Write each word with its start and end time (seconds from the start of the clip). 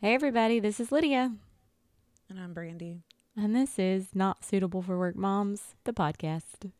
Hey, 0.00 0.14
everybody, 0.14 0.60
this 0.60 0.80
is 0.80 0.90
Lydia, 0.90 1.32
And 2.30 2.40
I'm 2.40 2.54
Brandy. 2.54 3.02
and 3.36 3.54
this 3.54 3.78
is 3.78 4.14
Not 4.14 4.44
Suitable 4.44 4.82
for 4.82 4.98
Work 4.98 5.16
Moms, 5.16 5.74
the 5.84 5.92
podcast. 5.92 6.70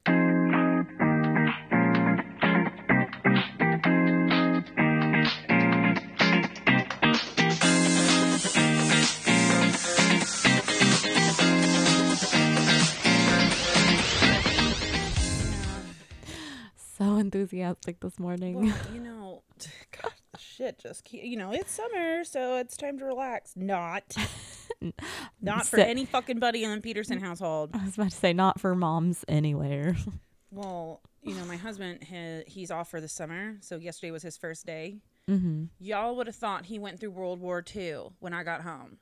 So 16.98 17.16
enthusiastic 17.16 18.00
this 18.00 18.18
morning. 18.18 18.56
Well, 18.66 18.76
you 18.92 19.00
know, 19.08 19.42
God, 19.90 20.12
shit 20.40 20.78
just 20.78 21.04
keep, 21.04 21.22
you 21.24 21.36
know, 21.36 21.52
it's 21.52 21.70
summer, 21.72 22.24
so 22.24 22.56
it's 22.56 22.76
time 22.76 22.98
to 22.98 23.04
relax. 23.04 23.52
Not. 23.56 24.16
Not 25.40 25.66
for 25.66 25.78
any 25.78 26.04
fucking 26.06 26.38
buddy 26.38 26.64
in 26.64 26.70
the 26.74 26.80
Peterson 26.80 27.20
household. 27.20 27.70
I 27.74 27.84
was 27.84 27.94
about 27.94 28.10
to 28.10 28.16
say, 28.16 28.32
not 28.32 28.58
for 28.60 28.74
moms 28.74 29.24
anywhere. 29.28 29.96
Well, 30.52 31.00
you 31.22 31.34
know, 31.34 31.44
my 31.44 31.54
husband, 31.56 32.02
he, 32.02 32.42
he's 32.48 32.72
off 32.72 32.90
for 32.90 33.00
the 33.00 33.06
summer, 33.06 33.58
so 33.60 33.76
yesterday 33.76 34.10
was 34.10 34.24
his 34.24 34.36
first 34.36 34.66
day. 34.66 34.96
mm-hmm. 35.28 35.66
Y'all 35.78 36.16
would 36.16 36.26
have 36.26 36.34
thought 36.34 36.66
he 36.66 36.76
went 36.80 36.98
through 36.98 37.12
World 37.12 37.38
War 37.40 37.62
II 37.72 38.08
when 38.18 38.32
I 38.34 38.42
got 38.42 38.62
home. 38.62 38.98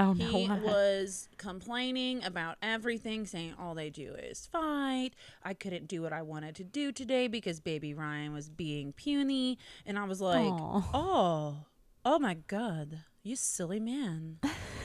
Oh, 0.00 0.12
He 0.12 0.48
was 0.48 1.28
complaining 1.38 2.22
about 2.22 2.56
everything, 2.62 3.26
saying 3.26 3.54
all 3.58 3.74
they 3.74 3.90
do 3.90 4.14
is 4.14 4.46
fight. 4.46 5.10
I 5.42 5.54
couldn't 5.54 5.88
do 5.88 6.02
what 6.02 6.12
I 6.12 6.22
wanted 6.22 6.54
to 6.56 6.64
do 6.64 6.92
today 6.92 7.26
because 7.26 7.58
baby 7.58 7.94
Ryan 7.94 8.32
was 8.32 8.48
being 8.48 8.92
puny. 8.92 9.58
And 9.84 9.98
I 9.98 10.04
was 10.04 10.20
like, 10.20 10.52
Aw. 10.52 10.90
oh, 10.94 11.56
oh 12.04 12.18
my 12.20 12.34
God, 12.34 13.00
you 13.24 13.34
silly 13.34 13.80
man. 13.80 14.38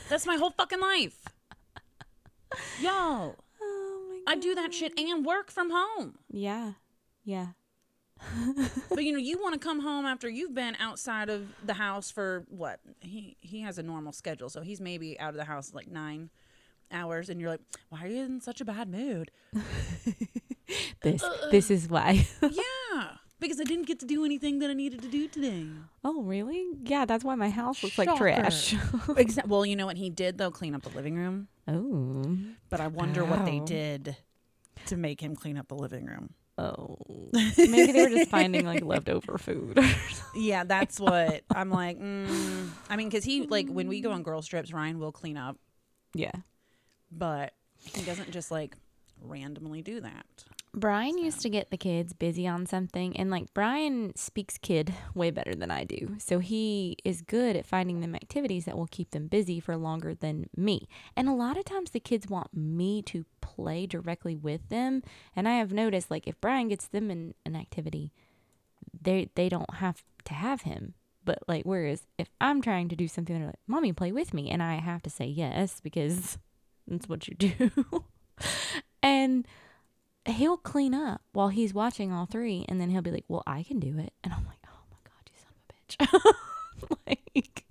That's 0.09 0.26
my 0.26 0.38
whole 0.38 0.49
fucking 0.49 0.81
life. 0.81 1.20
Yo, 2.81 2.89
oh, 3.61 4.22
my 4.25 4.33
I 4.33 4.36
do 4.36 4.55
that 4.55 4.73
shit 4.73 4.98
and 4.98 5.23
work 5.23 5.52
from 5.52 5.70
home. 5.72 6.16
Yeah. 6.27 6.73
Yeah. 7.23 7.50
But 8.90 9.04
you 9.04 9.12
know, 9.12 9.18
you 9.18 9.42
want 9.42 9.54
to 9.54 9.60
come 9.60 9.80
home 9.80 10.06
after 10.06 10.30
you've 10.30 10.54
been 10.54 10.76
outside 10.80 11.30
of 11.30 11.48
the 11.66 11.74
house 11.74 12.12
for 12.12 12.46
what? 12.50 12.80
He 13.00 13.38
he 13.42 13.62
has 13.62 13.78
a 13.78 13.84
normal 13.84 14.12
schedule, 14.12 14.50
so 14.50 14.62
he's 14.62 14.80
maybe 14.82 15.20
out 15.20 15.30
of 15.30 15.36
the 15.36 15.46
house 15.46 15.74
like 15.74 15.90
nine 15.90 16.30
hours, 16.92 17.30
and 17.30 17.42
you're 17.42 17.50
like, 17.50 17.62
why 17.90 18.04
are 18.04 18.08
you 18.08 18.24
in 18.24 18.42
such 18.42 18.62
a 18.62 18.66
bad 18.66 18.90
mood? 18.90 19.32
This 21.02 21.22
uh, 21.22 21.28
uh. 21.28 21.50
this 21.52 21.70
is 21.70 21.90
why. 21.90 22.26
yeah, 22.42 23.10
because 23.40 23.60
I 23.60 23.64
didn't 23.64 23.86
get 23.86 24.00
to 24.00 24.06
do 24.06 24.24
anything 24.26 24.60
that 24.60 24.70
I 24.70 24.74
needed 24.74 25.02
to 25.02 25.10
do 25.10 25.28
today. 25.28 25.68
oh, 26.04 26.24
really? 26.24 26.66
Yeah, 26.84 27.06
that's 27.06 27.24
why 27.24 27.36
my 27.36 27.50
house 27.50 27.84
looks 27.84 27.98
like 27.98 28.16
trash. 28.16 28.74
Well, 29.46 29.66
you 29.66 29.76
know 29.76 29.86
what 29.86 29.98
he 29.98 30.10
did 30.10 30.38
though? 30.38 30.52
Clean 30.52 30.74
up 30.74 30.82
the 30.82 30.90
living 30.90 31.16
room. 31.16 31.48
oh. 31.68 32.38
But 32.70 32.80
I 32.80 32.88
wonder 32.88 33.24
what 33.26 33.46
they 33.46 33.60
did 33.60 34.16
to 34.88 34.98
make 34.98 35.22
him 35.22 35.36
clean 35.36 35.58
up 35.58 35.68
the 35.68 35.76
living 35.76 36.06
room. 36.06 36.34
Oh. 36.58 36.98
Maybe 37.58 37.92
they 37.92 38.04
were 38.04 38.09
just 38.09 38.30
finding 38.30 38.66
like 38.66 38.84
leftover 38.84 39.38
food. 39.38 39.80
Yeah, 40.36 40.64
that's 40.64 41.00
what 41.00 41.44
I'm 41.54 41.70
like. 41.70 42.00
Mm. 42.00 42.70
I 42.90 42.95
mean, 42.95 43.08
because 43.08 43.23
he 43.23 43.45
like 43.45 43.70
when 43.70 43.88
we 43.88 44.02
go 44.02 44.12
on 44.12 44.23
girl 44.23 44.42
trips, 44.42 44.73
Ryan 44.73 45.00
will 45.00 45.12
clean 45.12 45.38
up, 45.38 45.58
yeah. 46.16 46.32
but 47.12 47.54
he 47.78 48.02
doesn't 48.04 48.32
just 48.32 48.50
like 48.50 48.76
randomly 49.22 49.82
do 49.82 50.02
that. 50.02 50.26
Brian 50.76 51.20
used 51.20 51.42
to 51.42 51.50
get 51.50 51.70
the 51.70 51.78
kids 51.78 52.14
busy 52.14 52.48
on 52.48 52.66
something, 52.66 53.16
and 53.16 53.30
like 53.30 53.54
Brian 53.54 54.16
speaks 54.16 54.58
kid 54.58 54.92
way 55.14 55.30
better 55.30 55.54
than 55.54 55.70
I 55.70 55.84
do. 55.84 56.16
So 56.18 56.40
he 56.40 56.98
is 57.04 57.22
good 57.22 57.56
at 57.56 57.68
finding 57.68 58.00
them 58.00 58.16
activities 58.16 58.66
that 58.66 58.76
will 58.76 58.88
keep 58.88 59.12
them 59.12 59.28
busy 59.28 59.60
for 59.60 59.78
longer 59.78 60.16
than 60.16 60.50
me. 60.58 60.88
And 61.16 61.30
a 61.30 61.34
lot 61.34 61.58
of 61.58 61.66
times 61.66 61.92
the 61.92 62.00
kids 62.00 62.28
want 62.28 62.56
me 62.56 63.04
to 63.04 63.26
play 63.40 63.86
directly 63.86 64.36
with 64.36 64.68
them. 64.70 65.04
And 65.36 65.48
I 65.48 65.54
have 65.54 65.72
noticed 65.72 66.10
like 66.10 66.28
if 66.28 66.42
Brian 66.42 66.70
gets 66.70 66.88
them 66.88 67.12
in 67.12 67.36
an 67.45 67.56
activity, 67.56 68.12
they 69.00 69.30
they 69.36 69.50
don't 69.50 69.76
have 69.76 70.04
to 70.26 70.33
have 70.33 70.62
him. 70.62 70.95
But 71.23 71.39
like 71.48 71.66
whereas 71.66 72.08
if 72.17 72.30
I'm 72.42 72.64
trying 72.64 72.89
to 72.89 72.95
do 72.95 73.08
something, 73.08 73.38
they're 73.38 73.45
like, 73.45 73.60
Mommy, 73.67 73.94
play 73.94 74.12
with 74.12 74.33
me 74.33 74.50
and 74.50 74.64
I 74.64 74.76
have 74.76 75.04
to 75.04 75.12
say 75.12 75.26
yes 75.26 75.82
because 75.82 76.39
that's 76.88 77.08
what 77.08 77.28
you 77.28 77.36
do. 77.36 77.70
and 79.04 79.48
he'll 80.26 80.58
clean 80.58 80.94
up 80.94 81.22
while 81.34 81.50
he's 81.50 81.73
watching 81.73 82.11
all 82.11 82.26
three 82.26 82.66
and 82.70 82.80
then 82.80 82.89
he'll 82.89 83.02
be 83.02 83.11
like 83.11 83.26
well 83.28 83.44
i 83.45 83.61
can 83.64 83.80
do 83.80 83.98
it 84.00 84.14
and 84.23 84.34
i'm 84.34 84.45
like 84.45 84.58
oh 84.67 84.80
my 84.92 84.98
god 85.04 85.30
you 85.30 85.38
son 85.38 85.54
of 85.58 86.10
a 86.10 86.95
bitch 86.95 86.98
like 87.08 87.66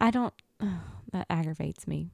i 0.00 0.10
don't 0.10 0.34
that 1.12 1.26
aggravates 1.30 1.86
me 1.86 2.10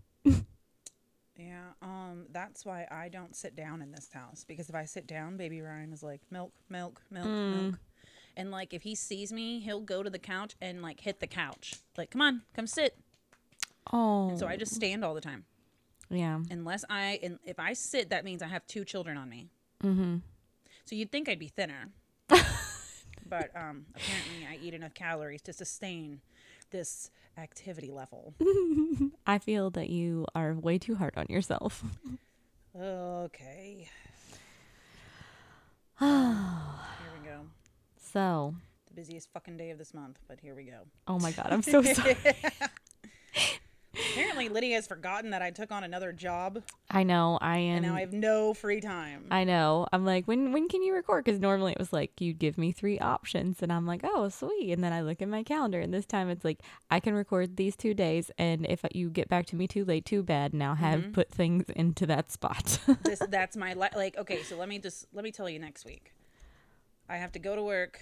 Yeah, 1.37 1.71
um, 1.83 2.27
that's 2.31 2.65
why 2.65 2.87
I 2.93 3.09
don't 3.09 3.35
sit 3.35 3.57
down 3.57 3.83
in 3.83 3.91
this 3.91 4.09
house 4.15 4.45
because 4.47 4.69
if 4.69 4.75
I 4.77 4.85
sit 4.85 5.07
down, 5.09 5.37
baby 5.37 5.61
Ryan 5.61 5.93
is 5.93 6.01
like 6.03 6.21
milk, 6.31 6.53
milk, 6.69 7.03
milk, 7.11 7.27
milk. 7.27 7.75
And 8.37 8.53
like 8.53 8.73
if 8.73 8.83
he 8.83 8.95
sees 8.95 9.33
me, 9.33 9.59
he'll 9.59 9.81
go 9.81 10.05
to 10.05 10.11
the 10.11 10.19
couch 10.21 10.55
and 10.61 10.81
like 10.81 11.01
hit 11.01 11.19
the 11.19 11.27
couch. 11.27 11.75
Like, 11.99 12.11
come 12.13 12.21
on, 12.21 12.43
come 12.55 12.69
sit. 12.69 12.97
oh 13.93 14.29
And 14.31 14.39
so 14.39 14.47
I 14.47 14.57
just 14.57 14.75
stand 14.77 15.05
all 15.05 15.13
the 15.13 15.21
time. 15.21 15.45
Yeah 16.11 16.41
Unless 16.51 16.85
I 16.91 17.19
and 17.23 17.39
if 17.45 17.59
I 17.59 17.73
sit, 17.75 18.11
that 18.11 18.25
means 18.25 18.43
I 18.43 18.49
have 18.49 18.67
two 18.67 18.85
children 18.85 19.17
on 19.17 19.29
me. 19.29 19.49
mm-hmm 19.83 20.17
So 20.85 20.95
you'd 20.95 21.11
think 21.13 21.29
I'd 21.29 21.39
be 21.39 21.49
thinner. 21.49 21.89
but 22.29 23.51
um 23.57 23.87
apparently 23.95 24.47
I 24.51 24.59
eat 24.63 24.75
enough 24.75 24.95
calories 24.95 25.43
to 25.43 25.53
sustain 25.53 26.21
this 26.71 27.11
activity 27.37 27.91
level. 27.91 28.35
i 29.27 29.39
feel 29.39 29.71
that 29.71 29.91
you 29.91 30.25
are 30.35 30.55
way 30.55 30.79
too 30.79 30.95
hard 30.95 31.13
on 31.17 31.27
yourself 31.29 31.83
Okay. 32.77 33.89
Here 36.01 37.11
we 37.23 37.29
go. 37.29 37.41
so 38.13 38.55
The 38.89 38.95
busiest 38.95 39.31
fucking 39.33 39.57
day 39.57 39.71
of 39.71 39.79
this 39.79 39.95
month, 39.95 40.19
but 40.29 40.41
here 40.41 40.55
we 40.55 40.65
go. 40.65 40.81
oh 41.09 41.19
my 41.19 41.33
god 41.33 41.49
i'm 41.51 41.63
so 41.63 41.83
sorry 41.83 42.17
Apparently, 44.15 44.49
Lydia 44.49 44.77
has 44.77 44.87
forgotten 44.87 45.31
that 45.31 45.43
I 45.43 45.51
took 45.51 45.73
on 45.73 45.83
another 45.83 46.13
job, 46.13 46.63
i 46.89 47.03
know 47.03 47.37
i 47.41 47.59
am 47.59 47.79
and 47.79 47.87
now 47.87 47.95
I 47.97 48.01
have 48.01 48.13
no 48.13 48.55
free 48.55 48.81
time. 48.81 49.27
I 49.31 49.43
know. 49.43 49.89
I'm 49.93 50.05
like, 50.05 50.27
when 50.29 50.53
when 50.53 50.69
can 50.69 50.83
you 50.85 50.95
record? 50.95 51.25
Because 51.25 51.41
normally 51.41 51.73
it 51.73 51.79
was 51.81 51.93
like 51.93 52.21
you'd 52.21 52.39
give 52.39 52.57
me 52.57 52.71
three 52.71 52.99
options, 53.01 53.61
and 53.61 53.73
I'm 53.73 53.87
like, 53.87 54.03
oh, 54.05 54.29
sweet. 54.29 54.71
And 54.73 54.85
then 54.85 54.93
I 54.93 55.01
look 55.01 55.21
at 55.21 55.29
my 55.29 55.43
calendar, 55.43 55.81
and 55.81 55.93
this 55.93 56.07
time 56.07 56.29
it's 56.31 56.45
like 56.45 56.61
I 56.93 57.01
can 57.01 57.15
record 57.15 57.57
these 57.57 57.75
two 57.75 57.93
days, 57.93 58.31
and 58.39 58.65
if 58.67 58.85
you 58.93 59.11
get 59.11 59.29
back 59.29 59.47
to 59.47 59.57
me 59.57 59.67
too 59.67 59.85
late, 59.85 60.05
too 60.05 60.23
bad. 60.23 60.55
Now 60.55 60.75
have 60.77 61.01
Mm-hmm. 61.01 61.11
put 61.13 61.31
things 61.31 61.65
into 61.75 62.07
that 62.07 62.31
spot. 62.31 62.79
this, 63.03 63.21
that's 63.31 63.57
my 63.57 63.75
li- 63.75 63.89
like. 63.97 64.17
Okay, 64.17 64.43
so 64.45 64.57
let 64.57 64.69
me 64.69 64.79
just 64.79 65.07
let 65.13 65.25
me 65.25 65.33
tell 65.33 65.49
you 65.49 65.59
next 65.59 65.85
week. 65.85 66.13
I 67.09 67.17
have 67.17 67.33
to 67.33 67.41
go 67.41 67.57
to 67.57 67.63
work 67.65 68.01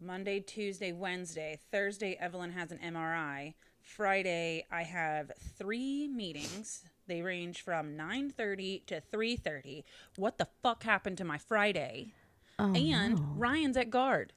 Monday, 0.00 0.40
Tuesday, 0.40 0.90
Wednesday. 0.90 1.60
Thursday, 1.70 2.16
Evelyn 2.18 2.50
has 2.50 2.72
an 2.72 2.78
MRI. 2.84 3.54
Friday, 3.86 4.66
I 4.70 4.82
have 4.82 5.30
three 5.56 6.08
meetings. 6.08 6.84
They 7.06 7.22
range 7.22 7.62
from 7.62 7.96
9:30 7.96 8.84
to 8.86 9.00
3:30. 9.00 9.84
What 10.16 10.38
the 10.38 10.48
fuck 10.62 10.82
happened 10.82 11.18
to 11.18 11.24
my 11.24 11.38
Friday? 11.38 12.12
oh, 12.58 12.74
and 12.74 13.16
no. 13.16 13.22
Ryan's 13.36 13.76
at 13.76 13.90
guard. 13.90 14.32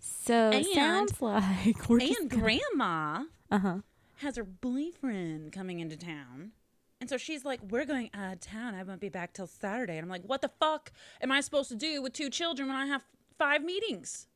so 0.00 0.50
and- 0.50 0.66
sounds 0.66 1.22
like 1.22 1.88
we're 1.88 2.00
and 2.00 2.28
grandma 2.28 3.24
uh 3.50 3.58
huh. 3.58 3.78
has 4.16 4.36
her 4.36 4.44
boyfriend 4.44 5.52
coming 5.52 5.78
into 5.78 5.96
town. 5.96 6.52
And 7.00 7.08
so 7.08 7.16
she's 7.16 7.44
like, 7.44 7.60
We're 7.68 7.84
going 7.84 8.10
out 8.12 8.32
of 8.32 8.40
town. 8.40 8.74
I 8.74 8.82
won't 8.82 9.00
be 9.00 9.08
back 9.08 9.32
till 9.32 9.46
Saturday. 9.46 9.96
And 9.96 10.04
I'm 10.04 10.10
like, 10.10 10.24
What 10.24 10.42
the 10.42 10.50
fuck 10.60 10.90
am 11.20 11.30
I 11.30 11.40
supposed 11.40 11.68
to 11.68 11.76
do 11.76 12.02
with 12.02 12.12
two 12.12 12.30
children 12.30 12.68
when 12.68 12.76
I 12.76 12.86
have 12.86 13.04
five 13.38 13.62
meetings? 13.62 14.26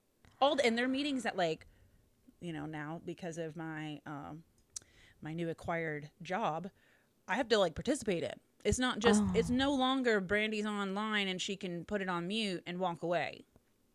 All 0.40 0.56
and 0.62 0.78
they're 0.78 0.88
meetings 0.88 1.26
at 1.26 1.36
like, 1.36 1.66
you 2.46 2.52
know, 2.52 2.66
now 2.66 3.00
because 3.04 3.38
of 3.38 3.56
my 3.56 4.00
um 4.06 4.42
my 5.22 5.32
new 5.32 5.48
acquired 5.50 6.08
job, 6.22 6.70
I 7.26 7.34
have 7.36 7.48
to 7.48 7.58
like 7.58 7.74
participate 7.74 8.22
in. 8.22 8.34
It's 8.64 8.78
not 8.78 8.98
just 9.00 9.22
it's 9.34 9.50
no 9.50 9.74
longer 9.74 10.20
Brandy's 10.20 10.66
online 10.66 11.28
and 11.28 11.40
she 11.40 11.56
can 11.56 11.84
put 11.84 12.00
it 12.02 12.08
on 12.08 12.26
mute 12.28 12.62
and 12.66 12.78
walk 12.78 13.02
away 13.02 13.44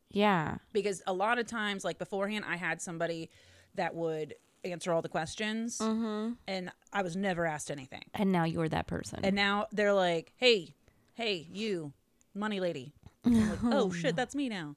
Yeah. 0.10 0.58
because 0.74 1.02
a 1.08 1.14
lot 1.14 1.40
of 1.40 1.46
times 1.48 1.84
like 1.86 1.98
beforehand 1.98 2.46
i 2.48 2.56
had 2.56 2.82
somebody 2.82 3.30
that 3.76 3.94
would 3.96 4.36
answer 4.64 4.92
all 4.94 5.02
the 5.02 5.10
questions 5.10 5.78
Mm-hmm. 5.80 6.34
and 6.48 6.72
i 6.94 7.02
was 7.02 7.16
never 7.18 7.46
asked 7.46 7.70
anything 7.72 8.04
And 8.14 8.32
now 8.32 8.46
you're 8.46 8.70
that 8.70 8.88
person. 8.88 9.20
and 9.24 9.36
now 9.36 9.68
they're 9.74 9.94
like 9.94 10.32
hey 10.38 10.76
hey 11.16 11.48
you 11.52 11.92
money 12.34 12.60
lady 12.62 12.94
like, 13.24 13.60
oh 13.66 13.92
shit 13.92 14.16
that's 14.16 14.36
me 14.36 14.50
now 14.50 14.76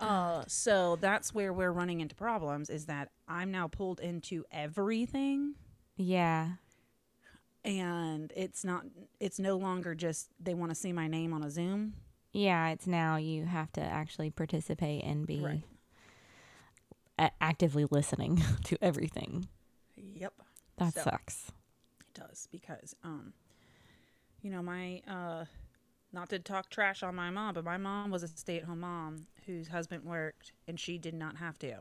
uh, 0.00 0.42
so 0.46 0.96
that's 1.00 1.34
where 1.34 1.52
we're 1.52 1.72
running 1.72 2.00
into 2.00 2.14
problems 2.14 2.70
is 2.70 2.86
that 2.86 3.10
i'm 3.28 3.50
now 3.50 3.68
pulled 3.68 4.00
into 4.00 4.44
everything 4.50 5.54
yeah. 5.96 6.52
and 7.64 8.32
it's 8.34 8.64
not 8.64 8.84
it's 9.20 9.38
no 9.38 9.56
longer 9.56 9.94
just 9.94 10.28
they 10.40 10.54
want 10.54 10.70
to 10.70 10.74
see 10.74 10.92
my 10.92 11.06
name 11.06 11.32
on 11.32 11.42
a 11.42 11.50
zoom 11.50 11.94
Yeah, 12.32 12.70
it's 12.70 12.86
now 12.86 13.16
you 13.16 13.44
have 13.44 13.70
to 13.72 13.82
actually 13.82 14.30
participate 14.30 15.04
and 15.04 15.26
be 15.26 15.40
Right. 15.40 15.62
a- 17.18 17.30
actively 17.42 17.84
listening 17.90 18.42
to 18.64 18.78
everything. 18.82 19.48
Yep. 19.96 20.32
That 20.78 20.94
So- 20.94 21.02
sucks. 21.02 21.52
It 22.08 22.20
does 22.20 22.48
because 22.50 22.94
um 23.04 23.34
you 24.40 24.50
know 24.50 24.62
my 24.62 25.02
uh 25.06 25.44
not 26.12 26.28
to 26.30 26.38
talk 26.38 26.70
trash 26.70 27.02
on 27.02 27.14
my 27.14 27.30
mom, 27.30 27.54
but 27.54 27.64
my 27.64 27.76
mom 27.76 28.10
was 28.10 28.22
a 28.22 28.28
stay-at-home 28.28 28.80
mom 28.80 29.26
whose 29.46 29.68
husband 29.68 30.04
worked 30.04 30.52
and 30.68 30.78
she 30.78 30.98
did 30.98 31.14
not 31.14 31.36
have 31.36 31.58
to. 31.60 31.76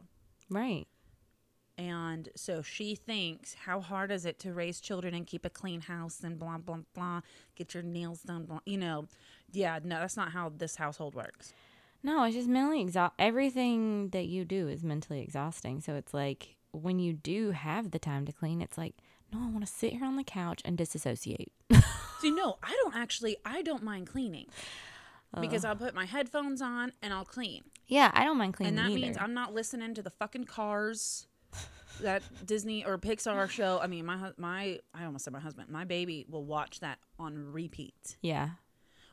Right. 0.50 0.88
And 1.78 2.30
so 2.36 2.62
she 2.62 2.96
thinks, 2.96 3.56
how 3.66 3.80
hard 3.80 4.12
is 4.12 4.26
it 4.26 4.38
to 4.40 4.54
raise 4.54 4.80
children 4.80 5.14
and 5.14 5.26
keep 5.26 5.46
a 5.46 5.50
clean 5.50 5.82
house 5.82 6.20
and 6.24 6.38
blah 6.38 6.58
blah 6.58 6.80
blah, 6.94 7.22
get 7.56 7.74
your 7.74 7.84
nails 7.84 8.22
done, 8.22 8.44
blah, 8.46 8.60
you 8.66 8.78
know. 8.78 9.08
Yeah, 9.52 9.80
no, 9.84 10.00
that's 10.00 10.18
not 10.18 10.32
how 10.32 10.52
this 10.56 10.76
household 10.76 11.16
works. 11.16 11.54
No, 12.04 12.24
it's 12.24 12.36
just 12.36 12.50
mentally 12.50 12.82
exhaust. 12.82 13.14
Everything 13.20 14.10
that 14.10 14.26
you 14.26 14.46
do 14.46 14.68
is 14.68 14.84
mentally 14.84 15.22
exhausting. 15.22 15.82
So 15.82 15.96
it's 15.96 16.14
like 16.14 16.58
when 16.72 17.00
you 17.00 17.14
do 17.14 17.52
have 17.52 17.92
the 17.92 18.00
time 18.00 18.26
to 18.26 18.32
clean, 18.32 18.62
it's 18.62 18.78
like, 18.78 18.96
no, 19.34 19.40
I 19.40 19.50
want 19.50 19.66
to 19.66 19.72
sit 19.72 19.94
here 19.94 20.06
on 20.06 20.16
the 20.16 20.24
couch 20.24 20.62
and 20.66 20.78
disassociate. 20.78 21.52
See, 22.20 22.32
no, 22.32 22.58
I 22.62 22.78
don't 22.84 22.96
actually 22.96 23.38
I 23.46 23.62
don't 23.62 23.84
mind 23.84 24.08
cleaning. 24.08 24.48
Because 25.40 25.64
I'll 25.64 25.78
put 25.78 25.96
my 25.96 26.04
headphones 26.04 26.62
on 26.62 26.92
and 27.02 27.14
I'll 27.14 27.24
clean. 27.24 27.64
Yeah, 27.88 28.12
I 28.14 28.26
don't 28.26 28.38
mind 28.38 28.54
cleaning 28.54 28.78
and 28.78 28.86
that 28.86 28.92
either. 28.92 29.00
means 29.00 29.18
I'm 29.18 29.34
not 29.34 29.54
listening 29.54 29.94
to 29.94 30.02
the 30.02 30.10
fucking 30.10 30.44
cars 30.44 31.28
that 32.02 32.22
Disney 32.46 32.84
or 32.84 32.98
Pixar 32.98 33.50
show. 33.50 33.80
I 33.82 33.88
mean, 33.88 34.06
my 34.06 34.32
my 34.38 34.80
I 34.94 35.06
almost 35.06 35.24
said 35.24 35.34
my 35.34 35.40
husband. 35.40 35.70
My 35.70 35.86
baby 35.86 36.26
will 36.30 36.44
watch 36.44 36.82
that 36.82 37.00
on 37.18 37.52
repeat 37.52 38.18
yeah. 38.22 38.50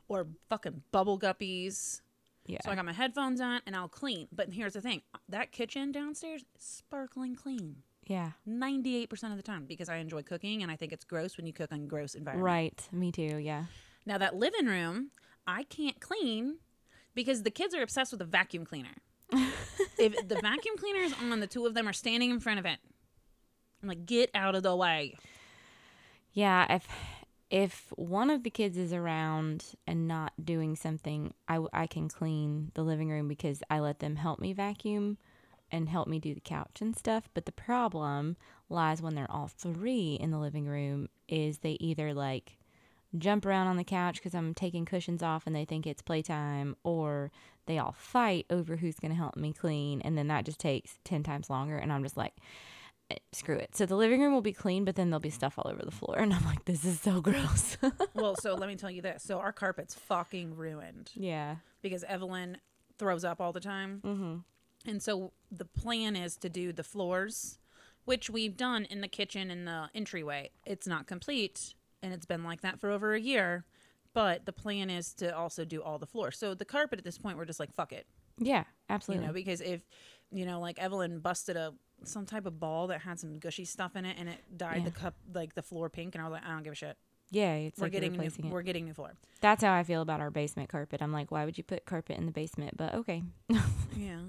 or 0.09 0.27
fucking 0.49 0.83
Bubble 0.91 1.19
Guppies. 1.19 2.01
Yeah. 2.47 2.59
So 2.65 2.71
I 2.71 2.75
got 2.75 2.85
my 2.85 2.93
headphones 2.93 3.41
on 3.41 3.61
and 3.67 3.77
I'll 3.77 3.89
clean. 3.89 4.27
But 4.33 4.53
here's 4.53 4.73
the 4.73 4.81
thing: 4.81 5.03
that 5.29 5.53
kitchen 5.53 5.93
downstairs 5.93 6.43
is 6.57 6.65
sparkling 6.65 7.37
clean. 7.37 7.83
Yeah. 8.09 8.33
98% 8.49 9.13
of 9.31 9.37
the 9.37 9.43
time 9.43 9.67
because 9.67 9.89
I 9.89 9.97
enjoy 9.97 10.23
cooking 10.23 10.63
and 10.63 10.73
I 10.73 10.77
think 10.77 10.93
it's 10.93 11.05
gross 11.05 11.37
when 11.37 11.47
you 11.47 11.53
cook 11.53 11.71
on 11.71 11.87
gross 11.87 12.15
environment. 12.15 12.45
Right. 12.45 12.89
Me 12.91 13.13
too. 13.13 13.37
Yeah. 13.37 13.65
Now 14.07 14.19
that 14.19 14.35
living 14.35 14.67
room, 14.67 15.11
I 15.47 15.65
can't 15.65 16.01
clean 16.01 16.57
because 17.15 17.43
the 17.43 17.51
kids 17.51 17.75
are 17.75 17.83
obsessed 17.83 18.11
with 18.11 18.19
the 18.19 18.25
vacuum 18.25 18.65
cleaner. 18.65 18.97
if 19.99 20.27
the 20.27 20.41
vacuum 20.41 20.77
cleaner 20.79 21.01
is 21.01 21.15
on, 21.21 21.39
the 21.41 21.47
two 21.47 21.67
of 21.67 21.75
them 21.75 21.87
are 21.87 21.93
standing 21.93 22.31
in 22.31 22.41
front 22.41 22.59
of 22.59 22.65
it. 22.65 22.79
I'm 23.83 23.89
like, 23.89 24.07
get 24.07 24.31
out 24.35 24.55
of 24.55 24.63
the 24.63 24.75
way. 24.75 25.17
Yeah, 26.33 26.75
if 26.75 26.89
if 27.51 27.93
one 27.97 28.31
of 28.31 28.43
the 28.43 28.51
kids 28.51 28.77
is 28.77 28.93
around 28.93 29.65
and 29.87 30.07
not 30.07 30.33
doing 30.43 30.77
something, 30.77 31.33
I, 31.47 31.61
I 31.73 31.87
can 31.87 32.09
clean 32.09 32.73
the 32.75 32.83
living 32.83 33.09
room 33.09 33.29
because 33.29 33.63
I 33.71 33.81
let 33.81 34.01
them 34.01 34.17
help 34.17 34.39
me 34.39 34.53
vacuum 34.53 35.19
and 35.71 35.89
help 35.89 36.09
me 36.09 36.19
do 36.19 36.35
the 36.35 36.41
couch 36.41 36.81
and 36.81 36.97
stuff. 36.97 37.29
But 37.35 37.47
the 37.47 37.53
problem 37.53 38.37
lies 38.69 39.03
when 39.03 39.15
they're 39.15 39.31
all 39.31 39.49
three 39.49 40.15
in 40.21 40.31
the 40.31 40.39
living 40.39 40.67
room 40.67 41.09
is 41.29 41.59
they 41.59 41.77
either 41.81 42.15
like 42.15 42.59
jump 43.17 43.47
around 43.47 43.69
on 43.69 43.77
the 43.77 43.85
couch 43.85 44.17
because 44.17 44.35
I'm 44.35 44.55
taking 44.55 44.85
cushions 44.85 45.23
off 45.23 45.47
and 45.47 45.55
they 45.55 45.65
think 45.65 45.87
it's 45.87 46.03
playtime, 46.03 46.77
or 46.83 47.31
they 47.67 47.79
all 47.79 47.93
fight 47.93 48.47
over 48.51 48.77
who's 48.77 48.99
going 48.99 49.11
to 49.11 49.17
help 49.17 49.37
me 49.37 49.53
clean. 49.53 50.01
And 50.03 50.17
then 50.19 50.29
that 50.29 50.45
just 50.45 50.61
takes 50.61 50.99
10 51.05 51.23
times 51.23 51.49
longer. 51.49 51.77
And 51.77 51.93
I'm 51.93 52.03
just 52.03 52.17
like, 52.17 52.35
eh, 53.11 53.17
screw 53.33 53.57
it. 53.57 53.77
So 53.77 53.87
the 53.87 53.97
living 53.97 54.21
room 54.21 54.35
will 54.35 54.43
be 54.43 54.53
clean, 54.53 54.85
but 54.85 54.97
then 54.97 55.11
there'll 55.11 55.21
be 55.21 55.31
stuff 55.31 55.59
all 55.59 55.71
over 55.71 55.83
the 55.83 55.91
floor. 55.91 56.17
And 56.19 56.35
I'm 56.35 56.45
like, 56.45 56.65
this 56.65 56.85
is 56.85 57.01
so 57.01 57.21
gross. 57.23 57.77
Well, 58.15 58.37
so 58.37 58.55
let 58.55 58.69
me 58.69 58.77
tell 58.77 58.91
you 58.91 59.03
this. 59.03 59.23
So 59.23 59.39
our 59.39 59.53
carpet's 59.53 59.95
fucking 59.95 60.57
ruined 60.57 61.11
yeah. 61.15 61.57
because 61.83 62.05
Evelyn 62.05 62.59
throws 62.99 63.25
up 63.25 63.41
all 63.41 63.53
the 63.53 63.61
time. 63.61 64.03
Mm-hmm. 64.05 64.37
And 64.87 65.03
so 65.03 65.33
the 65.51 65.65
plan 65.65 66.17
is 66.17 66.37
to 66.39 66.49
do 66.49 66.73
the 66.73 66.85
floors, 66.85 67.59
which 68.05 68.31
we've 68.31 68.57
done 68.57 68.85
in 68.85 69.01
the 69.01 69.09
kitchen 69.09 69.51
and 69.51 69.67
the 69.67 69.91
entryway. 69.95 70.51
It's 70.65 70.87
not 70.87 71.07
complete, 71.07 71.75
and 72.03 72.13
it's 72.13 72.27
been 72.27 72.45
like 72.45 72.61
that 72.63 72.81
for 72.81 72.91
over 72.91 73.15
a 73.15 73.21
year. 73.21 73.65
But 74.15 74.47
the 74.47 74.53
plan 74.53 74.89
is 74.89 75.13
to 75.15 75.37
also 75.37 75.65
do 75.65 75.83
all 75.83 75.99
the 75.99 76.07
floors. 76.07 76.39
So 76.39 76.55
the 76.55 76.65
carpet 76.65 76.99
at 76.99 77.05
this 77.05 77.19
point, 77.19 77.37
we're 77.37 77.45
just 77.45 77.61
like, 77.61 77.73
fuck 77.75 77.93
it. 77.93 78.07
Yeah, 78.39 78.65
absolutely. 78.89 79.25
You 79.25 79.29
know, 79.29 79.35
because 79.35 79.61
if, 79.61 79.83
you 80.33 80.47
know, 80.47 80.61
like 80.61 80.79
Evelyn 80.79 81.21
busted 81.21 81.57
a 81.57 81.75
some 82.05 82.25
type 82.27 82.47
of 82.47 82.61
ball 82.61 82.87
that 82.89 83.01
had 83.01 83.19
some 83.19 83.39
gushy 83.39 83.65
stuff 83.65 83.97
in 83.97 84.05
it 84.05 84.17
and 84.19 84.29
it 84.29 84.39
dyed 84.57 84.85
the 84.85 84.91
cup 84.91 85.15
like 85.35 85.55
the 85.55 85.63
floor 85.63 85.89
pink 85.91 86.15
and 86.15 86.23
I 86.23 86.29
was 86.29 86.33
like, 86.33 86.45
I 86.47 86.51
don't 86.51 86.63
give 86.63 86.73
a 86.73 86.77
shit. 86.77 86.97
yeah, 87.31 87.55
it's 87.55 87.79
we're 87.79 87.87
like 87.87 87.93
getting 87.93 88.13
new, 88.13 88.27
it. 88.27 88.45
we're 88.45 88.63
getting 88.63 88.85
new 88.85 88.95
floor. 88.95 89.15
That's 89.41 89.63
how 89.63 89.73
I 89.75 89.83
feel 89.83 90.01
about 90.01 90.21
our 90.21 90.31
basement 90.31 90.69
carpet. 90.69 91.03
I'm 91.03 91.13
like, 91.13 91.31
why 91.31 91.45
would 91.45 91.59
you 91.59 91.65
put 91.65 91.85
carpet 91.87 92.17
in 92.17 92.27
the 92.27 92.33
basement? 92.33 92.77
But 92.77 92.95
okay. 92.95 93.23
Yeah. 93.97 94.21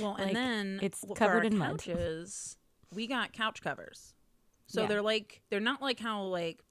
Well, 0.00 0.12
Like, 0.18 0.28
and 0.28 0.36
then 0.36 0.78
it's 0.82 1.04
covered 1.16 1.44
in 1.44 1.56
mud. 1.58 1.82
couches, 1.82 2.56
we 2.92 3.06
got 3.06 3.32
couch 3.32 3.62
covers. 3.62 4.14
So 4.66 4.82
Yeah. 4.82 4.86
they're 4.88 5.02
like 5.02 5.42
they're 5.50 5.60
not 5.60 5.82
like 5.82 6.00
how 6.00 6.22
like 6.22 6.62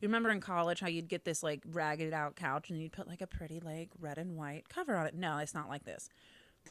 you 0.00 0.08
remember 0.08 0.30
in 0.30 0.40
college 0.40 0.80
how 0.80 0.88
you'd 0.88 1.08
get 1.08 1.24
this 1.24 1.42
like 1.42 1.62
ragged 1.66 2.12
out 2.12 2.36
couch 2.36 2.70
and 2.70 2.80
you'd 2.80 2.92
put 2.92 3.06
like 3.08 3.20
a 3.20 3.26
pretty 3.26 3.60
like 3.60 3.90
red 3.98 4.18
and 4.18 4.36
white 4.36 4.68
cover 4.68 4.96
on 4.96 5.06
it. 5.06 5.14
No, 5.14 5.38
it's 5.38 5.54
not 5.54 5.68
like 5.68 5.84
this. 5.84 6.08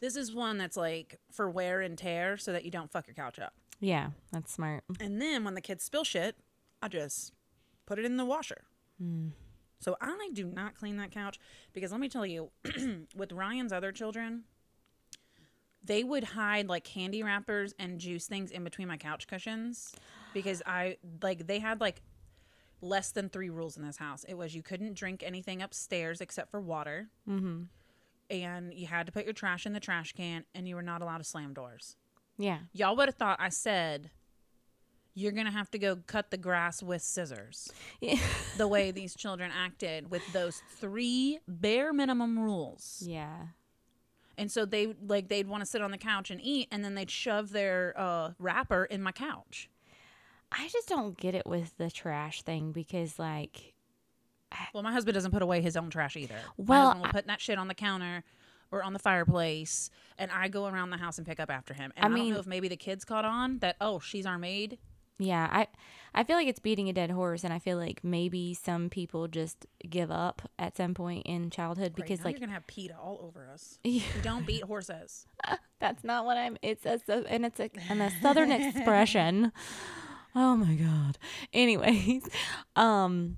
This 0.02 0.16
is 0.16 0.34
one 0.34 0.58
that's 0.58 0.78
like 0.78 1.20
for 1.32 1.50
wear 1.50 1.82
and 1.82 1.98
tear 1.98 2.38
so 2.38 2.52
that 2.54 2.64
you 2.66 2.72
don't 2.72 2.92
fuck 2.92 3.08
your 3.08 3.16
couch 3.16 3.40
up. 3.40 3.54
Yeah, 3.80 4.10
that's 4.32 4.52
smart. 4.54 4.84
And 5.00 5.22
then 5.22 5.44
when 5.44 5.54
the 5.56 5.62
kids 5.62 5.84
spill 5.84 6.04
shit, 6.04 6.36
I 6.82 6.88
just 6.88 7.32
put 7.86 7.98
it 8.00 8.06
in 8.06 8.18
the 8.18 8.26
washer. 8.26 8.64
Mm. 9.02 9.32
So 9.80 9.96
I 10.02 10.30
do 10.34 10.46
not 10.48 10.76
clean 10.76 10.98
that 10.98 11.12
couch 11.12 11.40
because 11.74 11.92
let 11.92 12.00
me 12.02 12.10
tell 12.10 12.26
you, 12.26 12.50
with 13.16 13.32
Ryan's 13.32 13.72
other 13.72 13.92
children, 13.92 14.44
they 15.88 16.04
would 16.04 16.24
hide 16.24 16.68
like 16.68 16.84
candy 16.84 17.24
wrappers 17.24 17.74
and 17.80 18.00
juice 18.00 18.28
things 18.28 18.52
in 18.52 18.64
between 18.64 18.88
my 18.88 18.98
couch 18.98 19.26
cushions 19.28 19.94
because 20.34 20.62
I 20.66 20.98
like 21.24 21.48
they 21.48 21.60
had 21.60 21.82
like 21.82 22.02
less 22.82 23.12
than 23.12 23.30
three 23.30 23.50
rules 23.50 23.76
in 23.78 23.84
this 23.84 23.98
house. 23.98 24.24
It 24.28 24.36
was 24.36 24.54
you 24.54 24.62
couldn't 24.62 24.94
drink 24.94 25.24
anything 25.26 25.62
upstairs 25.62 26.22
except 26.22 26.52
for 26.52 26.62
water, 26.62 27.08
Mm-hmm. 27.28 27.64
and 28.30 28.74
you 28.74 28.86
had 28.88 29.06
to 29.08 29.12
put 29.12 29.24
your 29.26 29.34
trash 29.34 29.66
in 29.66 29.74
the 29.74 29.80
trash 29.80 30.14
can, 30.14 30.44
and 30.54 30.68
you 30.68 30.76
were 30.76 30.82
not 30.84 31.02
allowed 31.02 31.18
to 31.20 31.24
slam 31.24 31.54
doors. 31.54 31.96
Yeah. 32.38 32.60
Y'all 32.74 32.96
would 32.96 33.08
have 33.08 33.16
thought 33.16 33.38
I 33.42 33.50
said 33.50 34.12
you're 35.16 35.32
gonna 35.32 35.50
have 35.50 35.72
to 35.72 35.80
go 35.80 35.96
cut 36.06 36.30
the 36.30 36.38
grass 36.38 36.84
with 36.84 37.02
scissors. 37.02 37.72
Yeah. 38.02 38.20
the 38.58 38.68
way 38.68 38.92
these 38.92 39.16
children 39.16 39.52
acted 39.52 40.12
with 40.12 40.22
those 40.34 40.62
three 40.80 41.40
bare 41.48 41.92
minimum 41.94 42.38
rules. 42.38 43.02
yeah. 43.04 43.38
And 44.38 44.52
so 44.52 44.66
they 44.66 44.94
like 45.08 45.30
they'd 45.30 45.48
want 45.48 45.62
to 45.62 45.66
sit 45.66 45.82
on 45.82 45.92
the 45.92 45.98
couch 45.98 46.30
and 46.30 46.40
eat 46.42 46.68
and 46.72 46.84
then 46.86 46.96
they'd 46.96 47.10
shove 47.12 47.52
their 47.52 47.94
uh 47.98 48.32
wrapper 48.40 48.86
in 48.86 49.02
my 49.02 49.12
couch. 49.12 49.70
I 50.52 50.68
just 50.70 50.88
don't 50.88 51.18
get 51.18 51.36
it 51.36 51.46
with 51.46 51.76
the 51.78 51.92
trash 51.92 52.42
thing 52.44 52.72
because, 52.72 53.20
like, 53.20 53.74
Well, 54.74 54.84
my 54.84 54.94
husband 54.94 55.16
doesn't 55.16 55.32
put 55.32 55.42
away 55.42 55.62
his 55.62 55.76
own 55.76 55.90
trash 55.90 56.16
either. 56.16 56.36
Well, 56.56 56.86
husband 56.88 57.04
will 57.06 57.12
put 57.12 57.28
that 57.28 57.42
shit 57.42 57.58
on 57.58 57.68
the 57.68 57.74
counter 57.74 58.24
or 58.72 58.84
on 58.84 58.94
the 58.94 59.00
fireplace 59.00 59.90
and 60.18 60.32
I 60.32 60.48
go 60.48 60.66
around 60.68 60.90
the 60.92 60.98
house 60.98 61.18
and 61.18 61.28
pick 61.28 61.40
up 61.40 61.50
after 61.50 61.74
him. 61.74 61.92
And 61.98 62.06
I 62.06 62.08
I, 62.08 62.10
don't 62.10 62.20
mean- 62.20 62.34
know 62.34 62.40
if 62.40 62.48
maybe 62.48 62.68
the 62.68 62.78
kids 62.78 63.04
caught 63.06 63.26
on 63.26 63.60
that 63.60 63.76
oh, 63.82 64.00
she's 64.00 64.26
our 64.26 64.38
maid. 64.38 64.78
Yeah, 65.20 65.48
I, 65.52 65.68
I 66.14 66.24
feel 66.24 66.36
like 66.36 66.48
it's 66.48 66.60
beating 66.60 66.90
a 66.90 66.94
dead 66.94 67.12
horse, 67.12 67.44
and 67.44 67.54
I 67.54 67.60
feel 67.60 67.78
like 67.78 68.04
maybe 68.04 68.54
some 68.54 68.90
people 68.90 69.28
just 69.28 69.66
give 69.90 70.12
up 70.12 70.44
at 70.60 70.78
some 70.78 70.94
point 70.94 71.26
in 71.26 71.50
childhood 71.50 71.96
because, 71.96 72.24
like, 72.24 72.36
you're 72.36 72.40
gonna 72.40 72.54
have 72.54 72.68
PETA 72.68 72.96
all 72.96 73.20
over 73.24 73.48
us. 73.52 73.80
Don't 74.22 74.46
beat 74.46 74.64
horses. 74.64 75.26
That's 75.80 76.04
not 76.04 76.26
what 76.26 76.38
I'm. 76.38 76.58
It's 76.62 76.86
a 76.86 77.00
and 77.30 77.46
it's 77.46 77.60
a 77.60 77.70
and 77.90 78.02
a 78.02 78.12
southern 78.22 78.52
expression. 78.52 79.52
Oh 80.40 80.56
my 80.56 80.76
god. 80.76 81.18
Anyways, 81.52 82.22
um, 82.76 83.38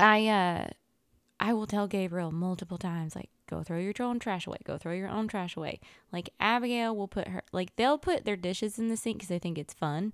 I 0.00 0.26
uh, 0.26 0.68
I 1.38 1.52
will 1.52 1.68
tell 1.68 1.86
Gabriel 1.86 2.32
multiple 2.32 2.76
times 2.78 3.14
like, 3.14 3.28
go 3.48 3.62
throw 3.62 3.78
your 3.78 3.92
own 4.00 4.18
trash 4.18 4.48
away. 4.48 4.58
Go 4.64 4.78
throw 4.78 4.92
your 4.92 5.08
own 5.08 5.28
trash 5.28 5.56
away. 5.56 5.78
Like 6.12 6.30
Abigail 6.40 6.96
will 6.96 7.06
put 7.06 7.28
her 7.28 7.42
like 7.52 7.76
they'll 7.76 7.98
put 7.98 8.24
their 8.24 8.36
dishes 8.36 8.80
in 8.80 8.88
the 8.88 8.96
sink 8.96 9.18
because 9.18 9.28
they 9.28 9.38
think 9.38 9.58
it's 9.58 9.74
fun, 9.74 10.12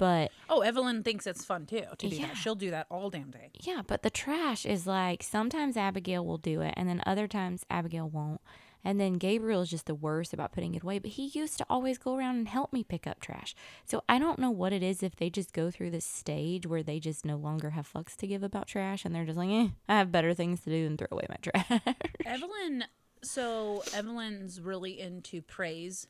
but 0.00 0.32
Oh, 0.48 0.62
Evelyn 0.62 1.02
thinks 1.02 1.26
it's 1.26 1.44
fun 1.44 1.66
too 1.66 1.82
to 1.98 2.08
do 2.08 2.16
Yeah. 2.16 2.28
that. 2.28 2.36
She'll 2.38 2.54
do 2.54 2.70
that 2.70 2.86
all 2.90 3.10
damn 3.10 3.30
day. 3.30 3.50
Yeah, 3.60 3.82
but 3.86 4.02
the 4.02 4.08
trash 4.10 4.64
is 4.64 4.86
like 4.86 5.22
sometimes 5.22 5.76
Abigail 5.76 6.24
will 6.24 6.38
do 6.38 6.62
it 6.62 6.72
and 6.76 6.88
then 6.88 7.02
other 7.06 7.28
times 7.28 7.64
Abigail 7.70 8.08
won't. 8.08 8.40
And 8.82 8.98
then 8.98 9.18
Gabriel 9.18 9.60
is 9.60 9.68
just 9.68 9.84
the 9.84 9.94
worst 9.94 10.32
about 10.32 10.52
putting 10.52 10.74
it 10.74 10.82
away, 10.82 10.98
but 10.98 11.10
he 11.10 11.26
used 11.38 11.58
to 11.58 11.66
always 11.68 11.98
go 11.98 12.16
around 12.16 12.36
and 12.36 12.48
help 12.48 12.72
me 12.72 12.82
pick 12.82 13.06
up 13.06 13.20
trash. 13.20 13.54
So 13.84 14.02
I 14.08 14.18
don't 14.18 14.38
know 14.38 14.50
what 14.50 14.72
it 14.72 14.82
is 14.82 15.02
if 15.02 15.16
they 15.16 15.28
just 15.28 15.52
go 15.52 15.70
through 15.70 15.90
this 15.90 16.06
stage 16.06 16.66
where 16.66 16.82
they 16.82 16.98
just 16.98 17.26
no 17.26 17.36
longer 17.36 17.70
have 17.70 17.86
fucks 17.92 18.16
to 18.16 18.26
give 18.26 18.42
about 18.42 18.68
trash 18.68 19.04
and 19.04 19.14
they're 19.14 19.26
just 19.26 19.36
like, 19.36 19.50
eh, 19.50 19.68
I 19.86 19.98
have 19.98 20.10
better 20.10 20.32
things 20.32 20.62
to 20.62 20.70
do 20.70 20.84
than 20.84 20.96
throw 20.96 21.08
away 21.10 21.26
my 21.28 21.36
trash. 21.42 21.82
Evelyn, 22.24 22.84
so 23.22 23.82
Evelyn's 23.92 24.62
really 24.62 24.98
into 24.98 25.42
praise. 25.42 26.06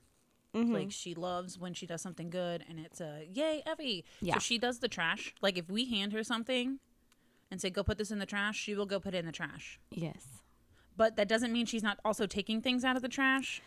Mm-hmm. 0.55 0.75
Like 0.75 0.91
she 0.91 1.15
loves 1.15 1.59
when 1.59 1.75
she 1.75 1.87
does 1.87 2.03
something 2.03 2.29
good, 2.31 2.65
and 2.69 2.79
it's 2.79 3.01
a 3.01 3.27
yay, 3.33 3.63
Evie. 3.71 4.05
Yeah. 4.21 4.35
So 4.35 4.41
she 4.41 4.59
does 4.59 4.81
the 4.81 4.89
trash. 4.89 5.35
Like 5.41 5.57
if 5.57 5.69
we 5.71 5.89
hand 5.89 6.13
her 6.13 6.25
something 6.25 6.81
and 7.51 7.61
say 7.61 7.71
go 7.71 7.83
put 7.83 7.99
this 7.99 8.11
in 8.11 8.19
the 8.19 8.27
trash, 8.27 8.57
she 8.57 8.75
will 8.75 8.87
go 8.87 8.99
put 9.01 9.15
it 9.15 9.19
in 9.19 9.27
the 9.27 9.33
trash. 9.33 9.79
yes. 9.91 10.27
But 10.97 11.17
that 11.17 11.29
doesn't 11.29 11.53
mean 11.53 11.65
she's 11.65 11.83
not 11.83 11.99
also 12.05 12.27
taking 12.27 12.61
things 12.61 12.85
out 12.85 12.95
of 12.95 13.01
the 13.01 13.09
trash 13.09 13.63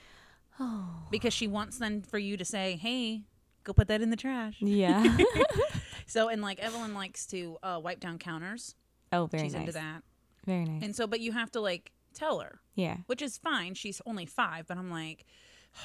Oh. 0.60 1.08
because 1.10 1.34
she 1.34 1.48
wants 1.48 1.80
then 1.80 2.04
for 2.04 2.20
you 2.20 2.38
to 2.38 2.46
say, 2.46 2.76
hey, 2.80 3.24
Go 3.64 3.72
put 3.74 3.88
that 3.88 4.02
in 4.02 4.10
the 4.10 4.18
trash. 4.18 4.58
Yeah. 4.60 5.18
So 6.06 6.28
and 6.28 6.42
like 6.42 6.60
Evelyn 6.60 6.94
likes 6.94 7.26
to 7.28 7.58
uh, 7.64 7.80
wipe 7.82 8.02
down 8.02 8.20
counters. 8.20 8.76
oh, 9.14 9.26
very 9.28 9.44
nice. 9.44 9.52
She's 9.52 9.54
nice. 9.54 9.62
into 9.62 9.72
that. 9.74 10.04
Very 10.46 10.66
nice. 10.66 10.84
And 10.84 10.96
so, 10.96 11.08
but 11.08 11.22
you 11.22 11.32
have 11.32 11.50
to 11.52 11.62
like 11.62 11.92
tell 12.14 12.40
her, 12.42 12.60
yeah. 12.76 12.98
which 13.08 13.22
is 13.22 13.38
fine. 13.38 13.74
She's 13.74 14.02
only 14.06 14.26
five, 14.26 14.68
but 14.68 14.78
I'm 14.78 14.92
like, 14.92 15.26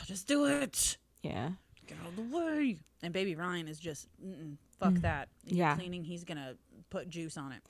just 0.07 0.27
do 0.27 0.45
it. 0.47 0.97
Yeah. 1.23 1.51
Get 1.87 1.99
out 2.03 2.09
of 2.11 2.17
the 2.17 2.37
way. 2.37 2.77
And 3.03 3.13
baby 3.13 3.35
Ryan 3.35 3.69
is 3.69 3.79
just, 3.79 4.09
fuck 4.79 4.95
that. 4.95 5.29
If 5.47 5.53
you're 5.53 5.57
Mm. 5.57 5.59
Yeah. 5.59 5.75
cleaning, 5.77 6.05
he's 6.05 6.25
gonna 6.25 6.55
put 6.91 7.09
juice 7.09 7.37
on 7.37 7.53
it. 7.53 7.63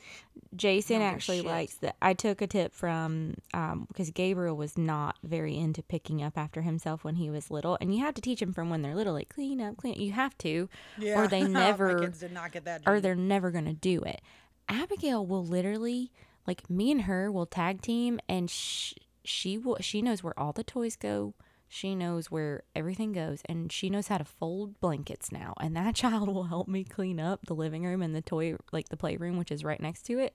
Jason 0.57 0.97
don't 0.97 1.01
give 1.01 1.13
a 1.13 1.15
actually 1.15 1.37
shit. 1.39 1.47
likes 1.47 1.75
that. 1.77 1.97
I 2.01 2.15
took 2.15 2.41
a 2.41 2.47
tip 2.47 2.73
from 2.73 3.35
um 3.53 3.85
because 3.89 4.11
Gabriel 4.11 4.57
was 4.57 4.79
not 4.79 5.17
very 5.23 5.57
into 5.57 5.83
picking 5.83 6.23
up 6.23 6.39
after 6.39 6.63
himself 6.63 7.05
when 7.05 7.17
he 7.17 7.29
was 7.31 7.51
little, 7.51 7.77
and 7.81 7.95
you 7.95 8.01
have 8.05 8.15
to 8.15 8.21
teach 8.23 8.41
him 8.41 8.53
from 8.53 8.71
when 8.71 8.83
they're 8.83 8.95
little, 8.95 9.13
like 9.13 9.29
clean 9.29 9.61
up, 9.61 9.77
clean. 9.77 9.95
Up. 9.95 10.01
You 10.01 10.13
have 10.13 10.37
to, 10.39 10.69
yeah. 10.99 11.21
or 11.21 11.29
they 11.29 11.43
never, 11.49 12.09
did 12.09 12.33
not 12.33 12.53
get 12.53 12.65
that. 12.65 12.83
or 12.87 13.01
they're 13.01 13.15
never 13.15 13.51
gonna 13.51 13.75
do 13.75 14.01
it. 14.03 14.21
Abigail 14.69 15.25
will 15.27 15.45
literally, 15.45 16.11
like 16.47 16.69
me 16.71 16.91
and 16.91 17.03
her, 17.03 17.31
will 17.31 17.47
tag 17.47 17.83
team, 17.83 18.19
and 18.29 18.51
sh- 18.51 18.95
she 19.25 19.59
will. 19.59 19.77
She 19.81 20.01
knows 20.03 20.23
where 20.23 20.39
all 20.39 20.53
the 20.53 20.65
toys 20.65 20.97
go. 20.97 21.35
She 21.69 21.95
knows 21.95 22.31
where 22.31 22.63
everything 22.75 23.13
goes, 23.13 23.43
and 23.47 23.71
she 23.71 23.91
knows 23.91 24.09
how 24.09 24.19
to 24.19 24.25
fold 24.25 24.81
blankets 24.81 25.31
now. 25.31 25.55
And 25.61 25.77
that 25.77 25.95
child 25.95 26.29
will 26.29 26.45
help 26.45 26.69
me 26.69 26.85
clean 26.85 27.21
up 27.21 27.47
the 27.47 27.55
living 27.55 27.85
room 27.85 28.03
and 28.03 28.15
the 28.15 28.23
toy, 28.23 28.57
like 28.73 28.89
the 28.89 28.97
playroom, 28.97 29.37
which 29.37 29.53
is 29.53 29.65
right 29.65 29.81
next 29.81 30.03
to 30.07 30.19
it. 30.19 30.35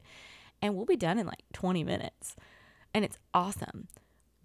And 0.62 0.76
we'll 0.76 0.86
be 0.86 0.96
done 0.96 1.18
in 1.18 1.26
like 1.26 1.44
20 1.54 1.84
minutes. 1.84 2.36
And 2.94 3.04
it's 3.04 3.18
awesome. 3.34 3.88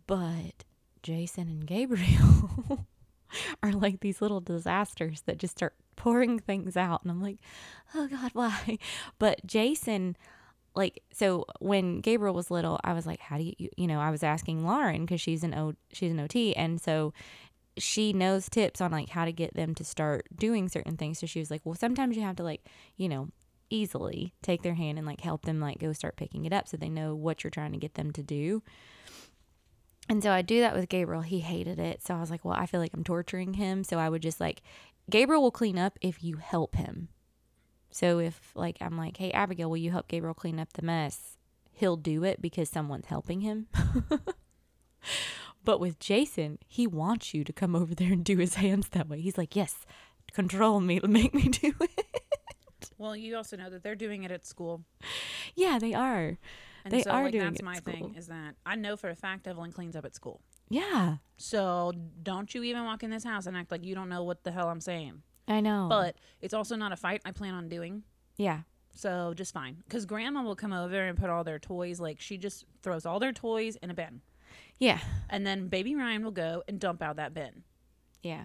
But 0.07 0.65
Jason 1.03 1.49
and 1.49 1.67
Gabriel 1.67 2.87
are 3.63 3.73
like 3.73 4.01
these 4.01 4.23
little 4.23 4.41
disasters 4.41 5.23
that 5.27 5.39
just 5.39 5.57
start 5.57 5.75
pouring 5.97 6.39
things 6.39 6.77
out. 6.77 7.03
And 7.03 7.11
I'm 7.11 7.23
like, 7.23 7.39
oh 7.95 8.09
God, 8.09 8.31
why? 8.33 8.79
But 9.19 9.47
Jason, 9.47 10.17
like, 10.79 11.03
so 11.13 11.45
when 11.59 12.01
Gabriel 12.01 12.35
was 12.35 12.53
little, 12.53 12.79
I 12.85 12.93
was 12.93 13.05
like, 13.05 13.19
how 13.19 13.37
do 13.37 13.43
you, 13.43 13.69
you, 13.77 13.87
know, 13.89 13.99
I 13.99 14.11
was 14.11 14.23
asking 14.23 14.65
Lauren 14.65 15.05
because 15.05 15.21
she's 15.21 15.43
an 15.43 15.53
O, 15.53 15.75
she's 15.93 16.13
an 16.13 16.21
OT. 16.21 16.55
And 16.55 16.81
so 16.81 17.13
she 17.77 18.13
knows 18.13 18.49
tips 18.49 18.81
on 18.81 18.93
like 18.93 19.09
how 19.09 19.25
to 19.25 19.33
get 19.33 19.55
them 19.55 19.75
to 19.75 19.85
start 19.85 20.29
doing 20.35 20.69
certain 20.69 20.97
things. 20.97 21.19
So 21.19 21.27
she 21.27 21.41
was 21.41 21.51
like, 21.51 21.63
well, 21.65 21.75
sometimes 21.75 22.17
you 22.17 22.23
have 22.23 22.37
to 22.37 22.45
like, 22.45 22.65
you 22.97 23.09
know, 23.09 23.29
easily 23.71 24.35
take 24.41 24.63
their 24.63 24.75
hand 24.75 24.99
and 24.99 25.07
like 25.07 25.21
help 25.21 25.45
them 25.45 25.61
like 25.61 25.81
go 25.81 25.93
start 25.93 26.17
picking 26.17 26.45
it 26.45 26.53
up 26.53 26.69
so 26.69 26.77
they 26.77 26.89
know 26.89 27.15
what 27.15 27.43
you're 27.43 27.51
trying 27.51 27.73
to 27.73 27.79
get 27.79 27.95
them 27.95 28.13
to 28.13 28.23
do. 28.23 28.63
And 30.09 30.23
so 30.23 30.31
I 30.31 30.43
do 30.43 30.61
that 30.61 30.77
with 30.77 30.89
Gabriel. 30.89 31.23
He 31.23 31.41
hated 31.41 31.81
it. 31.81 32.07
So 32.07 32.15
I 32.15 32.21
was 32.21 32.31
like, 32.31 32.45
well, 32.45 32.55
I 32.57 32.67
feel 32.67 32.81
like 32.81 32.95
I'm 32.95 33.05
torturing 33.05 33.55
him. 33.55 33.83
So 33.83 33.99
I 33.99 34.09
would 34.09 34.23
just 34.23 34.41
like, 34.41 34.63
Gabriel 35.11 35.43
will 35.43 35.51
clean 35.51 35.77
up 35.77 35.99
if 36.01 36.23
you 36.23 36.37
help 36.37 36.77
him. 36.77 37.09
So 37.91 38.19
if 38.19 38.53
like 38.55 38.77
I'm 38.81 38.97
like, 38.97 39.17
hey 39.17 39.31
Abigail, 39.33 39.71
will 39.71 39.77
you 39.77 39.91
help 39.91 40.09
Gabriel 40.09 40.35
clean 40.35 40.59
up 40.61 40.73
the 40.75 40.83
mess? 40.83 41.37
He'll 41.73 41.97
do 41.97 42.25
it 42.25 42.41
because 42.43 42.69
someone's 42.69 43.07
helping 43.07 43.41
him. 43.41 43.69
but 45.65 45.81
with 45.81 45.99
Jason, 45.99 46.59
he 46.67 46.87
wants 46.87 47.35
you 47.35 47.45
to 47.45 47.53
come 47.53 47.77
over 47.77 47.95
there 47.95 48.13
and 48.13 48.25
do 48.25 48.37
his 48.39 48.55
hands 48.55 48.89
that 48.91 49.09
way. 49.09 49.21
He's 49.21 49.39
like, 49.39 49.55
yes, 49.55 49.85
control 50.33 50.81
me, 50.81 51.01
make 51.07 51.35
me 51.35 51.49
do 51.49 51.73
it. 51.81 52.07
Well, 52.97 53.15
you 53.17 53.37
also 53.37 53.57
know 53.57 53.71
that 53.71 53.83
they're 53.85 53.95
doing 53.95 54.25
it 54.25 54.31
at 54.33 54.45
school. 54.47 54.83
yeah, 55.55 55.79
they 55.79 55.95
are. 55.95 56.37
And 56.85 56.93
They 56.93 57.03
so, 57.03 57.11
are 57.11 57.25
like, 57.25 57.33
doing 57.33 57.45
that's 57.45 57.61
it 57.61 57.65
my 57.65 57.75
school. 57.75 57.93
thing 57.93 58.15
is 58.17 58.27
that 58.29 58.55
I 58.67 58.75
know 58.75 58.97
for 58.97 59.09
a 59.11 59.15
fact 59.15 59.47
Evelyn 59.47 59.73
cleans 59.73 59.95
up 59.95 60.05
at 60.05 60.15
school. 60.15 60.41
Yeah, 60.71 61.17
So 61.39 61.93
don't 62.23 62.55
you 62.55 62.63
even 62.65 62.85
walk 62.85 63.03
in 63.03 63.11
this 63.11 63.25
house 63.25 63.47
and 63.47 63.57
act 63.57 63.71
like 63.71 63.85
you 63.85 63.95
don't 63.95 64.09
know 64.11 64.23
what 64.25 64.45
the 64.45 64.51
hell 64.53 64.69
I'm 64.69 64.81
saying. 64.83 65.23
I 65.49 65.61
know. 65.61 65.87
But 65.89 66.17
it's 66.41 66.55
also 66.55 66.77
not 66.77 66.93
a 66.93 66.97
fight 66.97 67.23
I 67.25 67.33
plan 67.33 67.55
on 67.55 67.69
doing. 67.69 68.03
yeah, 68.37 68.61
So 68.95 69.33
just 69.35 69.53
fine. 69.55 69.79
Because 69.87 70.05
grandma 70.07 70.43
will 70.43 70.55
come 70.57 70.73
over 70.73 71.01
and 71.01 71.17
put 71.19 71.31
all 71.31 71.43
their 71.45 71.59
toys, 71.59 71.99
like 71.99 72.21
she 72.21 72.37
just 72.39 72.65
throws 72.83 73.07
all 73.07 73.19
their 73.19 73.33
toys 73.33 73.77
in 73.77 73.91
a 73.91 73.95
bin. 73.95 74.21
yeah, 74.79 75.01
And 75.31 75.47
then 75.47 75.69
baby 75.69 75.95
Ryan 75.95 76.23
will 76.23 76.31
go 76.33 76.63
and 76.69 76.79
dump 76.79 77.03
out 77.03 77.17
that 77.17 77.33
bin. 77.35 77.65
yeah, 78.23 78.45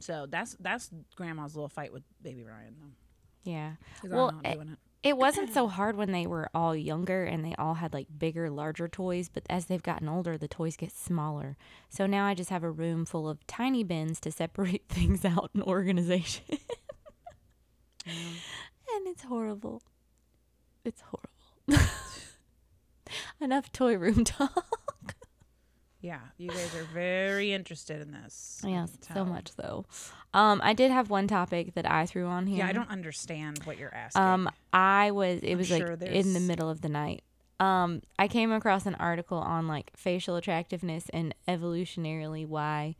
So 0.00 0.26
that's 0.28 0.56
that's 0.60 0.90
grandma's 1.16 1.54
little 1.54 1.68
fight 1.68 1.92
with 1.92 2.02
baby 2.22 2.42
Ryan 2.44 2.76
though. 2.80 3.50
yeah. 3.50 3.72
Well, 4.04 4.28
I'm 4.30 4.36
not 4.42 4.54
doing 4.54 4.68
it. 4.70 4.78
It 5.02 5.16
wasn't 5.16 5.52
so 5.52 5.68
hard 5.68 5.96
when 5.96 6.12
they 6.12 6.26
were 6.26 6.50
all 6.54 6.74
younger 6.74 7.24
and 7.24 7.44
they 7.44 7.54
all 7.56 7.74
had 7.74 7.92
like 7.92 8.06
bigger, 8.18 8.50
larger 8.50 8.88
toys, 8.88 9.28
but 9.28 9.44
as 9.48 9.66
they've 9.66 9.82
gotten 9.82 10.08
older, 10.08 10.36
the 10.36 10.48
toys 10.48 10.76
get 10.76 10.92
smaller. 10.92 11.56
So 11.88 12.06
now 12.06 12.26
I 12.26 12.34
just 12.34 12.50
have 12.50 12.64
a 12.64 12.70
room 12.70 13.04
full 13.04 13.28
of 13.28 13.46
tiny 13.46 13.84
bins 13.84 14.20
to 14.20 14.32
separate 14.32 14.84
things 14.88 15.24
out 15.24 15.50
in 15.54 15.62
organization. 15.62 16.44
and 18.06 19.06
it's 19.06 19.22
horrible. 19.24 19.82
It's 20.84 21.02
horrible. 21.02 21.86
Enough 23.40 23.72
toy 23.72 23.96
room 23.96 24.24
talk. 24.24 25.14
Yeah, 26.00 26.20
you 26.36 26.50
guys 26.50 26.74
are 26.76 26.84
very 26.84 27.52
interested 27.52 28.00
in 28.00 28.12
this. 28.12 28.62
Yes, 28.64 28.96
so 29.12 29.24
much 29.24 29.50
so. 29.56 29.84
Um, 30.32 30.60
I 30.62 30.72
did 30.72 30.90
have 30.92 31.10
one 31.10 31.26
topic 31.26 31.74
that 31.74 31.90
I 31.90 32.06
threw 32.06 32.26
on 32.26 32.46
here. 32.46 32.58
Yeah, 32.58 32.68
I 32.68 32.72
don't 32.72 32.90
understand 32.90 33.60
what 33.64 33.78
you're 33.78 33.94
asking. 33.94 34.22
Um, 34.22 34.50
I 34.72 35.10
was. 35.10 35.40
It 35.40 35.52
I'm 35.52 35.58
was 35.58 35.66
sure 35.66 35.96
like 35.96 36.10
in 36.10 36.34
the 36.34 36.40
middle 36.40 36.70
of 36.70 36.82
the 36.82 36.88
night. 36.88 37.24
Um, 37.60 38.02
I 38.18 38.28
came 38.28 38.52
across 38.52 38.86
an 38.86 38.94
article 38.96 39.38
on 39.38 39.66
like 39.66 39.90
facial 39.96 40.36
attractiveness 40.36 41.08
and 41.12 41.34
evolutionarily 41.48 42.46
why 42.46 42.94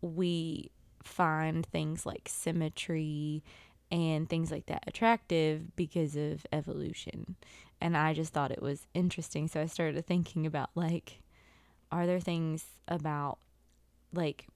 we 0.00 0.70
find 1.02 1.66
things 1.66 2.06
like 2.06 2.26
symmetry 2.26 3.42
and 3.90 4.28
things 4.28 4.50
like 4.50 4.66
that 4.66 4.84
attractive 4.86 5.76
because 5.76 6.16
of 6.16 6.46
evolution. 6.52 7.36
And 7.80 7.96
I 7.96 8.14
just 8.14 8.32
thought 8.32 8.50
it 8.50 8.62
was 8.62 8.86
interesting. 8.94 9.48
So 9.48 9.60
I 9.60 9.66
started 9.66 10.06
thinking 10.06 10.46
about 10.46 10.70
like, 10.74 11.19
are 11.92 12.06
there 12.06 12.20
things 12.20 12.64
about 12.88 13.38
like 14.12 14.46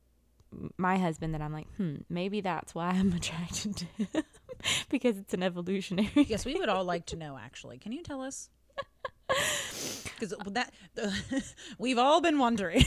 my 0.77 0.99
husband 0.99 1.35
that 1.35 1.43
I'm 1.43 1.53
like, 1.53 1.67
hmm, 1.77 1.97
maybe 2.09 2.41
that's 2.41 2.75
why 2.75 2.89
I'm 2.91 3.13
attracted 3.17 3.77
to 3.77 3.85
him 3.97 4.25
because 4.89 5.19
it's 5.19 5.35
an 5.35 5.43
evolutionary. 5.43 6.27
yes, 6.29 6.45
we 6.45 6.55
would 6.55 6.69
all 6.69 6.85
like 6.85 7.07
to 7.07 7.17
know. 7.17 7.39
Actually, 7.41 7.79
can 7.79 7.93
you 7.93 8.03
tell 8.03 8.23
us? 8.23 8.51
Because 10.19 10.35
that 10.53 10.73
we've 11.79 11.99
all 11.99 12.21
been 12.21 12.39
wondering. 12.39 12.85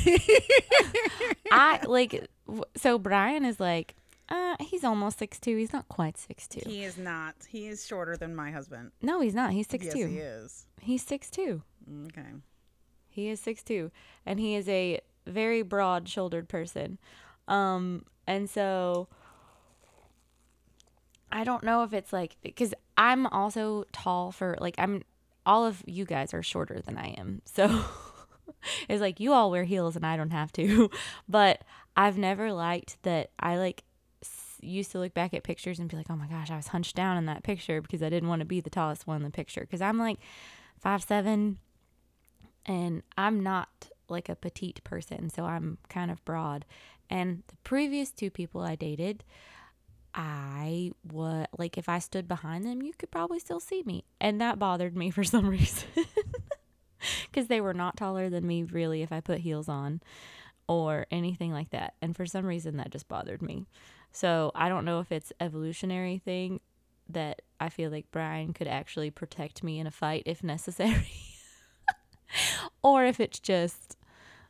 I 1.51 1.81
like, 1.85 2.29
so 2.77 2.97
Brian 2.97 3.43
is 3.43 3.59
like, 3.59 3.95
uh, 4.29 4.55
he's 4.61 4.83
almost 4.83 5.19
six 5.19 5.39
two. 5.39 5.57
He's 5.57 5.73
not 5.73 5.87
quite 5.89 6.17
six 6.17 6.47
two. 6.47 6.61
he 6.65 6.83
is 6.83 6.97
not. 6.97 7.35
He 7.49 7.67
is 7.67 7.85
shorter 7.85 8.15
than 8.15 8.33
my 8.33 8.51
husband. 8.51 8.91
No, 9.01 9.19
he's 9.19 9.35
not. 9.35 9.51
He's 9.51 9.67
six 9.67 9.85
yes, 9.85 9.93
two. 9.93 10.07
he 10.07 10.17
is. 10.17 10.67
He's 10.81 11.03
six 11.03 11.29
two. 11.29 11.63
Okay. 12.05 12.29
He 13.17 13.29
is 13.29 13.39
six 13.39 13.63
two, 13.63 13.89
and 14.27 14.39
he 14.39 14.53
is 14.53 14.69
a 14.69 15.01
very 15.25 15.63
broad 15.63 16.07
shouldered 16.07 16.47
person. 16.47 16.99
Um, 17.47 18.05
and 18.27 18.47
so 18.47 19.07
I 21.31 21.43
don't 21.43 21.63
know 21.63 21.81
if 21.81 21.93
it's 21.93 22.13
like 22.13 22.37
because 22.43 22.75
I'm 22.95 23.25
also 23.25 23.85
tall 23.91 24.31
for 24.31 24.55
like 24.61 24.75
I'm 24.77 25.01
all 25.47 25.65
of 25.65 25.81
you 25.87 26.05
guys 26.05 26.31
are 26.31 26.43
shorter 26.43 26.79
than 26.79 26.95
I 26.95 27.15
am, 27.17 27.41
so 27.43 27.85
it's 28.87 29.01
like 29.01 29.19
you 29.19 29.33
all 29.33 29.49
wear 29.49 29.63
heels 29.63 29.95
and 29.95 30.05
I 30.05 30.15
don't 30.15 30.29
have 30.29 30.51
to. 30.53 30.91
But 31.27 31.63
I've 31.95 32.19
never 32.19 32.53
liked 32.53 33.01
that. 33.01 33.31
I 33.39 33.57
like 33.57 33.83
used 34.61 34.91
to 34.91 34.99
look 34.99 35.15
back 35.15 35.33
at 35.33 35.43
pictures 35.43 35.79
and 35.79 35.89
be 35.89 35.97
like, 35.97 36.11
oh 36.11 36.15
my 36.15 36.27
gosh, 36.27 36.51
I 36.51 36.55
was 36.55 36.67
hunched 36.67 36.95
down 36.95 37.17
in 37.17 37.25
that 37.25 37.41
picture 37.41 37.81
because 37.81 38.03
I 38.03 38.09
didn't 38.09 38.29
want 38.29 38.41
to 38.41 38.45
be 38.45 38.61
the 38.61 38.69
tallest 38.69 39.07
one 39.07 39.17
in 39.17 39.23
the 39.23 39.31
picture 39.31 39.61
because 39.61 39.81
I'm 39.81 39.97
like 39.97 40.19
five 40.79 41.01
seven 41.01 41.57
and 42.67 43.03
I'm 43.17 43.41
not 43.41 43.89
like 44.09 44.29
a 44.29 44.35
petite 44.35 44.83
person, 44.83 45.29
so 45.29 45.45
I'm 45.45 45.77
kind 45.89 46.11
of 46.11 46.23
broad. 46.25 46.65
And 47.09 47.43
the 47.47 47.55
previous 47.63 48.11
two 48.11 48.29
people 48.29 48.61
I 48.61 48.75
dated, 48.75 49.23
I 50.13 50.91
was 51.11 51.47
like, 51.57 51.77
if 51.77 51.87
I 51.87 51.99
stood 51.99 52.27
behind 52.27 52.65
them, 52.65 52.81
you 52.81 52.93
could 52.97 53.11
probably 53.11 53.39
still 53.39 53.59
see 53.59 53.83
me. 53.83 54.03
And 54.19 54.41
that 54.41 54.59
bothered 54.59 54.95
me 54.95 55.09
for 55.11 55.23
some 55.23 55.47
reason. 55.47 55.87
Because 57.29 57.47
they 57.47 57.61
were 57.61 57.75
not 57.75 57.95
taller 57.95 58.27
than 58.27 58.45
me, 58.47 58.63
really, 58.63 59.03
if 59.03 59.11
I 59.11 59.19
put 59.19 59.39
heels 59.39 59.69
on 59.69 60.01
or 60.67 61.05
anything 61.11 61.53
like 61.53 61.69
that. 61.69 61.93
And 62.01 62.15
for 62.15 62.25
some 62.25 62.45
reason, 62.45 62.77
that 62.77 62.89
just 62.89 63.07
bothered 63.07 63.41
me. 63.41 63.67
So 64.11 64.51
I 64.55 64.67
don't 64.67 64.83
know 64.83 64.99
if 64.99 65.11
it's 65.11 65.31
evolutionary 65.39 66.17
thing 66.17 66.59
that 67.09 67.43
I 67.59 67.69
feel 67.69 67.91
like 67.91 68.11
Brian 68.11 68.53
could 68.53 68.67
actually 68.67 69.11
protect 69.11 69.63
me 69.63 69.79
in 69.79 69.87
a 69.87 69.91
fight 69.91 70.23
if 70.25 70.43
necessary. 70.43 71.11
or 72.83 73.05
if 73.05 73.19
it's 73.19 73.39
just 73.39 73.97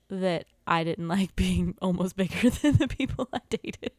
that 0.10 0.46
I 0.65 0.84
didn't 0.84 1.07
like 1.07 1.36
being 1.36 1.75
almost 1.81 2.15
bigger 2.15 2.50
than 2.62 2.77
the 2.77 2.88
people 2.88 3.27
I 3.34 3.39
dated. 3.50 3.91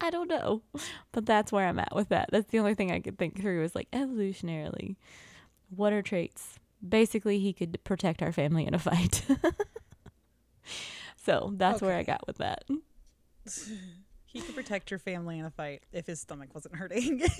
I 0.00 0.10
don't 0.10 0.28
know, 0.28 0.62
but 1.12 1.24
that's 1.24 1.52
where 1.52 1.68
I'm 1.68 1.78
at 1.78 1.94
with 1.94 2.08
that. 2.08 2.30
That's 2.32 2.50
the 2.50 2.58
only 2.58 2.74
thing 2.74 2.90
I 2.90 2.98
could 2.98 3.18
think 3.18 3.40
through 3.40 3.62
is 3.62 3.74
like 3.74 3.88
evolutionarily, 3.92 4.96
what 5.70 5.92
are 5.92 6.02
traits? 6.02 6.58
Basically, 6.86 7.38
he 7.38 7.52
could 7.52 7.78
protect 7.84 8.22
our 8.22 8.32
family 8.32 8.66
in 8.66 8.74
a 8.74 8.78
fight. 8.78 9.24
so 11.24 11.52
that's 11.56 11.80
where 11.80 11.96
I 11.96 12.02
got 12.02 12.26
with 12.26 12.38
that. 12.38 12.64
He 14.32 14.40
could 14.40 14.54
protect 14.54 14.90
your 14.90 14.98
family 14.98 15.38
in 15.38 15.44
a 15.44 15.50
fight 15.50 15.82
if 15.92 16.06
his 16.06 16.20
stomach 16.20 16.54
wasn't 16.54 16.76
hurting. 16.76 17.22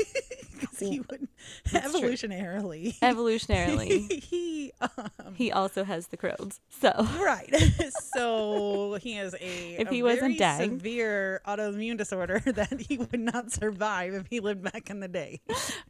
Because 0.63 0.79
he 0.79 1.01
would 1.01 1.27
That's 1.73 1.91
true. 1.99 2.09
evolutionarily. 2.13 2.97
Evolutionarily, 3.01 4.23
he 4.23 4.71
um, 4.81 5.35
he 5.35 5.51
also 5.51 5.83
has 5.83 6.07
the 6.07 6.17
Crohn's. 6.17 6.61
So 6.81 6.93
right. 7.21 7.53
so 8.15 8.97
he 9.03 9.15
has 9.15 9.35
a 9.35 9.81
If 9.81 9.89
a 9.89 9.91
he 9.91 10.05
wasn't 10.05 10.21
very 10.21 10.37
dying. 10.37 10.79
severe 10.79 11.41
autoimmune 11.49 11.97
disorder 11.99 12.39
that 12.47 12.81
he 12.81 12.97
would 12.99 13.19
not 13.19 13.51
survive 13.51 14.15
if 14.15 14.29
he 14.29 14.39
lived 14.39 14.63
back 14.63 14.89
in 14.89 15.01
the 15.01 15.09
day. 15.09 15.41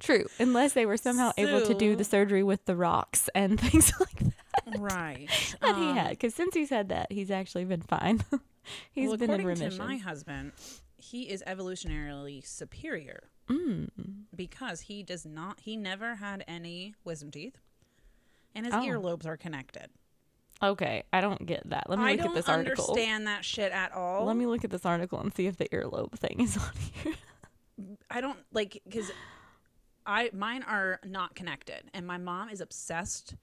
true, 0.00 0.24
unless 0.38 0.72
they 0.72 0.86
were 0.86 0.96
somehow 0.96 1.32
able 1.36 1.60
to 1.66 1.74
do 1.74 1.94
the 1.94 2.04
surgery 2.04 2.42
with 2.42 2.64
the 2.64 2.74
rocks 2.74 3.28
and 3.34 3.60
things 3.60 3.92
like 4.00 4.20
that 4.20 4.78
Right. 4.80 5.28
that 5.60 5.76
he 5.76 5.88
had. 5.92 6.10
Because 6.10 6.34
since 6.34 6.54
he's 6.54 6.70
had 6.70 6.88
that, 6.88 7.12
he's 7.12 7.30
actually 7.30 7.66
been 7.66 7.82
fine. 7.82 8.24
He's 8.92 9.08
well, 9.08 9.18
been 9.18 9.32
in 9.32 9.44
remission. 9.44 9.78
to 9.78 9.84
my 9.84 9.96
husband, 9.96 10.52
he 11.02 11.22
is 11.28 11.42
evolutionarily 11.46 12.46
superior 12.46 13.30
mm. 13.48 13.88
because 14.34 14.82
he 14.82 15.02
does 15.02 15.26
not. 15.26 15.60
He 15.60 15.76
never 15.76 16.16
had 16.16 16.44
any 16.46 16.94
wisdom 17.04 17.30
teeth, 17.30 17.58
and 18.54 18.66
his 18.66 18.74
Oh. 18.74 18.82
earlobes 18.82 19.26
are 19.26 19.36
connected. 19.36 19.90
Okay, 20.62 21.02
I 21.12 21.20
don't 21.20 21.44
get 21.44 21.68
that. 21.70 21.90
Let 21.90 21.98
me 21.98 22.04
I 22.04 22.14
look 22.14 22.26
at 22.26 22.34
this 22.34 22.48
article. 22.48 22.84
i 22.84 22.86
don't 22.86 22.90
understand 22.90 23.26
that 23.26 23.44
shit 23.44 23.72
at 23.72 23.92
all. 23.92 24.24
Let 24.24 24.36
me 24.36 24.46
look 24.46 24.62
at 24.62 24.70
this 24.70 24.86
article 24.86 25.18
and 25.18 25.34
see 25.34 25.46
if 25.46 25.56
the 25.56 25.68
earlobe 25.70 26.12
thing 26.12 26.40
is 26.40 26.56
on 26.56 26.70
here. 27.02 27.14
I 28.08 28.20
don't 28.20 28.38
like 28.52 28.80
because 28.84 29.10
I 30.06 30.30
mine 30.32 30.62
are 30.62 31.00
not 31.04 31.34
connected, 31.34 31.90
and 31.92 32.06
my 32.06 32.18
mom 32.18 32.48
is 32.48 32.60
obsessed 32.60 33.34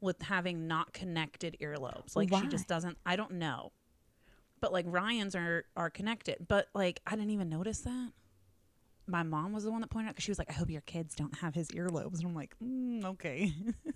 with 0.00 0.22
having 0.22 0.68
not 0.68 0.92
connected 0.92 1.56
earlobes. 1.60 2.14
Like 2.14 2.32
she 2.32 2.46
just 2.46 2.68
doesn't. 2.68 2.96
I 3.04 3.16
don't 3.16 3.32
know, 3.32 3.72
but 4.62 4.72
like 4.72 4.86
Ryan's 4.88 5.34
are 5.34 5.66
are 5.76 5.90
connected. 5.90 6.46
But 6.48 6.68
like 6.74 7.00
I 7.06 7.10
didn't 7.10 7.32
even 7.32 7.50
notice 7.50 7.80
that. 7.80 8.12
My 9.08 9.24
mom 9.24 9.52
was 9.52 9.64
the 9.64 9.72
one 9.72 9.80
that 9.80 9.90
pointed 9.90 10.08
out 10.08 10.14
because 10.14 10.24
she 10.24 10.30
was 10.30 10.38
like, 10.38 10.48
"I 10.48 10.54
hope 10.54 10.70
your 10.70 10.80
kids 10.82 11.16
don't 11.16 11.36
have 11.38 11.54
his 11.54 11.68
earlobes," 11.72 12.20
and 12.20 12.28
I'm 12.28 12.34
like, 12.34 12.54
mm, 12.64 13.04
"Okay." 13.04 13.52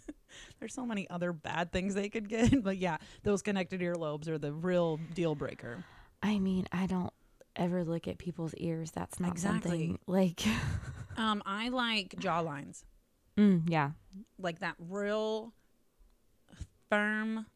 There's 0.58 0.74
so 0.74 0.84
many 0.84 1.08
other 1.08 1.32
bad 1.32 1.72
things 1.72 1.94
they 1.94 2.08
could 2.10 2.28
get, 2.28 2.62
but 2.64 2.76
yeah, 2.76 2.98
those 3.22 3.40
connected 3.40 3.80
earlobes 3.80 4.28
are 4.28 4.36
the 4.36 4.52
real 4.52 4.98
deal 5.14 5.36
breaker. 5.36 5.84
I 6.22 6.40
mean, 6.40 6.66
I 6.72 6.86
don't 6.86 7.12
ever 7.54 7.84
look 7.84 8.08
at 8.08 8.18
people's 8.18 8.52
ears. 8.56 8.90
That's 8.90 9.20
not 9.20 9.30
Exactly. 9.30 9.70
something 9.70 9.98
like. 10.06 10.42
Um, 11.18 11.42
I 11.46 11.70
like 11.70 12.10
jawlines. 12.16 12.84
mm, 13.38 13.62
yeah, 13.70 13.92
like 14.38 14.58
that 14.58 14.74
real 14.78 15.54
firm 16.90 17.46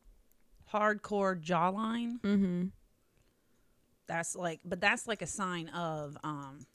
hardcore 0.73 1.39
jawline 1.39 2.21
mm-hmm. 2.23 2.67
That's 4.11 4.35
like 4.37 4.61
but 4.65 4.81
that's 4.81 5.07
like 5.07 5.23
a 5.23 5.27
sign 5.27 5.69
of 5.69 6.17
um 6.25 6.67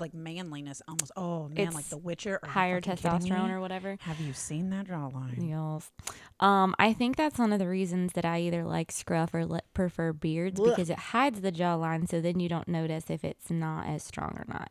like 0.00 0.12
manliness 0.12 0.82
almost 0.88 1.12
oh 1.16 1.48
man 1.48 1.72
like 1.72 1.84
the 1.84 1.96
witcher 1.96 2.40
Are 2.42 2.46
you 2.48 2.50
higher 2.52 2.80
fucking 2.80 2.96
kidding 2.96 3.30
testosterone 3.30 3.46
me? 3.46 3.52
or 3.52 3.60
whatever. 3.60 3.96
have 4.00 4.18
you 4.20 4.32
seen 4.32 4.70
that 4.70 4.88
jawline 4.88 5.48
Yes. 5.48 5.92
Um, 6.40 6.74
I 6.80 6.92
think 6.92 7.14
that's 7.16 7.38
one 7.38 7.52
of 7.52 7.60
the 7.60 7.68
reasons 7.68 8.12
that 8.14 8.24
I 8.24 8.40
either 8.40 8.64
like 8.64 8.90
scruff 8.90 9.32
or 9.32 9.46
le- 9.46 9.60
prefer 9.72 10.12
beards 10.12 10.58
Blech. 10.58 10.70
because 10.70 10.90
it 10.90 10.98
hides 10.98 11.40
the 11.42 11.52
jawline, 11.52 12.08
so 12.08 12.20
then 12.20 12.40
you 12.40 12.48
don't 12.48 12.66
notice 12.66 13.04
if 13.08 13.22
it's 13.24 13.50
not 13.50 13.86
as 13.86 14.02
strong 14.02 14.32
or 14.36 14.44
not. 14.48 14.70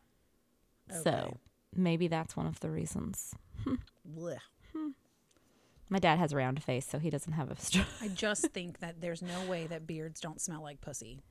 Okay. 0.90 1.00
So 1.02 1.38
maybe 1.74 2.06
that's 2.06 2.36
one 2.36 2.46
of 2.46 2.60
the 2.60 2.70
reasons. 2.70 3.34
Blech. 3.66 4.36
My 5.88 5.98
dad 5.98 6.18
has 6.18 6.32
a 6.32 6.36
round 6.36 6.62
face, 6.62 6.86
so 6.86 6.98
he 6.98 7.10
doesn't 7.10 7.32
have 7.34 7.50
a 7.50 7.56
strong. 7.60 7.86
i 8.00 8.08
just 8.08 8.48
think 8.52 8.80
that 8.80 9.00
there's 9.00 9.22
no 9.22 9.44
way 9.46 9.66
that 9.66 9.86
beards 9.86 10.20
don't 10.20 10.40
smell 10.40 10.62
like 10.62 10.80
pussy 10.80 11.22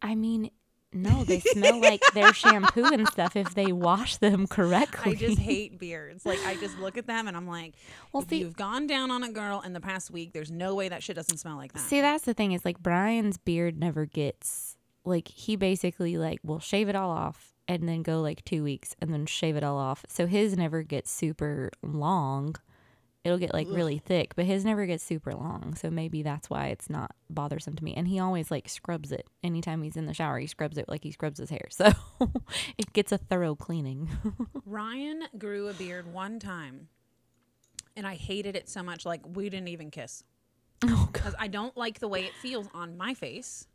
I 0.00 0.14
mean, 0.14 0.50
no, 0.92 1.24
they 1.24 1.40
smell 1.40 1.80
like 1.80 2.00
their 2.14 2.32
shampoo 2.32 2.84
and 2.86 3.06
stuff 3.08 3.34
if 3.34 3.54
they 3.54 3.72
wash 3.72 4.16
them 4.18 4.46
correctly. 4.46 5.12
i 5.12 5.14
just 5.14 5.38
hate 5.38 5.78
beards 5.78 6.24
like 6.24 6.38
i 6.46 6.54
just 6.56 6.78
look 6.78 6.96
at 6.96 7.06
them 7.06 7.26
and 7.28 7.36
i'm 7.36 7.46
like 7.48 7.74
Well, 8.12 8.22
if 8.22 8.28
see- 8.28 8.38
you've 8.38 8.56
gone 8.56 8.86
down 8.86 9.10
on 9.10 9.22
a 9.22 9.30
girl 9.32 9.60
in 9.64 9.72
the 9.72 9.80
past 9.80 10.10
week 10.10 10.32
there's 10.32 10.50
no 10.50 10.74
way 10.74 10.88
that 10.88 11.02
shit 11.02 11.16
doesn't 11.16 11.38
smell 11.38 11.56
like 11.56 11.72
that 11.72 11.80
See, 11.82 12.00
that's 12.00 12.24
the 12.24 12.34
thing 12.34 12.52
is 12.52 12.64
like 12.64 12.78
Brian's 12.82 13.36
beard 13.38 13.78
never 13.78 14.06
gets 14.06 14.76
like 15.04 15.28
he 15.28 15.56
basically 15.56 16.16
like 16.16 16.38
will 16.42 16.60
shave 16.60 16.88
it 16.88 16.96
all 16.96 17.10
off 17.10 17.54
and 17.66 17.86
then 17.88 18.02
go 18.02 18.20
like 18.22 18.44
two 18.44 18.62
weeks 18.62 18.94
and 19.00 19.12
then 19.12 19.26
shave 19.26 19.54
it 19.56 19.62
all 19.62 19.76
off. 19.76 20.04
So 20.08 20.26
his 20.26 20.56
never 20.56 20.82
gets 20.82 21.10
super 21.10 21.70
long. 21.82 22.56
It'll 23.28 23.38
get 23.38 23.52
like 23.52 23.66
really 23.68 23.98
thick, 23.98 24.34
but 24.34 24.46
his 24.46 24.64
never 24.64 24.86
gets 24.86 25.04
super 25.04 25.34
long. 25.34 25.74
So 25.74 25.90
maybe 25.90 26.22
that's 26.22 26.48
why 26.48 26.68
it's 26.68 26.88
not 26.88 27.14
bothersome 27.28 27.76
to 27.76 27.84
me. 27.84 27.92
And 27.94 28.08
he 28.08 28.18
always 28.18 28.50
like 28.50 28.70
scrubs 28.70 29.12
it 29.12 29.26
anytime 29.44 29.82
he's 29.82 29.96
in 29.98 30.06
the 30.06 30.14
shower. 30.14 30.38
He 30.38 30.46
scrubs 30.46 30.78
it 30.78 30.88
like 30.88 31.04
he 31.04 31.12
scrubs 31.12 31.38
his 31.38 31.50
hair. 31.50 31.68
So 31.70 31.92
it 32.78 32.94
gets 32.94 33.12
a 33.12 33.18
thorough 33.18 33.54
cleaning. 33.54 34.08
Ryan 34.64 35.24
grew 35.36 35.68
a 35.68 35.74
beard 35.74 36.10
one 36.10 36.38
time, 36.40 36.88
and 37.94 38.06
I 38.06 38.14
hated 38.14 38.56
it 38.56 38.66
so 38.70 38.82
much. 38.82 39.04
Like 39.04 39.20
we 39.36 39.50
didn't 39.50 39.68
even 39.68 39.90
kiss 39.90 40.24
oh 40.84 41.10
because 41.12 41.34
I 41.38 41.48
don't 41.48 41.76
like 41.76 41.98
the 42.00 42.08
way 42.08 42.24
it 42.24 42.32
feels 42.40 42.66
on 42.72 42.96
my 42.96 43.12
face. 43.12 43.66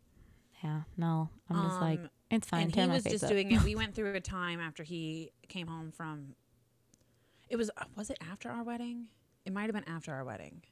Yeah. 0.64 0.82
No. 0.98 1.30
I'm 1.48 1.68
just 1.68 1.80
like 1.80 2.00
Um, 2.00 2.10
it's 2.32 2.48
fine. 2.48 2.64
and 2.64 2.76
he 2.76 2.88
was 2.88 3.04
just 3.04 3.24
up. 3.26 3.30
doing 3.30 3.52
it. 3.52 3.62
We 3.62 3.76
went 3.76 3.94
through 3.94 4.16
a 4.16 4.20
time 4.20 4.60
after 4.60 4.82
he 4.82 5.32
came 5.48 5.68
home 5.68 5.92
from. 5.92 6.36
It 7.50 7.58
was 7.58 7.70
uh, 7.78 7.84
was 7.96 8.10
it 8.10 8.18
after 8.32 8.50
our 8.50 8.64
wedding? 8.64 9.08
It 9.46 9.54
might 9.54 9.64
have 9.64 9.74
been 9.74 9.88
after 9.88 10.14
our 10.14 10.24
wedding. 10.24 10.64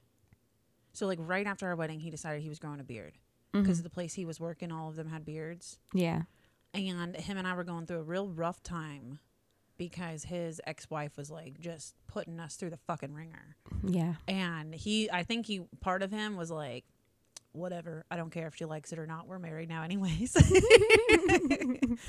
So 0.94 1.08
like 1.08 1.20
right 1.22 1.46
after 1.48 1.68
our 1.68 1.76
wedding, 1.76 2.00
he 2.00 2.10
decided 2.10 2.42
he 2.42 2.50
was 2.50 2.60
growing 2.60 2.80
a 2.80 2.84
beard 2.84 3.18
because 3.52 3.80
Mhm. 3.80 3.84
the 3.84 3.90
place 3.90 4.14
he 4.14 4.26
was 4.26 4.40
working, 4.40 4.72
all 4.72 4.90
of 4.90 4.96
them 4.96 5.08
had 5.10 5.26
beards. 5.26 5.80
Yeah. 5.94 6.24
and 6.74 7.16
him 7.18 7.38
and 7.38 7.46
I 7.46 7.54
were 7.54 7.66
going 7.66 7.86
through 7.86 8.00
a 8.00 8.04
real 8.04 8.30
rough 8.30 8.64
time 8.64 9.20
because 9.78 10.24
his 10.24 10.62
ex-wife 10.66 11.18
was 11.18 11.30
like 11.30 11.60
just 11.60 11.96
putting 12.08 12.40
us 12.40 12.56
through 12.56 12.70
the 12.70 12.78
fucking 12.78 13.14
ringer. 13.14 13.58
Yeah. 13.84 14.16
And 14.28 14.74
he 14.74 15.12
I 15.12 15.24
think 15.24 15.48
he 15.48 15.62
part 15.82 16.02
of 16.02 16.12
him 16.12 16.38
was 16.38 16.50
like 16.50 16.86
whatever, 17.52 18.06
I 18.10 18.16
don't 18.16 18.30
care 18.30 18.48
if 18.48 18.56
she 18.56 18.64
likes 18.64 18.94
it 18.94 19.00
or 19.00 19.06
not. 19.06 19.28
We're 19.28 19.40
married 19.40 19.68
now 19.68 19.84
anyways. 19.84 20.34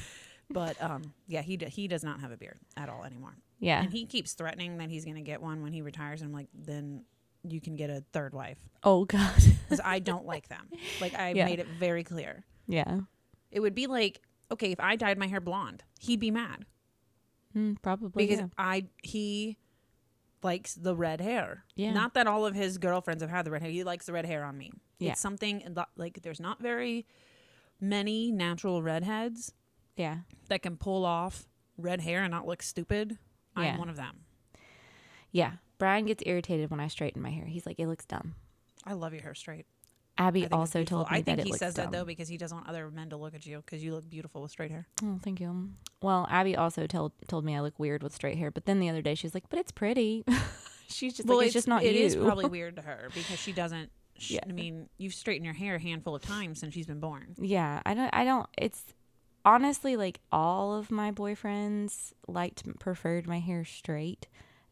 but 0.51 0.81
um 0.83 1.03
yeah, 1.27 1.43
he 1.43 1.57
d- 1.57 1.67
he 1.67 1.89
does 1.89 2.05
not 2.05 2.21
have 2.21 2.31
a 2.31 2.37
beard 2.37 2.59
at 2.77 2.89
all 2.89 3.05
anymore. 3.05 3.37
Yeah. 3.59 3.83
And 3.83 3.93
he 3.93 4.07
keeps 4.07 4.33
threatening 4.35 4.79
that 4.79 4.91
he's 4.91 5.05
going 5.05 5.15
to 5.17 5.23
get 5.23 5.41
one 5.41 5.63
when 5.63 5.73
he 5.73 5.83
retires 5.83 6.21
and 6.21 6.29
I'm 6.29 6.35
like 6.35 6.49
then 6.55 7.05
you 7.45 7.61
can 7.61 7.77
get 7.77 7.91
a 7.91 8.03
third 8.13 8.35
wife 8.35 8.59
Oh 8.83 9.05
god. 9.17 9.35
cuz 9.69 9.81
I 9.85 9.99
don't 10.01 10.27
like 10.27 10.49
them. 10.49 10.69
Like 11.01 11.15
I 11.15 11.31
Yeah. 11.33 11.45
made 11.47 11.59
it 11.61 11.67
very 11.69 12.05
clear. 12.05 12.45
yeah. 12.67 13.01
It 13.51 13.61
would 13.61 13.75
be 13.75 13.87
like 13.87 14.21
okay, 14.51 14.71
if 14.73 14.81
I 14.81 14.97
dyed 14.97 15.17
my 15.19 15.27
hair 15.29 15.41
blonde, 15.41 15.83
he'd 16.01 16.21
be 16.21 16.31
mad. 16.31 16.67
Mm, 17.57 17.81
probably. 17.83 18.27
because 18.27 18.41
yeah. 18.41 18.49
I 18.59 18.87
he 19.03 19.57
likes 20.43 20.75
the 20.75 20.97
red 20.97 21.21
hair. 21.21 21.65
Yeah. 21.77 21.93
Not 21.93 22.15
that 22.15 22.27
all 22.27 22.45
of 22.47 22.55
his 22.55 22.77
girlfriends 22.79 23.23
have 23.23 23.31
had 23.31 23.45
the 23.47 23.51
red 23.51 23.63
hair. 23.63 23.71
He 23.71 23.85
likes 23.85 24.07
the 24.07 24.13
red 24.13 24.27
hair 24.27 24.45
on 24.45 24.59
me. 24.59 24.73
Yeah. 24.99 25.13
It's 25.13 25.21
something 25.21 25.63
like 25.97 26.21
there's 26.23 26.41
not 26.41 26.61
very 26.61 27.07
many 27.81 28.31
natural 28.33 28.83
redheads 28.83 29.53
Yeah. 30.03 30.19
that 30.49 30.62
can 30.62 30.77
pull 30.77 31.05
off 31.05 31.47
red 31.79 32.01
hair 32.01 32.23
and 32.23 32.31
not 32.31 32.47
look 32.47 32.62
stupid. 32.62 33.19
Yeah. 33.57 33.62
I'm 33.73 33.79
one 33.79 33.88
of 33.88 33.97
them. 33.97 34.21
Yeah. 35.31 35.53
Brian 35.79 36.07
gets 36.07 36.23
irritated 36.27 36.71
when 36.71 36.81
I 36.81 36.88
straighten 36.88 37.23
my 37.23 37.31
hair. 37.31 37.47
He's 37.47 37.67
like, 37.67 37.79
it 37.79 37.87
looks 37.87 38.05
dumb. 38.05 38.35
I 38.85 38.93
love 38.93 39.12
your 39.12 39.23
hair 39.23 39.35
straight. 39.35 39.67
Abby 40.19 40.43
it's 40.43 40.53
also 40.53 40.85
told 40.85 41.11
me 41.11 41.17
I 41.19 41.23
think 41.23 41.27
that 41.27 41.38
it 41.41 41.45
he 41.47 41.51
looks 41.53 41.59
says 41.61 41.75
dumb. 41.75 41.91
that 41.91 41.97
though 41.99 42.05
because 42.05 42.29
he 42.29 42.37
doesn't 42.37 42.55
want 42.57 42.69
other 42.69 42.91
men 42.91 43.09
to 43.11 43.17
look 43.17 43.35
at 43.35 43.47
you 43.47 43.62
because 43.65 43.83
you 43.83 43.95
look 43.95 44.09
beautiful 44.11 44.43
with 44.43 44.51
straight 44.51 44.71
hair. 44.71 44.87
Oh, 45.03 45.19
thank 45.23 45.41
you. 45.41 45.71
Well, 46.03 46.27
Abby 46.31 46.55
also 46.55 46.87
told 46.87 47.12
told 47.29 47.45
me 47.47 47.57
I 47.57 47.61
look 47.61 47.79
weird 47.79 48.03
with 48.03 48.15
straight 48.15 48.37
hair, 48.37 48.51
but 48.51 48.67
then 48.67 48.79
the 48.79 48.91
other 48.91 49.01
day 49.01 49.15
she's 49.15 49.33
like, 49.33 49.49
"But 49.49 49.59
it's 49.59 49.73
pretty." 49.73 50.23
she's 50.88 51.15
just 51.17 51.27
like, 51.27 51.47
"It's 51.47 51.55
just 51.55 51.67
not 51.67 51.83
it 51.83 51.95
you." 51.97 52.05
is 52.05 52.15
probably 52.15 52.45
weird 52.59 52.77
to 52.77 52.83
her 52.83 53.09
because 53.15 53.38
she 53.38 53.53
doesn't. 53.53 53.91
Sh- 54.19 54.33
Yeah. 54.33 54.41
I 54.47 54.53
mean, 54.53 54.91
you've 54.99 55.15
straightened 55.15 55.47
your 55.47 55.55
hair 55.55 55.77
a 55.77 55.81
handful 55.81 56.15
of 56.15 56.21
times 56.23 56.61
since 56.61 56.75
she's 56.75 56.87
been 56.87 57.01
born. 57.01 57.35
yeah, 57.38 57.81
I 57.87 57.95
don't. 57.95 58.11
I 58.12 58.25
don't. 58.25 58.47
It's 58.59 58.85
honestly 59.45 59.97
like 59.97 60.21
all 60.31 60.75
of 60.75 60.91
my 60.91 61.11
boyfriends 61.11 62.13
liked 62.27 62.63
preferred 62.79 63.27
my 63.27 63.39
hair 63.41 63.65
straight, 63.65 64.29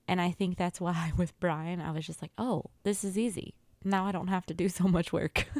and 0.08 0.20
I 0.20 0.30
think 0.30 0.56
that's 0.56 0.80
why 0.80 1.12
with 1.16 1.38
Brian 1.40 1.80
I 1.80 1.90
was 1.92 2.06
just 2.06 2.22
like, 2.22 2.32
"Oh, 2.38 2.64
this 2.82 3.04
is 3.04 3.16
easy. 3.18 3.54
Now 3.84 4.06
I 4.06 4.12
don't 4.12 4.28
have 4.28 4.46
to 4.46 4.54
do 4.54 4.68
so 4.68 4.84
much 4.84 5.12
work." 5.12 5.46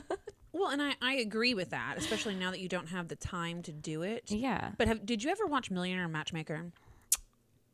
Well, 0.53 0.69
and 0.73 0.83
I, 0.83 0.95
I 1.01 1.15
agree 1.15 1.55
with 1.55 1.71
that, 1.71 1.95
especially 1.97 2.35
now 2.35 2.51
that 2.51 2.61
you 2.61 2.69
don't 2.69 2.89
have 2.89 3.09
the 3.09 3.17
time 3.17 3.63
to 3.63 3.73
do 3.73 4.03
it. 4.03 4.31
yeah. 4.31 4.73
But 4.77 4.89
have, 4.89 5.07
did 5.07 5.25
you 5.25 5.31
ever 5.31 5.47
watch 5.47 5.71
Millionaire 5.71 6.07
Matchmaker? 6.07 6.73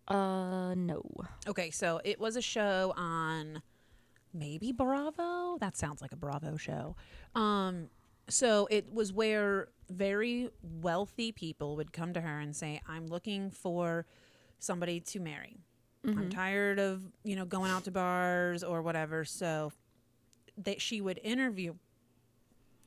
Uh, 0.06 0.72
no. 0.76 1.02
Okay, 1.48 1.70
so 1.72 2.00
it 2.04 2.20
was 2.20 2.36
a 2.36 2.40
show 2.42 2.94
on 2.96 3.60
maybe 4.32 4.70
Bravo. 4.70 5.58
That 5.58 5.76
sounds 5.76 6.00
like 6.00 6.12
a 6.12 6.16
Bravo 6.16 6.56
show. 6.56 6.94
Um, 7.34 7.88
so 8.28 8.66
it 8.70 8.92
was 8.92 9.12
where 9.12 9.68
very 9.90 10.50
wealthy 10.62 11.32
people 11.32 11.76
would 11.76 11.92
come 11.92 12.12
to 12.14 12.20
her 12.20 12.38
and 12.40 12.54
say, 12.54 12.80
"I'm 12.88 13.06
looking 13.06 13.50
for 13.50 14.06
somebody 14.58 15.00
to 15.00 15.20
marry. 15.20 15.58
I'm 16.08 16.30
tired 16.30 16.78
of 16.78 17.02
you 17.24 17.34
know 17.34 17.44
going 17.44 17.70
out 17.70 17.84
to 17.84 17.90
bars 17.90 18.62
or 18.62 18.82
whatever." 18.82 19.24
So 19.24 19.72
that 20.58 20.80
she 20.80 21.00
would 21.00 21.20
interview 21.22 21.74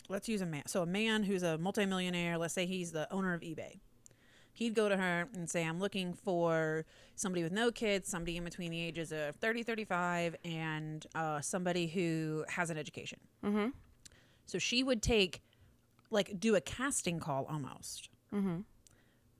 let's 0.10 0.28
use 0.28 0.42
a 0.42 0.46
man. 0.46 0.64
So 0.66 0.82
a 0.82 0.86
man 0.86 1.24
who's 1.24 1.44
a 1.44 1.58
multimillionaire, 1.58 2.38
let's 2.38 2.54
say 2.54 2.66
he's 2.66 2.92
the 2.92 3.12
owner 3.14 3.34
of 3.34 3.42
eBay. 3.42 3.80
He'd 4.52 4.74
go 4.74 4.90
to 4.90 4.98
her 4.98 5.30
and 5.34 5.50
say, 5.50 5.64
I'm 5.64 5.80
looking 5.80 6.14
for 6.14 6.86
somebody 7.16 7.44
with 7.44 7.54
no 7.54 7.72
kids, 7.72 8.10
somebody 8.10 8.36
in 8.36 8.44
between 8.44 8.72
the 8.72 8.82
ages 8.82 9.14
of 9.14 9.36
30, 9.38 9.64
35, 9.64 10.36
and 10.44 11.06
uh, 11.16 11.40
somebody 11.40 11.88
who 11.88 12.44
has 12.50 12.70
an 12.70 12.78
education. 12.78 13.20
Mm-hmm. 13.46 13.68
So 14.50 14.58
she 14.60 14.84
would 14.84 15.02
take, 15.02 15.42
like, 16.10 16.40
do 16.40 16.56
a 16.56 16.62
casting 16.62 17.20
call 17.20 17.46
almost. 17.50 18.10
Mm-hmm. 18.34 18.60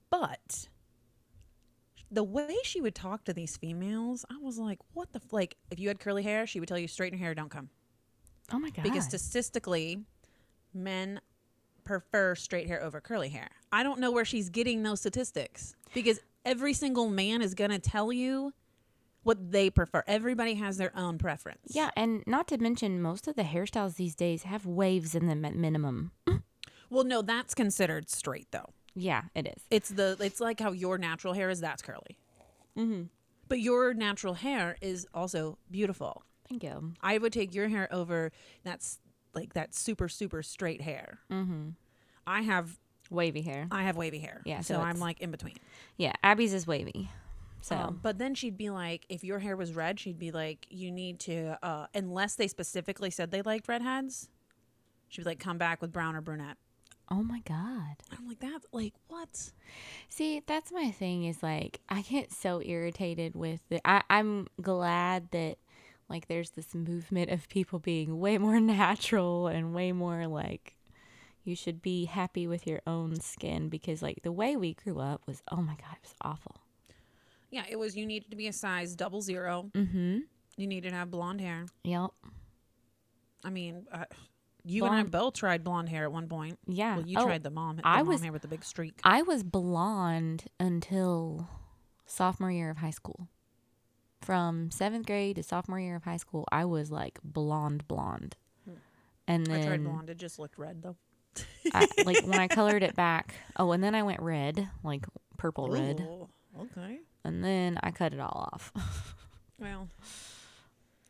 But 0.10 0.68
the 2.12 2.24
way 2.24 2.56
she 2.64 2.82
would 2.82 2.96
talk 2.96 3.24
to 3.26 3.34
these 3.34 3.58
females, 3.58 4.26
I 4.32 4.38
was 4.42 4.58
like, 4.58 4.80
what 4.94 5.12
the 5.14 5.20
f-? 5.24 5.34
like? 5.34 5.56
If 5.70 5.80
you 5.80 5.88
had 5.88 6.00
curly 6.00 6.24
hair, 6.24 6.48
she 6.48 6.60
would 6.60 6.68
tell 6.70 6.80
you 6.80 6.88
straighten 6.88 7.18
your 7.20 7.26
hair, 7.26 7.36
don't 7.36 7.50
come, 7.50 7.70
Oh 8.52 8.60
my 8.60 8.70
god. 8.72 8.84
because 8.84 9.06
statistically, 9.06 10.00
men 10.74 11.22
prefer 11.84 12.36
straight 12.36 12.68
hair 12.68 12.82
over 12.84 13.00
curly 13.02 13.30
hair. 13.30 13.50
I 13.72 13.84
don't 13.84 14.00
know 14.00 14.12
where 14.12 14.26
she's 14.26 14.50
getting 14.50 14.84
those 14.84 15.00
statistics 15.00 15.76
because 15.94 16.20
every 16.46 16.74
single 16.74 17.10
man 17.10 17.42
is 17.42 17.54
gonna 17.54 17.80
tell 17.80 18.12
you 18.12 18.54
what 19.24 19.52
they 19.52 19.70
prefer. 19.70 20.04
Everybody 20.08 20.56
has 20.56 20.78
their 20.78 20.92
own 20.96 21.18
preference. 21.18 21.72
yeah, 21.72 21.90
and 21.96 22.24
not 22.26 22.48
to 22.50 22.58
mention 22.58 23.02
most 23.02 23.28
of 23.28 23.36
the 23.36 23.44
hairstyles 23.44 23.96
these 23.96 24.16
days 24.16 24.44
have 24.44 24.66
waves 24.66 25.16
in 25.16 25.28
them 25.28 25.46
at 25.46 25.56
minimum. 25.56 26.12
Well, 26.92 27.04
no, 27.04 27.22
that's 27.22 27.54
considered 27.54 28.10
straight 28.10 28.48
though. 28.50 28.74
Yeah, 28.96 29.26
it 29.36 29.46
is. 29.46 29.64
It's 29.70 29.90
the 29.90 30.18
it's 30.20 30.40
like 30.40 30.60
how 30.60 30.72
your 30.72 30.98
natural 30.98 31.34
hair 31.34 31.52
is. 31.52 31.62
That's 31.62 31.84
curly. 31.84 32.18
Mm-hmm. 32.76 33.04
But 33.48 33.60
your 33.60 33.94
natural 33.94 34.34
hair 34.34 34.76
is 34.82 35.06
also 35.14 35.60
beautiful. 35.70 36.24
Thank 36.48 36.64
you. 36.64 36.94
I 37.02 37.20
would 37.20 37.32
take 37.32 37.54
your 37.54 37.68
hair 37.68 37.88
over 37.92 38.32
that's 38.64 38.98
like 39.36 39.54
that 39.54 39.76
super 39.76 40.10
super 40.10 40.42
straight 40.42 40.82
hair. 40.82 41.20
Mm-hmm. 41.32 41.70
I 42.26 42.42
have 42.42 42.80
Wavy 43.12 43.42
hair. 43.42 43.68
I 43.72 43.84
have 43.84 43.96
wavy 43.96 44.20
hair. 44.20 44.42
Yeah, 44.46 44.62
so, 44.62 44.76
so 44.76 44.82
I'm 44.82 45.00
like 45.00 45.20
in 45.20 45.32
between. 45.32 45.58
Yeah, 45.98 46.14
Abby's 46.24 46.54
is 46.54 46.68
wavy. 46.68 47.10
So 47.62 47.76
Um, 47.76 48.00
but 48.02 48.18
then 48.18 48.36
she'd 48.36 48.58
be 48.58 48.70
like, 48.70 49.06
if 49.10 49.24
your 49.24 49.40
hair 49.40 49.58
was 49.58 49.74
red, 49.74 50.00
she'd 50.00 50.20
be 50.20 50.32
like, 50.32 50.66
you 50.70 50.92
need 50.92 51.20
to, 51.22 51.58
uh, 51.64 51.88
unless 51.94 52.36
they 52.36 52.48
specifically 52.48 53.10
said 53.10 53.32
they 53.32 53.42
liked 53.42 53.68
redheads, 53.68 54.30
she'd 55.10 55.24
be 55.24 55.30
like, 55.32 55.40
come 55.40 55.58
back 55.58 55.82
with 55.82 55.92
brown 55.92 56.16
or 56.16 56.22
brunette. 56.22 56.58
Oh 57.12 57.24
my 57.24 57.40
god. 57.40 57.98
I'm 58.12 58.28
like, 58.28 58.40
that's 58.40 58.66
like 58.72 58.94
what? 59.08 59.52
See, 60.10 60.42
that's 60.46 60.72
my 60.72 60.92
thing 60.92 61.26
is 61.26 61.42
like 61.42 61.82
I 61.90 62.02
get 62.04 62.32
so 62.32 62.62
irritated 62.64 63.36
with 63.36 63.62
it. 63.72 63.82
I, 63.84 64.04
I'm 64.10 64.48
glad 64.62 65.32
that 65.32 65.58
like 66.08 66.28
there's 66.28 66.52
this 66.52 66.74
movement 66.76 67.32
of 67.32 67.50
people 67.50 67.80
being 67.80 68.20
way 68.20 68.38
more 68.38 68.60
natural 68.60 69.48
and 69.48 69.74
way 69.74 69.92
more 69.92 70.28
like 70.28 70.76
you 71.44 71.56
should 71.56 71.82
be 71.82 72.06
happy 72.06 72.46
with 72.46 72.68
your 72.68 72.82
own 72.86 73.20
skin 73.20 73.70
because 73.70 74.04
like 74.04 74.22
the 74.22 74.32
way 74.32 74.56
we 74.56 74.76
grew 74.76 75.00
up 75.00 75.24
was 75.26 75.42
oh 75.52 75.62
my 75.64 75.76
god, 75.76 75.96
it 75.96 76.04
was 76.04 76.16
awful. 76.22 76.62
Yeah, 77.52 77.64
it 77.70 77.78
was. 77.78 77.96
You 77.96 78.06
needed 78.06 78.30
to 78.32 78.38
be 78.38 78.48
a 78.48 78.54
size 78.54 78.96
double 78.96 79.22
zero. 79.22 79.70
Mm-hmm. 79.74 80.20
You 80.58 80.68
needed 80.68 80.90
to 80.90 80.96
have 80.96 81.10
blonde 81.10 81.42
hair. 81.42 81.66
Yep. 81.84 82.10
I 83.44 83.50
mean, 83.50 83.88
uh, 83.92 84.06
you 84.66 84.86
and 84.86 84.94
I 84.94 85.04
both 85.04 85.34
tried 85.36 85.64
blonde 85.64 85.90
hair 85.90 86.04
at 86.04 86.12
one 86.12 86.28
point. 86.28 86.60
Yeah. 86.68 86.98
Well, 86.98 87.08
you 87.08 87.18
Oh, 87.20 87.26
tried 87.26 87.44
the 87.44 87.50
mom. 87.50 87.78
The 87.78 87.88
I 87.88 88.00
mom 88.00 88.08
was- 88.08 88.22
hair 88.22 88.32
with 88.32 88.42
the 88.42 88.48
big 88.50 88.64
streak. 88.64 89.00
I 89.04 89.22
was 89.22 89.44
blonde 89.44 90.46
until 90.60 91.48
sophomore 92.06 92.52
year 92.52 92.70
of 92.70 92.78
high 92.78 92.90
school. 92.92 93.28
From 94.22 94.70
seventh 94.70 95.06
grade 95.08 95.38
to 95.38 95.44
sophomore 95.44 95.80
year 95.80 95.96
of 95.96 96.04
high 96.04 96.18
school, 96.18 96.46
I 96.52 96.66
was 96.66 96.92
like 96.92 97.20
blonde, 97.24 97.88
blonde. 97.88 98.36
Hmm. 98.66 98.74
And 99.28 99.48
then 99.48 99.62
I 99.62 99.66
tried 99.66 99.84
blonde. 99.86 100.10
It 100.10 100.18
just 100.18 100.38
looked 100.40 100.58
red 100.58 100.82
though. 100.84 100.98
I, 101.74 101.88
like 102.06 102.26
when 102.28 102.38
I 102.40 102.48
colored 102.50 102.84
it 102.84 102.96
back. 102.96 103.34
Oh, 103.56 103.72
and 103.72 103.82
then 103.82 103.96
I 103.96 104.04
went 104.04 104.22
red, 104.22 104.68
like 104.84 105.06
purple 105.38 105.70
red, 105.70 106.02
Ooh, 106.02 106.28
okay. 106.60 107.00
And 107.24 107.44
then 107.44 107.78
I 107.84 107.92
cut 107.92 108.14
it 108.14 108.20
all 108.20 108.50
off. 108.54 108.72
Well, 109.62 109.90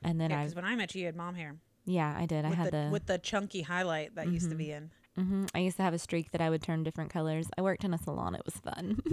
And 0.01 0.19
then 0.19 0.31
yeah, 0.31 0.39
I, 0.39 0.41
because 0.41 0.55
when 0.55 0.65
I 0.65 0.75
met 0.75 0.95
you, 0.95 1.01
you 1.01 1.05
had 1.05 1.15
mom 1.15 1.35
hair 1.35 1.55
yeah, 1.85 2.15
I 2.17 2.25
did. 2.27 2.45
I 2.45 2.49
had 2.49 2.67
the, 2.67 2.85
the, 2.85 2.89
with 2.91 3.07
the 3.07 3.17
chunky 3.17 3.63
highlight 3.63 4.13
that 4.15 4.27
used 4.27 4.49
to 4.51 4.55
be 4.55 4.71
in. 4.71 4.91
hmm 5.15 5.45
I 5.55 5.59
used 5.59 5.77
to 5.77 5.83
have 5.83 5.93
a 5.93 5.99
streak 5.99 6.31
that 6.31 6.41
I 6.41 6.49
would 6.49 6.61
turn 6.61 6.83
different 6.83 7.09
colors. 7.09 7.47
I 7.57 7.61
worked 7.63 7.83
in 7.83 7.93
a 7.93 7.97
salon. 7.97 8.35
It 8.35 8.41
was 8.45 8.55
fun. 8.55 9.01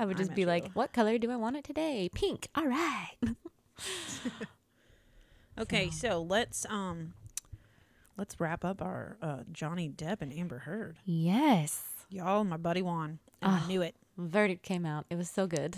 I 0.00 0.04
would 0.04 0.16
just 0.16 0.30
met 0.30 0.36
be 0.36 0.46
like, 0.46 0.64
you. 0.64 0.70
"What 0.74 0.92
color 0.92 1.16
do 1.18 1.30
I 1.30 1.36
want 1.36 1.56
it 1.56 1.64
today? 1.64 2.08
Pink. 2.12 2.48
All 2.56 2.66
right." 2.66 3.12
okay, 5.58 5.90
so 5.90 6.22
let's 6.22 6.66
um, 6.68 7.14
let's 8.16 8.40
wrap 8.40 8.64
up 8.64 8.82
our 8.82 9.16
uh, 9.22 9.38
Johnny 9.52 9.88
Depp 9.88 10.22
and 10.22 10.32
Amber 10.32 10.60
Heard. 10.60 10.98
Yes. 11.04 11.84
Y'all, 12.10 12.44
my 12.44 12.56
buddy 12.56 12.82
won. 12.82 13.18
And 13.44 13.52
Ah. 13.52 13.64
I 13.64 13.68
knew 13.68 13.82
it. 13.82 13.94
Verdict 14.16 14.62
came 14.62 14.84
out. 14.86 15.06
It 15.10 15.16
was 15.16 15.28
so 15.30 15.46
good. 15.46 15.76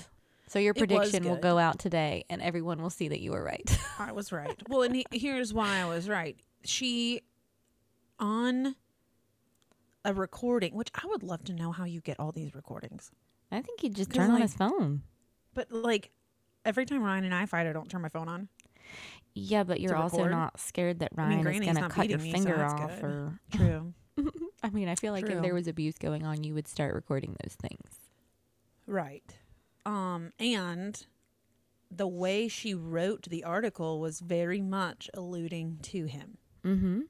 So 0.48 0.58
your 0.58 0.72
prediction 0.74 1.24
will 1.24 1.36
go 1.36 1.58
out 1.58 1.78
today, 1.80 2.24
and 2.30 2.40
everyone 2.40 2.80
will 2.80 2.90
see 2.90 3.08
that 3.08 3.20
you 3.20 3.32
were 3.32 3.42
right. 3.42 3.78
I 3.98 4.12
was 4.12 4.30
right. 4.32 4.56
Well, 4.68 4.82
and 4.82 4.94
he, 4.94 5.04
here's 5.10 5.52
why 5.52 5.78
I 5.80 5.84
was 5.86 6.08
right. 6.08 6.36
She 6.64 7.22
on 8.20 8.76
a 10.04 10.14
recording, 10.14 10.74
which 10.74 10.90
I 10.94 11.06
would 11.08 11.22
love 11.24 11.42
to 11.44 11.52
know 11.52 11.72
how 11.72 11.84
you 11.84 12.00
get 12.00 12.20
all 12.20 12.30
these 12.30 12.54
recordings. 12.54 13.10
I 13.50 13.60
think 13.60 13.80
he 13.80 13.88
just 13.88 14.10
'Cause, 14.10 14.18
turned 14.18 14.32
on 14.32 14.40
his 14.40 14.54
phone. 14.54 15.02
But 15.54 15.72
like 15.72 16.10
every 16.64 16.86
time 16.86 17.02
Ryan 17.02 17.24
and 17.24 17.34
I 17.34 17.46
fight, 17.46 17.66
I 17.66 17.72
don't 17.72 17.90
turn 17.90 18.02
my 18.02 18.08
phone 18.08 18.28
on. 18.28 18.48
Yeah, 19.34 19.64
but 19.64 19.80
you're 19.80 19.96
also 19.96 20.28
not 20.28 20.60
scared 20.60 21.00
that 21.00 21.10
I 21.16 21.22
Ryan 21.22 21.44
mean, 21.44 21.48
is 21.48 21.60
going 21.60 21.76
to 21.76 21.88
cut 21.88 22.08
your 22.08 22.18
me, 22.20 22.30
finger 22.32 22.56
that's 22.56 22.72
off. 22.74 22.90
good. 23.00 23.04
Or 23.04 23.40
True. 23.50 23.94
I 24.62 24.70
mean, 24.70 24.88
I 24.88 24.94
feel 24.94 25.12
like 25.12 25.28
if 25.28 25.42
there 25.42 25.54
was 25.54 25.68
abuse 25.68 25.96
going 25.98 26.24
on, 26.24 26.42
you 26.42 26.54
would 26.54 26.68
start 26.68 26.94
recording 26.94 27.36
those 27.42 27.54
things. 27.54 27.90
right. 28.86 29.38
Um, 29.84 30.32
and 30.40 31.06
the 31.90 32.08
way 32.08 32.48
she 32.48 32.74
wrote 32.74 33.28
the 33.30 33.44
article 33.44 34.00
was 34.00 34.20
very 34.20 34.60
much 34.60 35.08
alluding 35.14 35.78
to 35.82 36.06
him. 36.06 36.38
Mm-hmm. 36.64 37.00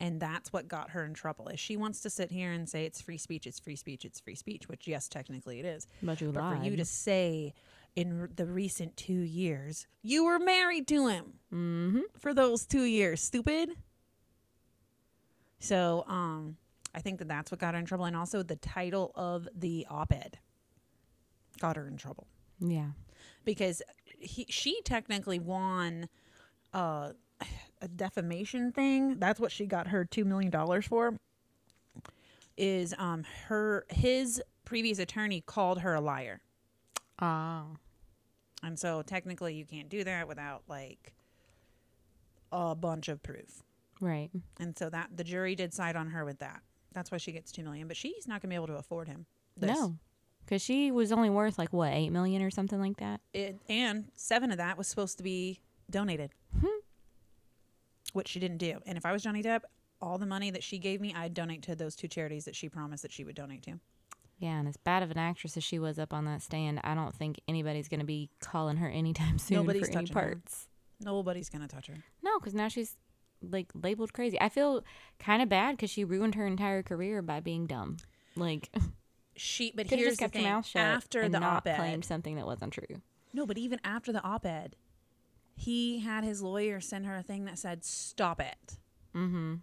And 0.00 0.20
that's 0.20 0.52
what 0.52 0.68
got 0.68 0.90
her 0.90 1.04
in 1.04 1.12
trouble. 1.12 1.48
Is 1.48 1.58
she 1.58 1.76
wants 1.76 2.00
to 2.02 2.10
sit 2.10 2.30
here 2.30 2.52
and 2.52 2.68
say 2.68 2.84
it's 2.84 3.00
free 3.00 3.18
speech, 3.18 3.48
it's 3.48 3.58
free 3.58 3.74
speech, 3.74 4.04
it's 4.04 4.20
free 4.20 4.36
speech, 4.36 4.68
which 4.68 4.86
yes, 4.86 5.08
technically 5.08 5.58
it 5.58 5.66
is. 5.66 5.88
But 6.00 6.20
you 6.20 6.30
But 6.30 6.56
for 6.56 6.64
you 6.64 6.76
to 6.76 6.84
say 6.84 7.52
in 7.96 8.20
r- 8.20 8.30
the 8.34 8.46
recent 8.46 8.96
two 8.96 9.12
years, 9.12 9.88
you 10.02 10.24
were 10.24 10.38
married 10.38 10.86
to 10.88 11.08
him 11.08 11.24
mm-hmm. 11.52 12.00
for 12.16 12.32
those 12.32 12.64
two 12.64 12.84
years, 12.84 13.20
stupid. 13.20 13.70
So, 15.60 16.04
um, 16.06 16.56
I 16.94 17.00
think 17.00 17.18
that 17.18 17.28
that's 17.28 17.50
what 17.50 17.60
got 17.60 17.74
her 17.74 17.80
in 17.80 17.86
trouble, 17.86 18.04
and 18.06 18.16
also 18.16 18.42
the 18.42 18.56
title 18.56 19.12
of 19.14 19.46
the 19.54 19.86
op-ed 19.90 20.38
got 21.60 21.76
her 21.76 21.86
in 21.86 21.96
trouble 21.96 22.26
Yeah. 22.60 22.90
because 23.44 23.82
he 24.18 24.46
she 24.48 24.80
technically 24.82 25.38
won 25.38 26.08
uh, 26.72 27.12
a 27.82 27.88
defamation 27.88 28.72
thing. 28.72 29.18
That's 29.18 29.38
what 29.40 29.52
she 29.52 29.66
got 29.66 29.88
her 29.88 30.04
two 30.04 30.24
million 30.24 30.50
dollars 30.50 30.86
for. 30.86 31.14
Is 32.56 32.94
um 32.98 33.24
her 33.46 33.84
his 33.90 34.42
previous 34.64 34.98
attorney 34.98 35.40
called 35.40 35.80
her 35.80 35.94
a 35.94 36.00
liar. 36.00 36.40
Ah. 37.20 37.64
And 38.62 38.78
so 38.78 39.02
technically 39.02 39.54
you 39.54 39.64
can't 39.64 39.88
do 39.88 40.02
that 40.04 40.26
without 40.26 40.62
like 40.68 41.14
a 42.50 42.74
bunch 42.74 43.08
of 43.08 43.22
proof. 43.22 43.62
Right. 44.00 44.30
And 44.58 44.76
so 44.76 44.90
that 44.90 45.10
the 45.16 45.24
jury 45.24 45.54
did 45.54 45.72
side 45.74 45.96
on 45.96 46.08
her 46.08 46.24
with 46.24 46.38
that. 46.40 46.62
That's 46.92 47.10
why 47.10 47.18
she 47.18 47.32
gets 47.32 47.52
2 47.52 47.62
million, 47.62 47.88
but 47.88 47.96
she's 47.96 48.26
not 48.26 48.40
going 48.40 48.48
to 48.48 48.48
be 48.48 48.54
able 48.54 48.68
to 48.68 48.76
afford 48.76 49.08
him. 49.08 49.26
This. 49.56 49.70
No. 49.70 49.96
Because 50.44 50.62
she 50.62 50.90
was 50.90 51.12
only 51.12 51.30
worth 51.30 51.58
like 51.58 51.72
what 51.72 51.92
eight 51.92 52.10
million 52.10 52.42
or 52.42 52.50
something 52.50 52.80
like 52.80 52.96
that. 52.98 53.20
It, 53.34 53.58
and 53.68 54.06
7 54.14 54.50
of 54.50 54.56
that 54.56 54.78
was 54.78 54.86
supposed 54.86 55.18
to 55.18 55.22
be 55.22 55.60
donated. 55.90 56.30
Hmm. 56.58 56.66
Which 58.14 58.28
she 58.28 58.40
didn't 58.40 58.58
do. 58.58 58.78
And 58.86 58.96
if 58.96 59.04
I 59.04 59.12
was 59.12 59.22
Johnny 59.22 59.42
Depp, 59.42 59.62
all 60.00 60.16
the 60.16 60.26
money 60.26 60.50
that 60.50 60.62
she 60.62 60.78
gave 60.78 61.00
me, 61.00 61.12
I'd 61.14 61.34
donate 61.34 61.62
to 61.64 61.74
those 61.76 61.94
two 61.94 62.08
charities 62.08 62.44
that 62.46 62.56
she 62.56 62.68
promised 62.68 63.02
that 63.02 63.12
she 63.12 63.24
would 63.24 63.34
donate 63.34 63.62
to. 63.64 63.78
Yeah, 64.38 64.60
and 64.60 64.68
as 64.68 64.76
bad 64.76 65.02
of 65.02 65.10
an 65.10 65.18
actress 65.18 65.56
as 65.56 65.64
she 65.64 65.78
was 65.78 65.98
up 65.98 66.14
on 66.14 66.24
that 66.26 66.42
stand, 66.42 66.80
I 66.84 66.94
don't 66.94 67.14
think 67.14 67.40
anybody's 67.48 67.88
going 67.88 68.00
to 68.00 68.06
be 68.06 68.30
calling 68.40 68.76
her 68.76 68.88
anytime 68.88 69.38
soon 69.38 69.56
Nobody's 69.56 69.88
for 69.88 69.98
any 69.98 70.06
touching 70.06 70.14
her. 70.16 70.22
parts. 70.22 70.68
Nobody's 71.00 71.48
going 71.48 71.62
to 71.62 71.68
touch 71.68 71.88
her. 71.88 71.96
No, 72.22 72.38
because 72.38 72.54
now 72.54 72.68
she's 72.68 72.96
like 73.42 73.70
labeled 73.74 74.12
crazy. 74.12 74.40
I 74.40 74.48
feel 74.48 74.84
kind 75.18 75.42
of 75.42 75.48
bad 75.48 75.76
because 75.76 75.90
she 75.90 76.04
ruined 76.04 76.34
her 76.34 76.46
entire 76.46 76.82
career 76.82 77.22
by 77.22 77.40
being 77.40 77.66
dumb. 77.66 77.96
Like, 78.36 78.70
She 79.36 79.72
but 79.74 79.86
here's 79.86 80.10
just 80.10 80.18
kept 80.20 80.32
the 80.32 80.40
her 80.40 80.44
thing. 80.44 80.52
mouth 80.52 80.66
shut 80.66 80.82
after 80.82 81.20
and 81.20 81.32
the 81.32 81.38
not 81.38 81.58
op-ed, 81.58 81.76
claimed 81.76 82.04
something 82.04 82.34
that 82.36 82.46
wasn't 82.46 82.72
true. 82.72 83.00
No, 83.32 83.46
but 83.46 83.56
even 83.56 83.78
after 83.84 84.12
the 84.12 84.22
op 84.24 84.44
ed, 84.44 84.74
he 85.54 86.00
had 86.00 86.24
his 86.24 86.42
lawyer 86.42 86.80
send 86.80 87.06
her 87.06 87.16
a 87.16 87.22
thing 87.22 87.44
that 87.44 87.58
said, 87.58 87.84
stop 87.84 88.40
it. 88.40 88.78
Mm-hmm. 89.14 89.56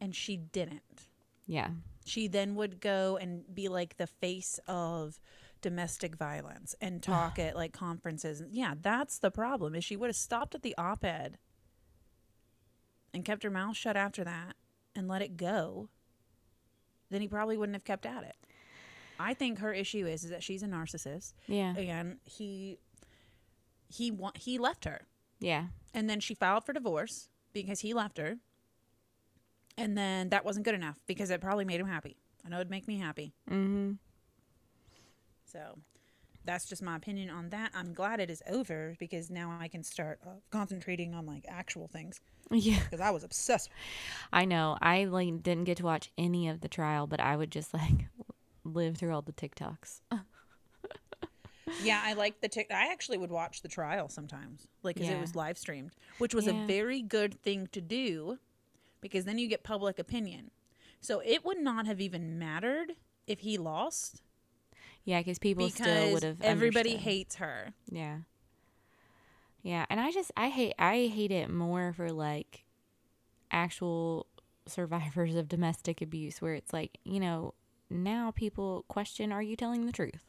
And 0.00 0.14
she 0.14 0.36
didn't. 0.36 1.08
Yeah. 1.46 1.70
She 2.04 2.28
then 2.28 2.54
would 2.54 2.80
go 2.80 3.16
and 3.16 3.42
be 3.54 3.68
like 3.68 3.96
the 3.96 4.06
face 4.06 4.60
of 4.66 5.18
domestic 5.62 6.16
violence 6.16 6.74
and 6.82 7.02
talk 7.02 7.38
at 7.38 7.56
like 7.56 7.72
conferences. 7.72 8.42
Yeah, 8.50 8.74
that's 8.80 9.18
the 9.18 9.30
problem. 9.30 9.74
Is 9.74 9.84
she 9.84 9.96
would 9.96 10.08
have 10.08 10.16
stopped 10.16 10.54
at 10.54 10.62
the 10.62 10.74
op 10.76 11.02
ed 11.04 11.38
and 13.14 13.24
kept 13.24 13.42
her 13.44 13.50
mouth 13.50 13.76
shut 13.76 13.96
after 13.96 14.24
that 14.24 14.56
and 14.94 15.08
let 15.08 15.22
it 15.22 15.36
go, 15.38 15.88
then 17.10 17.20
he 17.22 17.28
probably 17.28 17.56
wouldn't 17.56 17.76
have 17.76 17.84
kept 17.84 18.04
at 18.04 18.24
it. 18.24 18.36
I 19.18 19.32
think 19.32 19.60
her 19.60 19.72
issue 19.72 20.06
is, 20.06 20.24
is 20.24 20.30
that 20.30 20.42
she's 20.42 20.62
a 20.62 20.66
narcissist 20.66 21.32
Yeah. 21.46 21.74
and 21.76 22.18
he 22.24 22.78
he 23.88 24.10
wa- 24.10 24.32
he 24.34 24.58
left 24.58 24.84
her. 24.84 25.06
Yeah. 25.38 25.66
And 25.94 26.10
then 26.10 26.18
she 26.18 26.34
filed 26.34 26.64
for 26.64 26.72
divorce 26.72 27.28
because 27.52 27.80
he 27.80 27.94
left 27.94 28.18
her. 28.18 28.38
And 29.78 29.96
then 29.96 30.30
that 30.30 30.44
wasn't 30.44 30.64
good 30.64 30.74
enough 30.74 30.98
because 31.06 31.30
it 31.30 31.40
probably 31.40 31.64
made 31.64 31.80
him 31.80 31.86
happy. 31.86 32.16
I 32.44 32.48
know 32.48 32.56
it'd 32.56 32.70
make 32.70 32.88
me 32.88 32.98
happy. 32.98 33.32
Mm-hmm. 33.50 33.92
So 35.44 35.78
that's 36.44 36.66
just 36.66 36.82
my 36.82 36.96
opinion 36.96 37.30
on 37.30 37.50
that. 37.50 37.70
I'm 37.74 37.92
glad 37.92 38.20
it 38.20 38.30
is 38.30 38.42
over 38.48 38.94
because 38.98 39.30
now 39.30 39.56
I 39.60 39.68
can 39.68 39.82
start 39.82 40.20
uh, 40.26 40.30
concentrating 40.50 41.14
on 41.14 41.26
like 41.26 41.44
actual 41.48 41.88
things 41.88 42.20
Yeah. 42.50 42.78
because 42.84 43.00
I 43.00 43.10
was 43.10 43.24
obsessed. 43.24 43.70
I 44.32 44.44
know. 44.44 44.76
I 44.80 45.04
like 45.04 45.42
didn't 45.42 45.64
get 45.64 45.78
to 45.78 45.84
watch 45.84 46.10
any 46.18 46.48
of 46.48 46.60
the 46.60 46.68
trial, 46.68 47.06
but 47.06 47.20
I 47.20 47.36
would 47.36 47.50
just 47.50 47.72
like 47.74 48.06
live 48.64 48.96
through 48.98 49.14
all 49.14 49.22
the 49.22 49.32
TikToks. 49.32 50.00
yeah, 51.82 52.00
I 52.04 52.12
like 52.24 52.40
the 52.40 52.48
tick. 52.48 52.68
I 52.70 52.92
actually 52.92 53.18
would 53.18 53.30
watch 53.30 53.62
the 53.62 53.68
trial 53.68 54.08
sometimes, 54.08 54.66
like 54.82 54.96
because 54.96 55.08
Yeah. 55.08 55.16
it 55.16 55.20
was 55.20 55.34
live 55.34 55.58
streamed, 55.58 55.92
which 56.18 56.34
was 56.34 56.46
Yeah. 56.46 56.64
a 56.64 56.66
very 56.66 57.00
good 57.02 57.40
thing 57.42 57.68
to 57.72 57.80
do 57.80 58.38
because 59.00 59.24
then 59.24 59.38
you 59.38 59.48
get 59.48 59.62
public 59.62 59.98
opinion. 59.98 60.50
So 61.00 61.20
it 61.24 61.44
would 61.44 61.58
not 61.58 61.86
have 61.86 62.00
even 62.00 62.38
mattered 62.38 62.92
if 63.26 63.40
he 63.40 63.58
lost 63.58 64.22
Yeah, 65.04 65.20
because 65.20 65.38
people 65.38 65.68
still 65.68 66.12
would 66.12 66.22
have. 66.22 66.40
everybody 66.40 66.90
understood. 66.90 67.00
hates 67.00 67.34
her. 67.36 67.74
Yeah. 67.90 68.18
Yeah, 69.62 69.86
and 69.88 70.00
I 70.00 70.10
just 70.12 70.30
I 70.36 70.48
hate 70.48 70.74
I 70.78 71.10
hate 71.12 71.30
it 71.30 71.50
more 71.50 71.92
for 71.94 72.10
like 72.12 72.64
actual 73.50 74.26
survivors 74.66 75.34
of 75.36 75.48
domestic 75.48 76.02
abuse 76.02 76.40
where 76.40 76.54
it's 76.54 76.72
like, 76.72 76.98
you 77.04 77.20
know, 77.20 77.54
now 77.90 78.32
people 78.34 78.84
question 78.88 79.32
are 79.32 79.42
you 79.42 79.56
telling 79.56 79.86
the 79.86 79.92
truth? 79.92 80.22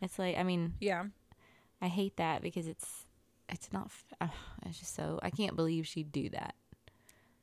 It's 0.00 0.18
like 0.18 0.36
I 0.38 0.42
mean, 0.42 0.74
Yeah. 0.80 1.04
I 1.80 1.88
hate 1.88 2.16
that 2.16 2.42
because 2.42 2.66
it's 2.66 3.06
it's 3.48 3.72
not 3.72 3.90
uh, 4.20 4.28
it's 4.64 4.78
just 4.78 4.94
so 4.94 5.18
I 5.22 5.30
can't 5.30 5.56
believe 5.56 5.86
she'd 5.86 6.12
do 6.12 6.28
that. 6.30 6.54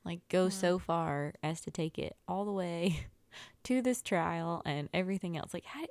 Like 0.06 0.22
go 0.30 0.50
so 0.50 0.80
far 0.80 1.34
as 1.44 1.62
to 1.62 1.72
take 1.72 2.00
it 2.00 2.16
all 2.28 2.46
the 2.46 2.52
way 2.52 3.06
to 3.66 3.82
this 3.82 4.02
trial 4.02 4.62
and 4.66 4.90
everything 4.94 5.38
else. 5.38 5.54
Like 5.54 5.66
how 5.66 5.86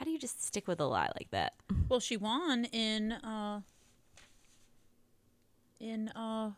how 0.00 0.04
do 0.06 0.10
you 0.10 0.18
just 0.18 0.42
stick 0.42 0.66
with 0.66 0.80
a 0.80 0.86
lie 0.86 1.10
like 1.14 1.28
that? 1.30 1.52
Well, 1.90 2.00
she 2.00 2.16
won 2.16 2.64
in 2.72 3.12
uh 3.12 3.60
in 5.78 6.08
uh 6.08 6.52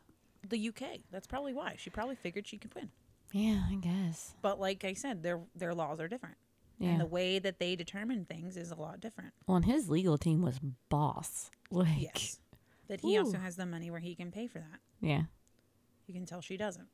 the 0.49 0.69
UK. 0.69 1.01
That's 1.11 1.27
probably 1.27 1.53
why. 1.53 1.75
She 1.77 1.91
probably 1.91 2.15
figured 2.15 2.47
she 2.47 2.57
could 2.57 2.73
win. 2.77 2.91
Yeah, 3.33 3.63
I 3.69 3.75
guess. 3.75 4.35
But 4.43 4.61
like 4.61 4.85
I 4.85 4.93
said, 4.95 5.25
their 5.25 5.41
their 5.57 5.75
laws 5.75 5.99
are 5.99 6.07
different. 6.07 6.37
Yeah. 6.79 6.91
And 6.91 7.01
the 7.01 7.07
way 7.07 7.41
that 7.41 7.59
they 7.59 7.75
determine 7.75 8.27
things 8.27 8.57
is 8.57 8.71
a 8.71 8.77
lot 8.77 9.01
different. 9.01 9.33
Well, 9.49 9.57
and 9.57 9.65
his 9.65 9.91
legal 9.91 10.19
team 10.19 10.41
was 10.43 10.61
boss. 10.89 11.51
Like, 11.73 11.89
Yes. 12.15 12.39
That 12.89 13.01
he 13.01 13.17
also 13.19 13.39
has 13.39 13.57
the 13.57 13.65
money 13.67 13.91
where 13.91 13.99
he 13.99 14.15
can 14.15 14.31
pay 14.31 14.47
for 14.47 14.59
that. 14.59 14.79
yeah. 15.01 15.23
You 16.07 16.13
can 16.15 16.27
tell 16.27 16.43
she 16.43 16.59
doesn't. 16.59 16.89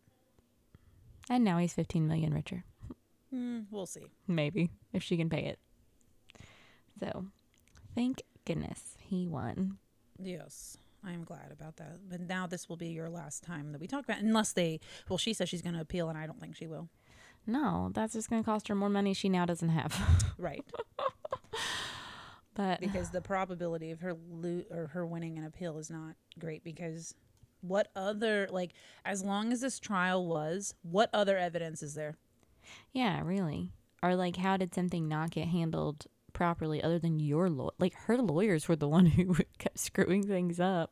And 1.29 1.43
now 1.45 1.59
he's 1.59 1.75
15 1.75 2.07
million 2.09 2.33
richer. 2.33 2.63
Hmm, 3.31 3.61
we'll 3.73 3.87
see. 3.87 4.13
Maybe, 4.29 4.71
if 4.95 5.03
she 5.03 5.17
can 5.19 5.29
pay 5.29 5.45
it. 5.47 5.59
So, 7.01 7.27
thank 7.95 8.23
goodness 8.45 8.97
he 8.99 9.27
won. 9.27 9.79
Yes. 10.19 10.77
I 11.05 11.13
am 11.13 11.23
glad 11.23 11.53
about 11.53 11.77
that. 11.77 11.99
But 12.09 12.21
now 12.21 12.47
this 12.49 12.69
will 12.69 12.77
be 12.77 12.89
your 12.89 13.09
last 13.09 13.45
time 13.45 13.71
that 13.73 13.81
we 13.81 13.87
talk 13.87 14.05
about 14.05 14.19
unless 14.19 14.53
they 14.53 14.81
well, 15.09 15.19
she 15.19 15.33
says 15.33 15.49
she's 15.49 15.63
gonna 15.63 15.81
appeal 15.81 16.09
and 16.09 16.19
I 16.19 16.27
don't 16.27 16.41
think 16.41 16.57
she 16.57 16.67
will. 16.67 16.89
No, 17.47 17.91
that's 17.95 18.13
just 18.13 18.29
going 18.29 18.43
to 18.43 18.45
cost 18.45 18.69
her 18.69 18.75
more 18.75 18.91
money 18.91 19.15
she 19.15 19.31
now 19.31 19.47
doesn't 19.47 19.71
have. 19.71 19.99
Right. 20.39 20.65
but 22.55 22.79
because 22.79 23.11
the 23.11 23.21
probability 23.23 23.91
of 23.91 24.01
her 24.01 24.15
lo- 24.31 24.65
or 24.71 24.89
her 24.89 25.05
winning 25.07 25.37
an 25.39 25.45
appeal 25.45 25.79
is 25.79 25.91
not 25.91 26.15
great 26.39 26.63
because 26.63 27.15
what 27.61 27.89
other 27.97 28.49
like 28.53 28.73
as 29.05 29.25
long 29.25 29.51
as 29.53 29.61
this 29.63 29.81
trial 29.81 30.27
was 30.27 30.75
what 30.83 31.11
other 31.13 31.37
evidence 31.39 31.83
is 31.83 31.95
there 31.95 32.17
yeah, 32.93 33.23
really. 33.23 33.71
Or 34.03 34.15
like, 34.15 34.37
how 34.37 34.57
did 34.57 34.75
something 34.75 35.09
not 35.09 35.31
get 35.31 35.49
handled 35.49 36.07
properly 36.39 36.83
other 36.83 36.99
than 37.01 37.19
your 37.19 37.51
law? 37.51 37.71
Like, 37.79 37.95
her 38.07 38.17
lawyers 38.17 38.69
were 38.69 38.77
the 38.77 38.89
one 38.89 39.07
who 39.17 39.35
kept 39.59 39.79
screwing 39.79 40.23
things 40.35 40.59
up. 40.61 40.91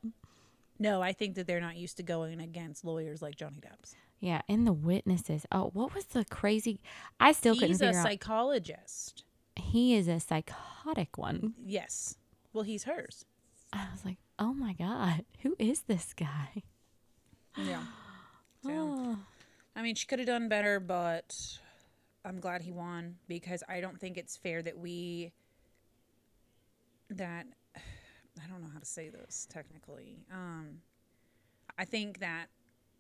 no 0.79 1.01
i 1.01 1.13
think 1.13 1.35
that 1.37 1.47
they're 1.47 1.61
not 1.69 1.77
used 1.85 1.97
to 1.99 2.03
going 2.03 2.41
against 2.41 2.85
lawyers 2.85 3.23
like 3.23 3.37
johnny 3.37 3.61
depp's 3.67 3.95
Yeah, 4.21 4.43
and 4.49 4.67
the 4.67 4.73
witnesses. 4.91 5.47
Oh, 5.53 5.71
what 5.79 5.95
was 5.95 6.07
the 6.07 6.25
crazy? 6.25 6.81
I 7.21 7.33
still 7.33 7.55
couldn't 7.55 7.69
he's 7.69 7.81
a 7.83 7.87
figure 7.87 8.01
out. 8.01 8.07
psychologist 8.07 9.25
he 9.73 9.95
is 9.99 10.07
a 10.09 10.19
psychotic 10.21 11.17
one. 11.17 11.55
yes 11.65 12.17
well 12.53 12.65
he's 12.65 12.85
hers 12.85 13.25
I 13.73 13.87
was 13.93 14.05
like, 14.05 14.19
oh 14.39 14.53
my 14.55 14.73
God, 14.75 15.25
who 15.43 15.55
is 15.59 15.83
this 15.83 16.15
guy? 16.15 16.63
yeah 17.57 17.83
so 18.65 18.71
Oh. 18.73 19.19
i 19.77 19.83
mean 19.83 19.95
she 19.95 20.07
could 20.09 20.19
have 20.19 20.29
done 20.35 20.49
better 20.49 20.81
but 20.81 21.29
i'm 22.27 22.39
glad 22.41 22.61
he 22.61 22.73
won 22.73 23.15
because 23.29 23.63
i 23.69 23.81
don't 23.81 23.99
think 23.99 24.19
it's 24.19 24.37
fair 24.37 24.61
that 24.61 24.77
we 24.79 25.33
that 27.11 27.47
I 27.77 28.47
don't 28.51 28.61
know 28.61 28.69
how 28.71 28.81
to 28.81 28.85
say 28.85 29.09
this 29.09 29.47
technically. 29.51 30.19
Um, 30.31 30.83
I 31.79 31.87
think 31.87 32.19
that 32.21 32.49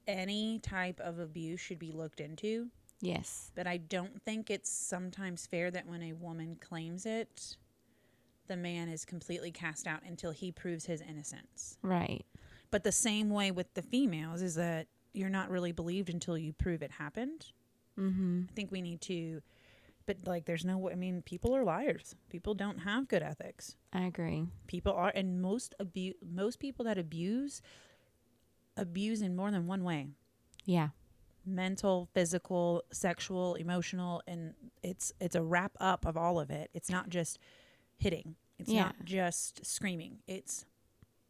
any 0.07 0.59
type 0.61 0.99
of 0.99 1.19
abuse 1.19 1.61
should 1.61 1.79
be 1.79 1.93
looked 1.93 2.21
into, 2.21 2.69
Yes. 3.03 3.51
but 3.55 3.67
I 3.67 3.77
don't 3.77 4.23
think 4.23 4.49
it's 4.49 4.71
sometimes 4.71 5.47
fair 5.47 5.71
that 5.73 5.87
when 5.87 6.03
a 6.03 6.15
woman 6.15 6.57
claims 6.59 7.05
it, 7.05 7.59
the 8.47 8.57
man 8.57 8.89
is 8.89 9.05
completely 9.05 9.51
cast 9.51 9.87
out 9.87 10.01
until 10.09 10.31
he 10.31 10.51
proves 10.53 10.87
his 10.87 11.03
innocence. 11.03 11.77
Right. 11.83 12.25
But 12.71 12.83
the 12.83 12.93
same 12.93 13.29
way 13.29 13.51
with 13.51 13.75
the 13.75 13.83
females 13.83 14.41
is 14.41 14.55
that 14.55 14.87
you're 15.12 15.29
not 15.29 15.51
really 15.51 15.73
believed 15.73 16.09
until 16.09 16.39
you 16.39 16.55
prove 16.55 16.81
it 16.83 16.93
happened. 16.93 17.45
Mm-hmm. 17.98 18.42
I 18.50 18.52
think 18.54 18.70
we 18.70 18.82
need 18.82 19.00
to, 19.02 19.40
but 20.06 20.18
like, 20.26 20.44
there's 20.44 20.64
no. 20.64 20.90
I 20.90 20.94
mean, 20.94 21.22
people 21.22 21.54
are 21.56 21.64
liars. 21.64 22.14
People 22.28 22.54
don't 22.54 22.78
have 22.78 23.09
good 23.09 23.22
ethics. 23.22 23.76
I 23.92 24.04
agree. 24.04 24.46
people 24.66 24.92
are 24.92 25.12
and 25.14 25.40
most 25.40 25.74
abuse 25.80 26.14
most 26.22 26.59
people 26.61 26.85
that 26.85 26.98
abuse 26.98 27.62
abuse 28.76 29.22
in 29.22 29.35
more 29.35 29.50
than 29.50 29.66
one 29.66 29.85
way 29.85 30.09
Yeah. 30.64 30.88
mental 31.46 32.09
physical 32.12 32.82
sexual 32.92 33.54
emotional 33.54 34.22
and 34.26 34.52
it's 34.82 35.12
it's 35.20 35.35
a 35.35 35.42
wrap 35.42 35.72
up 35.80 36.04
of 36.04 36.16
all 36.16 36.38
of 36.38 36.50
it 36.50 36.70
it's 36.74 36.90
not 36.90 37.09
just 37.09 37.38
hitting 37.96 38.35
it's 38.59 38.68
Yeah. 38.70 38.82
not 38.85 38.96
just 39.04 39.64
screaming 39.64 40.18
it's 40.26 40.66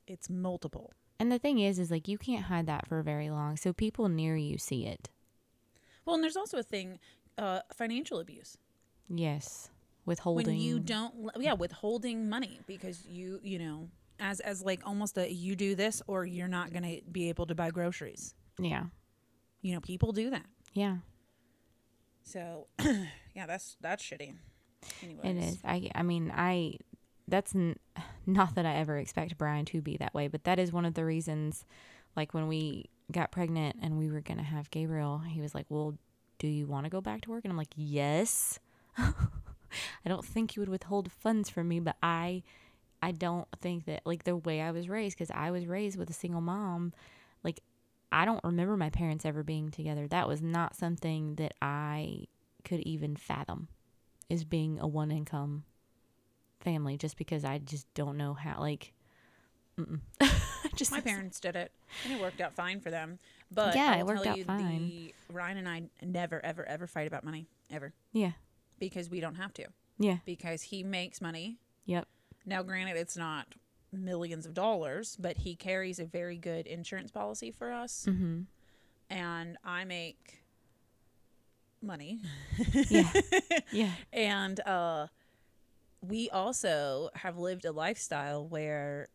it's 0.09 0.29
multiple 0.29 0.92
And 1.20 1.31
the 1.33 1.38
thing 1.38 1.59
is, 1.61 1.79
is 1.79 1.90
like 1.90 2.09
you 2.09 2.18
can't 2.18 2.44
hide 2.46 2.66
that 2.66 2.87
for 2.88 3.02
very 3.02 3.31
long. 3.31 3.57
So 3.57 3.72
people 3.72 4.09
near 4.11 4.37
you 4.37 4.59
see 4.59 4.85
it. 4.87 5.09
Well 6.07 6.14
and 6.14 6.25
there's 6.25 6.37
also 6.37 6.57
a 6.59 6.62
thing 6.62 6.99
uh 7.38 7.61
financial 7.75 8.19
abuse 8.21 8.57
Yes. 9.09 9.71
Withholding. 10.07 10.47
when 10.47 10.57
you 10.57 10.79
don't 10.81 11.14
yeah 11.38 11.53
withholding 11.53 12.29
money 12.29 12.61
because 12.66 13.05
you 13.07 13.40
you 13.42 13.59
know 13.59 13.88
as 14.19 14.40
as 14.40 14.62
like 14.62 14.81
almost 14.87 15.19
a 15.19 15.31
you 15.31 15.55
do 15.57 15.75
this 15.75 16.01
or 16.07 16.25
you're 16.25 16.49
not 16.49 16.73
going 16.73 16.83
to 16.85 17.01
be 17.11 17.29
able 17.29 17.45
to 17.47 17.55
buy 17.55 17.71
groceries 17.71 18.35
Yeah. 18.59 18.85
you 19.62 19.75
know 19.75 19.81
people 19.81 20.12
do 20.12 20.31
that 20.31 20.47
Yeah. 20.73 20.97
So, 22.23 22.66
yeah, 23.35 23.47
that's 23.47 23.77
that's 23.81 24.03
shitty. 24.03 24.35
Anyways, 25.03 25.25
It 25.25 25.37
is. 25.37 25.59
I. 25.64 25.90
I 25.95 26.03
mean, 26.03 26.33
I. 26.35 26.79
That's 27.29 27.55
n- 27.55 27.77
not 28.27 28.55
that 28.57 28.66
I 28.66 28.75
ever 28.75 28.99
expect 28.99 29.38
Brian 29.38 29.64
to 29.66 29.81
be 29.81 29.97
that 29.99 30.12
way, 30.14 30.27
but 30.29 30.42
that 30.45 30.59
is 30.59 30.73
one 30.73 30.85
of 30.85 30.95
the 30.95 31.05
reasons. 31.05 31.64
Like 32.16 32.35
when 32.35 32.49
we 32.49 32.87
got 33.12 33.31
pregnant 33.31 33.77
and 33.83 33.99
we 33.99 34.11
were 34.11 34.21
gonna 34.21 34.42
have 34.42 34.71
Gabriel, 34.71 35.19
he 35.19 35.40
was 35.40 35.55
like, 35.55 35.66
"Well, 35.69 35.97
do 36.38 36.49
you 36.49 36.66
want 36.66 36.85
to 36.85 36.90
go 36.90 37.01
back 37.01 37.23
to 37.23 37.31
work?" 37.31 37.45
And 37.45 37.53
I'm 37.53 37.59
like, 37.59 37.75
"Yes." 37.77 38.59
I 38.99 40.09
don't 40.09 40.25
think 40.25 40.57
you 40.57 40.61
would 40.61 40.69
withhold 40.69 41.12
funds 41.12 41.51
from 41.51 41.69
me, 41.69 41.81
but 41.81 41.97
I, 42.03 42.42
I 43.03 43.12
don't 43.12 43.49
think 43.61 43.85
that 43.87 44.03
like 44.05 44.25
the 44.25 44.37
way 44.37 44.61
I 44.61 44.71
was 44.71 44.88
raised, 44.88 45.16
because 45.16 45.31
I 45.31 45.51
was 45.51 45.66
raised 45.66 45.99
with 45.99 46.11
a 46.11 46.14
single 46.14 46.40
mom, 46.40 46.92
like 47.45 47.61
I 48.12 48.25
don't 48.25 48.42
remember 48.45 48.77
my 48.77 48.90
parents 48.90 49.25
ever 49.25 49.42
being 49.42 49.71
together. 49.71 50.07
That 50.09 50.29
was 50.29 50.40
not 50.42 50.77
something 50.77 51.35
that 51.37 51.55
I 51.61 52.27
could 52.64 52.81
even 52.81 53.16
fathom 53.16 53.69
is 54.29 54.45
being 54.45 54.79
a 54.81 54.87
one 54.87 55.11
income 55.11 55.64
family 56.61 56.97
just 56.97 57.16
because 57.16 57.45
I 57.45 57.59
just 57.59 57.92
don't 57.95 58.16
know 58.16 58.35
how 58.35 58.61
like. 58.61 58.92
just 60.77 60.91
my 60.93 61.01
parents 61.01 61.41
did 61.41 61.57
it, 61.57 61.73
and 62.05 62.12
it 62.12 62.21
worked 62.21 62.41
out 62.41 62.55
fine 62.55 62.81
for 62.81 62.91
them. 62.91 63.19
But 63.51 63.75
Yeah, 63.75 63.93
I'll 63.95 64.01
it 64.01 64.07
worked 64.07 64.23
tell 64.25 64.33
out 64.33 64.39
you, 64.39 64.45
fine. 64.45 64.79
The, 64.89 65.15
Ryan 65.31 65.57
and 65.59 65.69
I 65.69 65.83
never, 66.03 66.45
ever, 66.45 66.65
ever 66.67 66.87
fight 66.87 67.07
about 67.07 67.25
money 67.25 67.47
ever 67.71 67.93
Yeah. 68.12 68.33
because 68.79 69.09
we 69.11 69.21
don't 69.21 69.37
have 69.37 69.53
to 69.55 69.67
Yeah. 69.99 70.19
because 70.25 70.62
he 70.62 70.83
makes 70.83 71.21
money. 71.21 71.59
Yep. 71.87 72.07
Now, 72.45 72.62
granted, 72.62 72.97
it's 72.97 73.17
not 73.17 73.55
millions 73.93 74.47
of 74.47 74.55
dollars, 74.55 75.17
but 75.19 75.39
he 75.39 75.55
carries 75.57 75.99
a 75.99 76.05
very 76.05 76.37
good 76.39 76.67
insurance 76.67 77.11
policy 77.11 77.51
for 77.51 77.73
us. 77.73 78.07
Mhm. 78.09 78.47
and 79.09 79.57
I 79.62 79.85
make 79.85 80.43
money. 81.81 82.21
Yeah. 82.91 83.12
Yeah. 83.73 83.93
and 84.12 84.59
uh 84.61 85.07
we 86.01 86.29
also 86.31 87.11
have 87.15 87.37
lived 87.39 87.65
a 87.65 87.73
lifestyle 87.73 88.47
where 88.47 89.09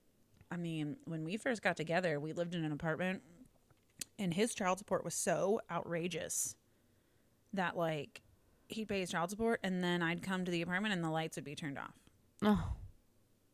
I 0.51 0.57
mean, 0.57 0.97
when 1.05 1.23
we 1.23 1.37
first 1.37 1.61
got 1.61 1.77
together, 1.77 2.19
we 2.19 2.33
lived 2.33 2.53
in 2.53 2.63
an 2.65 2.71
apartment 2.71 3.21
and 4.19 4.33
his 4.33 4.53
child 4.53 4.77
support 4.77 5.03
was 5.05 5.13
so 5.15 5.61
outrageous 5.71 6.55
that 7.53 7.77
like 7.77 8.21
he'd 8.67 8.87
pay 8.87 8.99
his 8.99 9.09
child 9.11 9.29
support 9.29 9.59
and 9.63 9.83
then 9.83 10.01
I'd 10.01 10.21
come 10.21 10.45
to 10.45 10.51
the 10.51 10.61
apartment 10.61 10.93
and 10.93 11.03
the 11.03 11.09
lights 11.09 11.37
would 11.37 11.45
be 11.45 11.55
turned 11.55 11.77
off 11.77 11.93
Oh. 12.43 12.73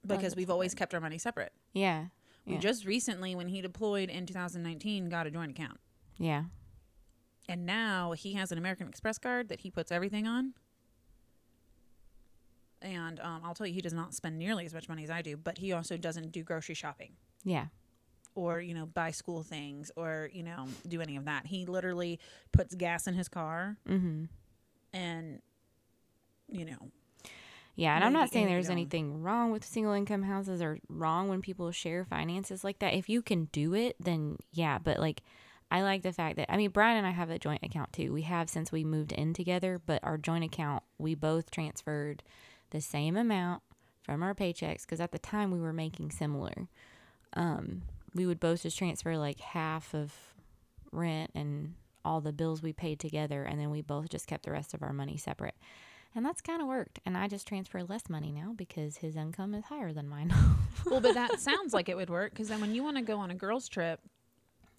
because 0.06 0.36
we've 0.36 0.50
always 0.50 0.74
kept 0.74 0.94
our 0.94 1.00
money 1.00 1.18
separate. 1.18 1.54
Yeah. 1.74 2.08
We 2.46 2.54
Yeah. 2.54 2.60
just 2.60 2.86
recently 2.86 3.36
when 3.36 3.48
he 3.50 3.62
deployed 3.62 4.10
in 4.10 4.26
2019 4.26 5.10
got 5.10 5.28
a 5.28 5.32
joint 5.32 5.52
account. 5.52 5.80
Yeah. 6.18 6.46
And 7.50 7.66
now 7.66 8.12
he 8.14 8.34
has 8.34 8.52
an 8.52 8.58
American 8.58 8.88
Express 8.88 9.18
card 9.18 9.50
that 9.50 9.62
he 9.62 9.72
puts 9.72 9.92
everything 9.92 10.28
on. 10.28 10.54
And 12.82 13.20
um, 13.20 13.42
I'll 13.44 13.54
tell 13.56 13.66
you, 13.68 13.74
he 13.74 13.82
does 13.82 13.94
not 13.94 14.14
spend 14.14 14.38
nearly 14.38 14.66
as 14.66 14.74
much 14.74 14.88
money 14.88 15.04
as 15.04 15.10
I 15.10 15.22
do, 15.22 15.36
but 15.38 15.58
he 15.58 15.72
also 15.74 15.98
doesn't 15.98 16.32
do 16.32 16.44
grocery 16.44 16.76
shopping 16.76 17.14
Yeah. 17.44 17.66
or, 18.36 18.62
you 18.62 18.74
know, 18.76 18.86
buy 18.86 19.12
school 19.12 19.42
things 19.44 19.92
or, 19.96 20.30
you 20.32 20.44
know, 20.44 20.68
do 20.88 21.02
any 21.02 21.16
of 21.16 21.26
that. 21.26 21.48
He 21.48 21.66
literally 21.66 22.20
puts 22.52 22.76
gas 22.76 23.08
in 23.08 23.16
his 23.16 23.28
car 23.28 23.78
Mm-hmm. 23.90 24.26
and, 24.94 25.42
you 26.52 26.66
know, 26.66 26.92
Yeah, 27.76 27.96
and 27.96 28.04
I'm 28.04 28.14
not 28.14 28.30
saying 28.32 28.46
there's 28.48 28.70
anything 28.70 29.22
wrong 29.24 29.52
with 29.52 29.66
single 29.66 29.94
income 29.94 30.24
houses 30.24 30.62
or 30.62 30.80
wrong 30.88 31.30
when 31.30 31.42
people 31.42 31.72
share 31.72 32.06
finances 32.06 32.64
like 32.64 32.80
that. 32.80 32.94
If 32.94 33.10
you 33.10 33.22
can 33.22 33.46
do 33.52 33.74
it, 33.74 33.96
then 34.00 34.38
yeah. 34.52 34.78
But 34.78 35.00
like, 35.00 35.22
I 35.70 35.82
like 35.82 36.02
the 36.04 36.14
fact 36.14 36.38
that 36.38 36.52
I 36.52 36.58
mean, 36.58 36.70
Brian 36.70 36.98
and 36.98 37.06
I 37.06 37.12
have 37.12 37.30
a 37.30 37.38
joint 37.38 37.64
account 37.64 37.92
too. 37.92 38.14
We 38.14 38.22
have 38.22 38.50
since 38.50 38.72
we 38.72 38.84
moved 38.84 39.12
in 39.12 39.34
together, 39.34 39.82
but 39.86 40.02
our 40.04 40.18
joint 40.18 40.44
account 40.46 40.84
we 40.98 41.14
both 41.16 41.52
transferred 41.52 42.24
the 42.72 42.82
same 42.82 43.16
amount 43.18 43.62
from 44.02 44.24
our 44.24 44.34
paychecks 44.34 44.82
because 44.82 45.02
at 45.02 45.12
the 45.12 45.20
time 45.20 45.52
we 45.52 45.60
were 45.60 45.74
making 45.74 46.12
similar. 46.12 46.68
Um, 47.34 47.84
we 48.16 48.26
would 48.26 48.40
both 48.40 48.64
just 48.64 48.78
transfer 48.78 49.18
like 49.18 49.40
half 49.40 49.94
of 49.94 50.14
rent 50.92 51.32
and 51.36 51.76
all 52.04 52.22
the 52.22 52.32
bills 52.32 52.64
we 52.64 52.72
paid 52.72 53.00
together, 53.00 53.44
and 53.44 53.60
then 53.60 53.70
we 53.70 53.82
both 53.82 54.10
just 54.10 54.28
kept 54.28 54.46
the 54.46 54.52
rest 54.52 54.74
of 54.74 54.82
our 54.82 54.94
money 54.94 55.18
separate. 55.18 55.56
And 56.16 56.26
that's 56.26 56.42
kind 56.42 56.62
of 56.62 56.68
worked. 56.68 57.00
And 57.06 57.18
I 57.18 57.28
just 57.28 57.48
transfer 57.48 57.84
less 57.84 58.10
money 58.10 58.32
now 58.32 58.54
because 58.56 58.98
his 58.98 59.16
income 59.16 59.54
is 59.54 59.66
higher 59.66 59.92
than 59.94 60.08
mine. 60.08 60.34
well, 60.86 61.02
but 61.02 61.14
that 61.14 61.40
sounds 61.40 61.74
like 61.74 61.90
it 61.90 61.98
would 61.98 62.10
work 62.10 62.32
because 62.32 62.48
then 62.48 62.62
when 62.62 62.74
you 62.74 62.84
want 62.84 62.96
to 62.96 63.04
go 63.04 63.18
on 63.18 63.30
a 63.30 63.36
girls' 63.36 63.68
trip, 63.68 64.00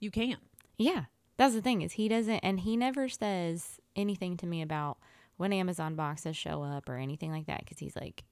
you 0.01 0.11
can. 0.11 0.39
yeah. 0.79 1.05
That's 1.37 1.55
the 1.55 1.63
thing 1.63 1.83
is 1.83 1.93
he 1.93 2.09
doesn't 2.09 2.41
and 2.41 2.59
he 2.59 2.77
never 2.77 3.09
says 3.09 3.79
anything 3.95 4.37
to 4.39 4.47
me 4.47 4.61
about 4.61 4.99
when 5.39 5.53
Amazon 5.55 5.95
boxes 5.95 6.37
show 6.37 6.63
up 6.63 6.89
or 6.89 6.97
anything 6.97 7.33
like 7.33 7.47
that 7.47 7.61
because 7.61 7.79
he's 7.79 7.97
like 7.97 8.25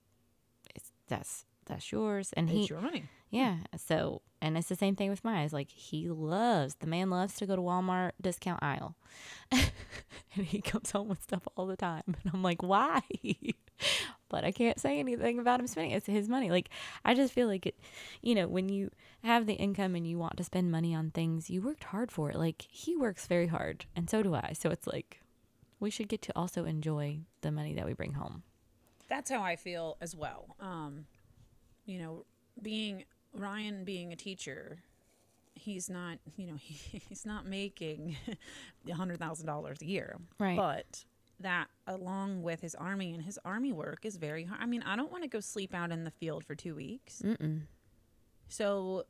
it's 0.74 0.92
that's 1.08 1.46
that's 1.64 1.90
yours. 1.90 2.32
And 2.36 2.48
he 2.50 2.66
your 2.66 2.80
money. 2.80 3.04
yeah 3.30 3.56
so 3.76 4.22
and 4.40 4.56
it's 4.56 4.68
the 4.68 4.76
same 4.76 4.94
thing 4.94 5.10
with 5.10 5.24
mine 5.24 5.44
it's 5.44 5.52
like 5.52 5.68
he 5.70 6.08
loves 6.08 6.76
the 6.76 6.86
man 6.86 7.10
loves 7.10 7.34
to 7.36 7.46
go 7.46 7.56
to 7.56 7.62
Walmart 7.62 8.12
discount 8.20 8.62
aisle. 8.62 8.94
And 10.36 10.44
he 10.44 10.60
comes 10.60 10.90
home 10.90 11.08
with 11.08 11.22
stuff 11.22 11.48
all 11.56 11.66
the 11.66 11.76
time. 11.76 12.02
And 12.06 12.32
I'm 12.34 12.42
like 12.42 12.62
why? 12.62 13.00
But 14.28 14.44
I 14.44 14.50
can't 14.52 14.78
say 14.80 14.98
anything 14.98 15.38
about 15.38 15.60
him 15.60 15.66
spending 15.66 15.92
it's 15.92 16.06
his 16.06 16.28
money. 16.28 16.50
Like 16.50 16.68
I 17.04 17.14
just 17.14 17.32
feel 17.32 17.46
like 17.46 17.64
it 17.66 17.78
you 18.22 18.34
know 18.34 18.46
when 18.48 18.68
you 18.68 18.90
have 19.22 19.46
the 19.46 19.54
income 19.54 19.94
and 19.94 20.06
you 20.06 20.18
want 20.18 20.36
to 20.38 20.44
spend 20.44 20.70
money 20.70 20.94
on 20.94 21.10
things 21.10 21.48
you 21.50 21.62
worked 21.62 21.84
hard 21.84 22.10
for 22.12 22.30
it. 22.30 22.36
Like 22.36 22.66
he 22.68 22.96
works 22.96 23.26
very 23.26 23.46
hard 23.46 23.86
and 23.94 24.10
so 24.10 24.22
do 24.22 24.34
I. 24.34 24.52
So 24.58 24.70
it's 24.70 24.86
like 24.86 25.20
we 25.80 25.90
should 25.90 26.08
get 26.08 26.22
to 26.22 26.32
also 26.34 26.64
enjoy 26.64 27.18
the 27.42 27.50
money 27.50 27.74
that 27.74 27.84
we 27.86 27.92
bring 27.92 28.12
home 28.14 28.42
That's 29.08 29.30
how 29.30 29.42
I 29.42 29.56
feel 29.56 29.96
as 30.00 30.16
well. 30.16 30.56
Um, 30.60 31.06
you 31.84 31.98
know, 31.98 32.24
being 32.60 33.04
Ryan 33.32 33.84
being 33.84 34.12
a 34.12 34.16
teacher, 34.16 34.78
he's 35.54 35.88
not, 35.88 36.18
you 36.36 36.46
know, 36.46 36.56
he, 36.56 36.98
he's 37.08 37.24
not 37.24 37.46
making 37.46 38.16
a 38.88 38.94
hundred 38.94 39.18
thousand 39.18 39.46
dollars 39.46 39.78
a 39.82 39.86
year. 39.86 40.18
Right. 40.38 40.56
But 40.56 41.04
that 41.40 41.66
along 41.86 42.42
with 42.42 42.60
his 42.62 42.74
army 42.74 43.12
and 43.12 43.22
his 43.22 43.38
army 43.44 43.72
work 43.72 44.04
is 44.04 44.16
very 44.16 44.44
hard. 44.44 44.60
I 44.62 44.66
mean, 44.66 44.82
I 44.82 44.96
don't 44.96 45.12
want 45.12 45.22
to 45.24 45.28
go 45.28 45.40
sleep 45.40 45.74
out 45.74 45.92
in 45.92 46.04
the 46.04 46.10
field 46.10 46.44
for 46.44 46.54
two 46.54 46.74
weeks. 46.74 47.22
Mm-mm. 47.24 47.62
So 48.48 49.04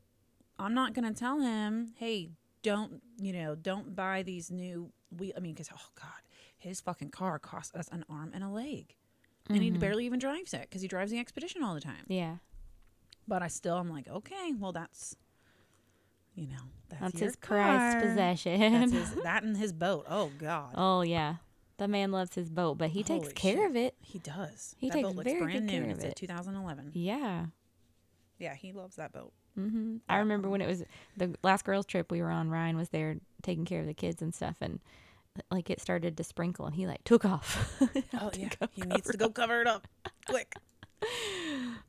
I'm 0.59 0.73
not 0.73 0.93
going 0.93 1.11
to 1.11 1.17
tell 1.17 1.39
him, 1.39 1.93
hey, 1.95 2.29
don't, 2.63 3.01
you 3.17 3.31
know, 3.33 3.55
don't 3.55 3.95
buy 3.95 4.23
these 4.23 4.51
new 4.51 4.91
wheel. 5.17 5.33
I 5.37 5.39
mean, 5.39 5.53
because, 5.53 5.69
oh 5.73 5.89
God, 5.95 6.21
his 6.67 6.81
fucking 6.81 7.09
car 7.11 7.39
costs 7.39 7.73
us 7.75 7.87
an 7.91 8.03
arm 8.09 8.31
and 8.33 8.43
a 8.43 8.49
leg. 8.49 8.95
And 9.49 9.61
he 9.63 9.71
barely 9.71 10.05
even 10.05 10.19
drives 10.19 10.53
it 10.53 10.61
because 10.61 10.81
he 10.81 10.87
drives 10.89 11.09
the 11.11 11.19
expedition 11.19 11.63
all 11.63 11.73
the 11.73 11.79
time. 11.81 12.03
yeah 12.07 12.35
But 13.27 13.41
I 13.41 13.47
still, 13.47 13.77
I'm 13.77 13.89
like, 13.89 14.07
okay, 14.09 14.51
well, 14.59 14.73
that's, 14.73 15.15
you 16.35 16.47
know, 16.47 16.55
that's, 16.89 17.01
that's 17.01 17.19
his 17.19 17.35
prized 17.37 18.05
possession 18.05 18.59
That's 18.73 18.91
his, 18.91 19.11
that 19.23 19.43
and 19.43 19.55
his 19.55 19.71
boat. 19.73 20.05
Oh 20.09 20.31
God, 20.37 20.73
Oh 20.75 21.01
yeah, 21.01 21.35
the 21.77 21.87
man 21.87 22.11
loves 22.11 22.35
his 22.35 22.49
boat, 22.49 22.77
but 22.77 22.89
he 22.89 23.03
takes 23.03 23.31
care 23.33 23.55
shit. 23.57 23.69
of 23.69 23.75
it. 23.77 23.95
he 24.01 24.19
does. 24.19 24.75
He 24.77 24.89
that 24.89 24.95
takes 24.95 25.07
boat 25.07 25.15
looks 25.15 25.23
very 25.31 25.39
good 25.39 25.43
brand 25.45 25.65
new. 25.65 25.71
care 25.71 25.81
and 25.83 25.91
of 25.93 25.97
It's 25.99 26.05
a 26.05 26.09
it. 26.09 26.15
2011. 26.17 26.91
Yeah. 26.93 27.45
Yeah, 28.39 28.53
he 28.53 28.71
loves 28.73 28.97
that 28.97 29.13
boat. 29.13 29.31
Mm-hmm. 29.57 29.97
I 30.09 30.17
remember 30.17 30.49
when 30.49 30.61
it 30.61 30.67
was 30.67 30.83
the 31.15 31.33
last 31.41 31.63
girls' 31.65 31.85
trip 31.87 32.11
we 32.11 32.21
were 32.21 32.29
on. 32.29 32.49
Ryan 32.49 32.77
was 32.77 32.89
there 32.89 33.15
taking 33.41 33.65
care 33.65 33.79
of 33.79 33.87
the 33.87 33.93
kids 33.95 34.21
and 34.21 34.35
stuff, 34.35 34.57
and 34.61 34.79
like 35.51 35.69
it 35.69 35.79
started 35.81 36.17
to 36.17 36.23
sprinkle, 36.23 36.65
and 36.65 36.75
he 36.75 36.87
like 36.87 37.03
took 37.03 37.25
off. 37.25 37.79
Oh 38.19 38.31
yeah, 38.37 38.49
he 38.71 38.81
needs 38.81 39.09
to 39.11 39.17
go 39.17 39.29
cover 39.29 39.61
it 39.61 39.67
up 39.67 39.87
quick. 40.27 40.55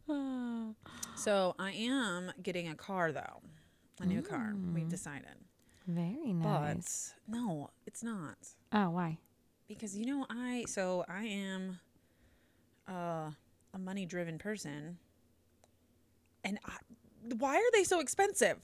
So 1.17 1.55
I 1.59 1.73
am 1.73 2.31
getting 2.43 2.69
a 2.69 2.75
car 2.75 3.11
though, 3.11 3.43
a 4.01 4.07
new 4.07 4.23
car. 4.23 4.55
We've 4.73 4.89
decided, 4.89 5.35
Very 5.87 6.33
nice. 6.33 7.15
but 7.27 7.37
no, 7.37 7.71
it's 7.87 8.03
not 8.05 8.37
oh, 8.73 8.91
why? 8.91 9.19
because 9.67 9.97
you 9.97 10.07
know 10.07 10.27
I. 10.31 10.65
So 10.69 11.05
I 11.09 11.25
am, 11.25 11.81
uh, 12.89 13.31
a 13.75 13.79
money-driven 13.79 14.39
person, 14.39 14.99
and 16.45 16.59
I, 16.65 16.77
why 17.39 17.57
are 17.57 17.71
they 17.73 17.85
so 17.85 18.01
expensive? 18.01 18.59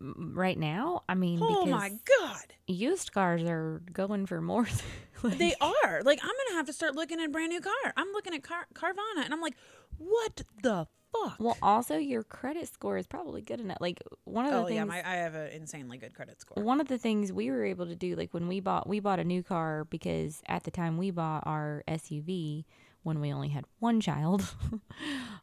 Right 0.00 0.58
now, 0.58 1.02
I 1.08 1.14
mean, 1.14 1.40
Oh 1.42 1.64
because 1.66 1.68
my 1.80 1.90
god, 2.20 2.54
used 2.66 3.12
cars 3.12 3.42
are 3.42 3.82
going 3.92 4.26
for 4.26 4.40
more. 4.40 4.66
like- 5.22 5.38
they 5.38 5.54
are 5.60 6.00
like 6.04 6.20
I'm 6.22 6.28
gonna 6.30 6.56
have 6.56 6.66
to 6.66 6.72
start 6.72 6.94
looking 6.96 7.20
at 7.20 7.26
a 7.26 7.28
brand 7.30 7.50
new 7.50 7.60
car. 7.60 7.92
I'm 7.96 8.10
looking 8.12 8.32
at 8.34 8.42
car 8.42 8.66
Carvana, 8.74 9.24
and 9.24 9.34
I'm 9.34 9.40
like, 9.42 9.56
what 9.98 10.42
the 10.62 10.86
fuck? 11.12 11.38
well, 11.40 11.56
also 11.60 11.96
your 11.98 12.22
credit 12.22 12.68
score 12.72 12.96
is 12.96 13.06
probably 13.06 13.42
good 13.42 13.60
enough. 13.60 13.76
Like 13.80 14.00
one 14.24 14.46
of 14.46 14.52
the 14.52 14.58
oh 14.58 14.64
things. 14.66 14.76
yeah, 14.76 14.84
my, 14.84 14.98
I 15.06 15.16
have 15.16 15.34
an 15.34 15.48
insanely 15.52 15.98
good 15.98 16.14
credit 16.14 16.40
score. 16.40 16.62
one 16.62 16.80
of 16.80 16.88
the 16.88 16.98
things 16.98 17.32
we 17.32 17.50
were 17.50 17.64
able 17.64 17.86
to 17.86 17.96
do 17.96 18.16
like 18.16 18.32
when 18.32 18.48
we 18.48 18.60
bought 18.60 18.88
we 18.88 19.00
bought 19.00 19.18
a 19.20 19.24
new 19.24 19.42
car 19.42 19.84
because 19.84 20.40
at 20.48 20.62
the 20.64 20.70
time 20.70 20.96
we 20.96 21.10
bought 21.10 21.42
our 21.46 21.82
SUV 21.88 22.64
when 23.02 23.20
we 23.20 23.32
only 23.32 23.48
had 23.48 23.64
one 23.78 24.00
child. 24.00 24.54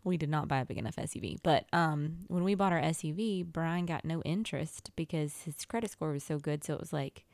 We 0.04 0.16
did 0.16 0.30
not 0.30 0.48
buy 0.48 0.60
a 0.60 0.66
big 0.66 0.78
enough 0.78 0.96
SUV 0.96 1.38
but 1.44 1.66
um 1.74 2.20
when 2.28 2.46
we 2.46 2.56
bought 2.56 2.72
our 2.72 2.80
SUV 2.82 3.44
Brian 3.46 3.86
got 3.86 4.06
no 4.06 4.22
interest 4.22 4.92
because 4.96 5.42
his 5.42 5.66
credit 5.66 5.92
score 5.92 6.12
was 6.14 6.24
so 6.24 6.38
good. 6.40 6.64
So 6.64 6.76
it 6.76 6.80
was 6.80 6.94
like 6.94 7.26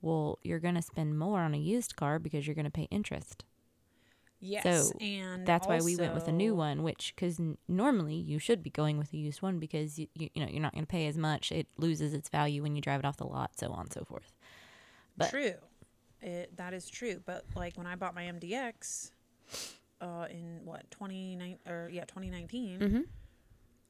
well 0.00 0.38
you're 0.44 0.60
going 0.60 0.76
to 0.76 0.82
spend 0.82 1.18
more 1.18 1.40
on 1.40 1.52
a 1.52 1.58
used 1.58 1.96
car 1.96 2.20
because 2.20 2.46
you're 2.46 2.54
going 2.54 2.64
to 2.64 2.70
pay 2.70 2.86
interest. 2.92 3.44
Yes, 4.44 4.62
So, 4.64 4.98
and 5.00 5.46
that's 5.46 5.66
why 5.68 5.78
we 5.80 5.96
went 5.96 6.14
with 6.14 6.26
a 6.28 6.32
new 6.32 6.54
one 6.54 6.82
which 6.82 7.14
cuz 7.16 7.40
n- 7.40 7.58
normally 7.66 8.16
you 8.16 8.38
should 8.38 8.62
be 8.62 8.70
going 8.70 8.98
with 8.98 9.12
a 9.12 9.16
used 9.16 9.40
one 9.42 9.58
because 9.58 9.98
you, 9.98 10.06
you, 10.14 10.28
you 10.34 10.44
know 10.44 10.50
you're 10.50 10.62
not 10.62 10.72
going 10.74 10.84
to 10.84 10.88
pay 10.98 11.06
as 11.08 11.16
much. 11.16 11.50
It 11.50 11.66
loses 11.76 12.12
its 12.14 12.28
value 12.28 12.62
when 12.62 12.76
you 12.76 12.82
drive 12.82 13.00
it 13.00 13.06
off 13.06 13.16
the 13.16 13.26
lot 13.26 13.56
so 13.58 13.72
on 13.72 13.82
and 13.86 13.92
so 13.92 14.04
forth. 14.04 14.32
But- 15.16 15.30
true, 15.30 15.54
it, 16.20 16.56
that 16.56 16.72
is 16.74 16.88
true. 16.88 17.20
But 17.24 17.44
like 17.56 17.76
when 17.76 17.86
I 17.86 17.94
bought 17.96 18.14
my 18.14 18.24
MDX, 18.24 19.10
uh, 20.00 20.26
in 20.30 20.60
what 20.64 20.90
twenty 20.90 21.36
nine 21.36 21.58
or 21.66 21.88
yeah 21.92 22.04
twenty 22.04 22.30
nineteen, 22.30 22.80
Mhm. 22.80 23.04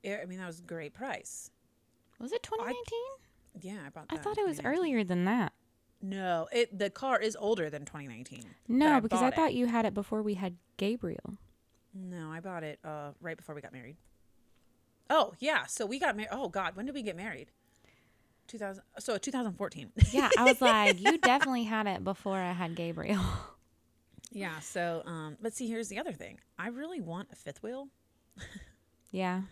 it, 0.02 0.20
I 0.22 0.26
mean 0.26 0.38
that 0.38 0.46
was 0.46 0.60
a 0.60 0.62
great 0.62 0.92
price. 0.94 1.50
Was 2.18 2.32
it 2.32 2.42
2019? 2.42 2.98
Yeah, 3.60 3.82
I 3.86 3.88
bought. 3.90 4.06
I 4.10 4.16
thought 4.16 4.38
it 4.38 4.46
was 4.46 4.60
earlier 4.64 5.02
than 5.04 5.24
that. 5.24 5.52
No, 6.00 6.48
it 6.52 6.76
the 6.78 6.90
car 6.90 7.18
is 7.20 7.36
older 7.38 7.70
than 7.70 7.84
twenty 7.84 8.08
nineteen. 8.08 8.44
No, 8.68 8.94
I 8.96 9.00
because 9.00 9.22
I 9.22 9.28
it. 9.28 9.34
thought 9.34 9.54
you 9.54 9.66
had 9.66 9.84
it 9.86 9.94
before 9.94 10.22
we 10.22 10.34
had 10.34 10.56
Gabriel. 10.76 11.36
No, 11.94 12.30
I 12.30 12.40
bought 12.40 12.64
it 12.64 12.78
uh, 12.84 13.10
right 13.20 13.36
before 13.36 13.54
we 13.54 13.60
got 13.60 13.72
married. 13.72 13.96
Oh 15.10 15.34
yeah, 15.38 15.66
so 15.66 15.84
we 15.86 15.98
got 15.98 16.16
married. 16.16 16.30
Oh 16.32 16.48
God, 16.48 16.74
when 16.76 16.86
did 16.86 16.94
we 16.94 17.02
get 17.02 17.16
married? 17.16 17.50
Two 18.48 18.58
thousand. 18.58 18.82
So 18.98 19.18
two 19.18 19.30
thousand 19.30 19.54
fourteen. 19.54 19.92
Yeah, 20.10 20.28
I 20.38 20.44
was 20.44 20.60
like, 20.60 21.00
you 21.00 21.18
definitely 21.22 21.64
had 21.64 21.86
it 21.86 22.02
before 22.02 22.36
I 22.36 22.52
had 22.52 22.74
Gabriel. 22.74 23.20
Yeah. 24.32 24.58
So, 24.60 25.02
um, 25.06 25.36
but 25.40 25.52
see, 25.54 25.68
here's 25.68 25.88
the 25.88 25.98
other 25.98 26.12
thing. 26.12 26.40
I 26.58 26.68
really 26.68 27.00
want 27.00 27.28
a 27.32 27.36
fifth 27.36 27.62
wheel. 27.62 27.88
yeah. 29.10 29.42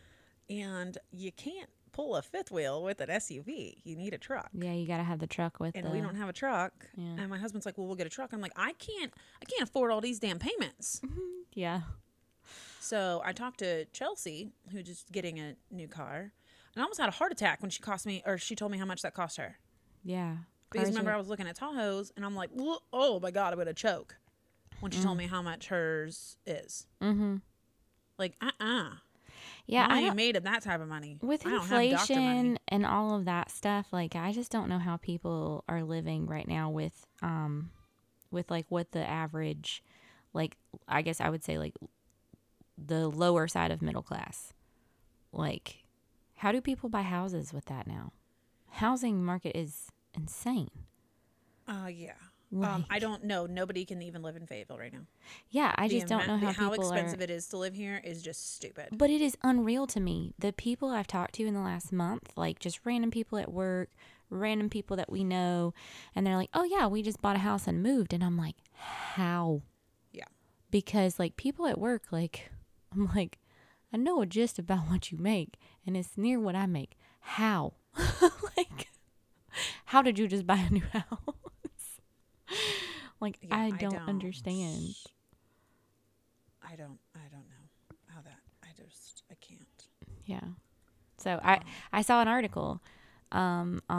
and 0.48 0.96
you 1.10 1.32
can't 1.32 1.68
pull 1.92 2.16
a 2.16 2.22
fifth 2.22 2.50
wheel 2.50 2.82
with 2.82 3.00
an 3.00 3.08
SUV. 3.08 3.78
You 3.84 3.96
need 3.96 4.14
a 4.14 4.18
truck. 4.18 4.48
Yeah, 4.52 4.72
you 4.72 4.86
got 4.86 4.98
to 4.98 5.02
have 5.04 5.18
the 5.18 5.26
truck 5.26 5.58
with 5.60 5.74
And 5.76 5.86
the. 5.86 5.90
we 5.90 6.00
don't 6.00 6.14
have 6.14 6.28
a 6.28 6.32
truck. 6.32 6.72
Yeah. 6.96 7.16
And 7.18 7.28
my 7.28 7.38
husband's 7.38 7.66
like, 7.66 7.76
"Well, 7.76 7.86
we'll 7.86 7.96
get 7.96 8.06
a 8.06 8.10
truck." 8.10 8.32
I'm 8.32 8.40
like, 8.40 8.52
"I 8.56 8.72
can't 8.74 9.12
I 9.42 9.44
can't 9.44 9.62
afford 9.68 9.90
all 9.90 10.00
these 10.00 10.18
damn 10.18 10.38
payments." 10.38 11.00
yeah. 11.52 11.82
So 12.80 13.20
I 13.24 13.32
talked 13.32 13.58
to 13.58 13.84
Chelsea, 13.86 14.50
who's 14.72 14.84
just 14.84 15.12
getting 15.12 15.38
a 15.38 15.54
new 15.70 15.88
car, 15.88 16.32
and 16.74 16.78
I 16.78 16.82
almost 16.82 16.98
had 17.00 17.08
a 17.08 17.12
heart 17.12 17.32
attack 17.32 17.60
when 17.60 17.70
she 17.70 17.80
cost 17.80 18.06
me, 18.06 18.22
or 18.26 18.38
she 18.38 18.54
told 18.56 18.72
me 18.72 18.78
how 18.78 18.86
much 18.86 19.02
that 19.02 19.14
cost 19.14 19.36
her. 19.36 19.58
Yeah. 20.04 20.36
Because 20.72 20.88
remember, 20.88 21.10
are- 21.10 21.14
I 21.14 21.18
was 21.18 21.28
looking 21.28 21.46
at 21.48 21.56
Tahoe's, 21.56 22.12
and 22.16 22.24
I'm 22.24 22.34
like, 22.36 22.50
"Oh 22.92 23.18
my 23.20 23.30
god, 23.32 23.52
I'm 23.52 23.58
gonna 23.58 23.74
choke," 23.74 24.16
when 24.80 24.90
she 24.92 25.00
told 25.00 25.16
Mm. 25.16 25.20
me 25.20 25.26
how 25.26 25.42
much 25.42 25.68
hers 25.68 26.36
is. 26.46 26.86
Mhm. 27.00 27.42
Like, 28.18 28.36
uh, 28.40 28.50
uh 28.60 28.90
Yeah, 29.66 29.86
I 29.88 29.98
I 29.98 30.00
ain't 30.02 30.16
made 30.16 30.36
of 30.36 30.42
that 30.44 30.62
type 30.62 30.80
of 30.80 30.88
money. 30.88 31.18
with 31.22 31.46
I 31.46 31.50
don't 31.50 31.60
have 31.60 31.70
money. 31.70 31.90
inflation 31.90 32.58
and 32.68 32.84
all 32.86 33.14
of 33.16 33.24
that 33.26 33.50
stuff, 33.50 33.92
like 33.92 34.16
I 34.16 34.32
just 34.32 34.50
don't 34.50 34.68
know 34.68 34.78
how 34.78 34.96
people 34.96 35.64
are 35.68 35.82
living 35.82 36.26
right 36.26 36.46
now 36.48 36.70
with 36.70 37.06
um 37.22 37.70
with 38.30 38.50
like 38.50 38.66
what 38.68 38.92
the 38.92 39.06
average 39.08 39.82
like 40.32 40.56
I 40.88 41.02
guess 41.02 41.20
I 41.20 41.30
would 41.30 41.42
say 41.44 41.58
like 41.58 41.74
the 42.78 43.08
lower 43.08 43.46
side 43.48 43.70
of 43.70 43.82
middle 43.82 44.02
class. 44.02 44.52
Like 45.32 45.84
how 46.36 46.52
do 46.52 46.60
people 46.60 46.88
buy 46.88 47.02
houses 47.02 47.52
with 47.52 47.66
that 47.66 47.86
now? 47.86 48.12
Housing 48.70 49.24
market 49.24 49.56
is 49.56 49.88
insane. 50.14 50.70
Uh, 51.68 51.86
yeah. 51.92 52.12
Um, 52.52 52.84
I 52.90 52.98
don't 52.98 53.24
know. 53.24 53.46
Nobody 53.46 53.84
can 53.84 54.02
even 54.02 54.22
live 54.22 54.34
in 54.34 54.44
Fayetteville 54.46 54.78
right 54.78 54.92
now. 54.92 55.06
Yeah, 55.50 55.72
I 55.76 55.86
The 55.86 55.94
just 55.94 56.08
don't 56.08 56.26
know 56.26 56.36
how, 56.36 56.52
how 56.52 56.72
expensive 56.72 57.20
are 57.20 57.24
it 57.24 57.30
is 57.30 57.46
to 57.48 57.56
live 57.56 57.74
here 57.74 58.00
is 58.02 58.22
just 58.22 58.56
stupid. 58.56 58.88
But 58.90 59.08
it 59.08 59.20
is 59.20 59.36
unreal 59.42 59.86
to 59.88 60.00
me. 60.00 60.34
The 60.38 60.52
people 60.52 60.88
I've 60.88 61.06
talked 61.06 61.34
to 61.34 61.46
in 61.46 61.54
the 61.54 61.60
last 61.60 61.92
month, 61.92 62.32
like 62.36 62.58
just 62.58 62.80
random 62.84 63.12
people 63.12 63.38
at 63.38 63.52
work, 63.52 63.90
random 64.30 64.68
people 64.68 64.96
that 64.96 65.12
we 65.12 65.22
know, 65.22 65.74
and 66.14 66.26
they're 66.26 66.36
like, 66.36 66.50
"Oh 66.52 66.64
yeah, 66.64 66.88
we 66.88 67.02
just 67.02 67.22
bought 67.22 67.36
a 67.36 67.40
house 67.40 67.68
and 67.68 67.82
moved." 67.82 68.12
And 68.12 68.24
I'm 68.24 68.36
like, 68.36 68.56
"How?" 68.72 69.62
Yeah. 70.12 70.24
Because 70.72 71.20
like 71.20 71.36
people 71.36 71.66
at 71.68 71.78
work, 71.78 72.04
like 72.10 72.50
I'm 72.92 73.08
like, 73.14 73.38
I 73.92 73.96
know 73.96 74.24
just 74.24 74.58
about 74.58 74.88
what 74.88 75.12
you 75.12 75.18
make, 75.18 75.56
and 75.86 75.96
it's 75.96 76.16
near 76.16 76.40
what 76.40 76.56
I 76.56 76.66
make. 76.66 76.96
How? 77.20 77.74
like, 78.56 78.88
how 79.86 80.02
did 80.02 80.18
you 80.18 80.26
just 80.26 80.46
buy 80.46 80.56
a 80.56 80.70
new 80.70 80.82
house? 80.92 81.49
like 83.20 83.38
Yeah, 83.42 83.56
I, 83.56 83.70
don't 83.70 84.08
understand. 84.08 84.94
I 86.62 86.76
don't. 86.76 86.98
I 87.14 87.28
don't 87.30 87.46
know 87.48 87.96
how 88.06 88.20
that. 88.22 88.38
I 88.62 88.68
just. 88.76 89.22
I 89.30 89.34
can't. 89.40 89.86
Yeah. 90.24 90.40
So 91.18 91.40
I 91.42 91.60
I 91.92 92.02
saw 92.02 92.20
an 92.22 92.28
article. 92.28 92.80
Um, 93.32 93.80
uh, 93.88 93.94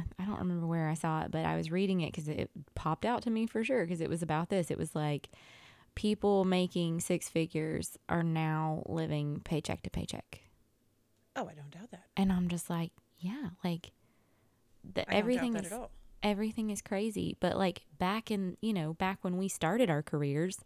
I 0.00 0.24
don't 0.26 0.38
remember 0.40 0.66
where 0.66 0.88
I 0.88 0.94
saw 0.94 1.22
it, 1.22 1.30
but 1.30 1.44
I 1.44 1.56
was 1.56 1.70
reading 1.70 2.00
it 2.00 2.10
because 2.12 2.28
it 2.28 2.50
popped 2.74 3.04
out 3.04 3.22
to 3.22 3.30
me 3.30 3.46
for 3.46 3.62
sure 3.62 3.84
because 3.84 4.00
it 4.00 4.10
was 4.10 4.20
about 4.22 4.48
this. 4.48 4.68
It 4.70 4.78
was 4.78 4.96
like 4.96 5.28
people 5.94 6.44
making 6.44 6.98
six 7.00 7.28
figures 7.28 7.96
are 8.08 8.24
now 8.24 8.82
living 8.86 9.40
paycheck 9.44 9.82
to 9.82 9.90
paycheck, 9.90 10.40
Oh, 11.36 11.46
I 11.48 11.54
don't 11.54 11.70
doubt 11.70 11.92
that. 11.92 12.06
and 12.16 12.32
I'm 12.32 12.48
just 12.48 12.68
like, 12.68 12.90
yeah, 13.20 13.50
like 13.62 13.92
the, 14.82 15.08
I 15.08 15.14
everything 15.18 15.52
don't 15.52 15.66
is 15.66 15.70
at 15.72 15.78
all. 15.78 15.90
Everything 16.24 16.70
is 16.70 16.82
crazy. 16.82 17.36
But 17.38 17.56
like 17.56 17.82
back 17.98 18.30
in 18.32 18.56
you 18.60 18.72
know 18.72 18.94
back 18.94 19.18
when 19.22 19.36
we 19.36 19.46
started 19.48 19.88
our 19.90 20.02
careers. 20.02 20.58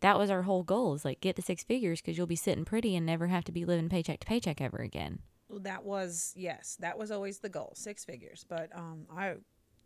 That 0.00 0.18
was 0.18 0.28
our 0.28 0.42
whole 0.42 0.62
goal 0.62 0.92
is 0.94 1.06
like 1.06 1.20
get 1.22 1.36
to 1.36 1.42
six 1.42 1.64
figures 1.64 2.02
because 2.02 2.18
you'll 2.18 2.26
be 2.26 2.36
sitting 2.36 2.66
pretty 2.66 2.94
and 2.96 3.06
never 3.06 3.28
have 3.28 3.44
to 3.44 3.52
be 3.52 3.64
living 3.64 3.88
paycheck 3.88 4.20
to 4.20 4.26
paycheck 4.26 4.60
ever 4.60 4.76
again. 4.76 5.20
Well, 5.48 5.60
That 5.60 5.84
was 5.84 6.34
yes. 6.36 6.76
That 6.80 6.98
was 6.98 7.10
always 7.10 7.38
the 7.38 7.48
goal, 7.48 7.72
six 7.76 8.04
figures. 8.04 8.44
But 8.46 8.68
um, 8.76 9.06
I 9.10 9.36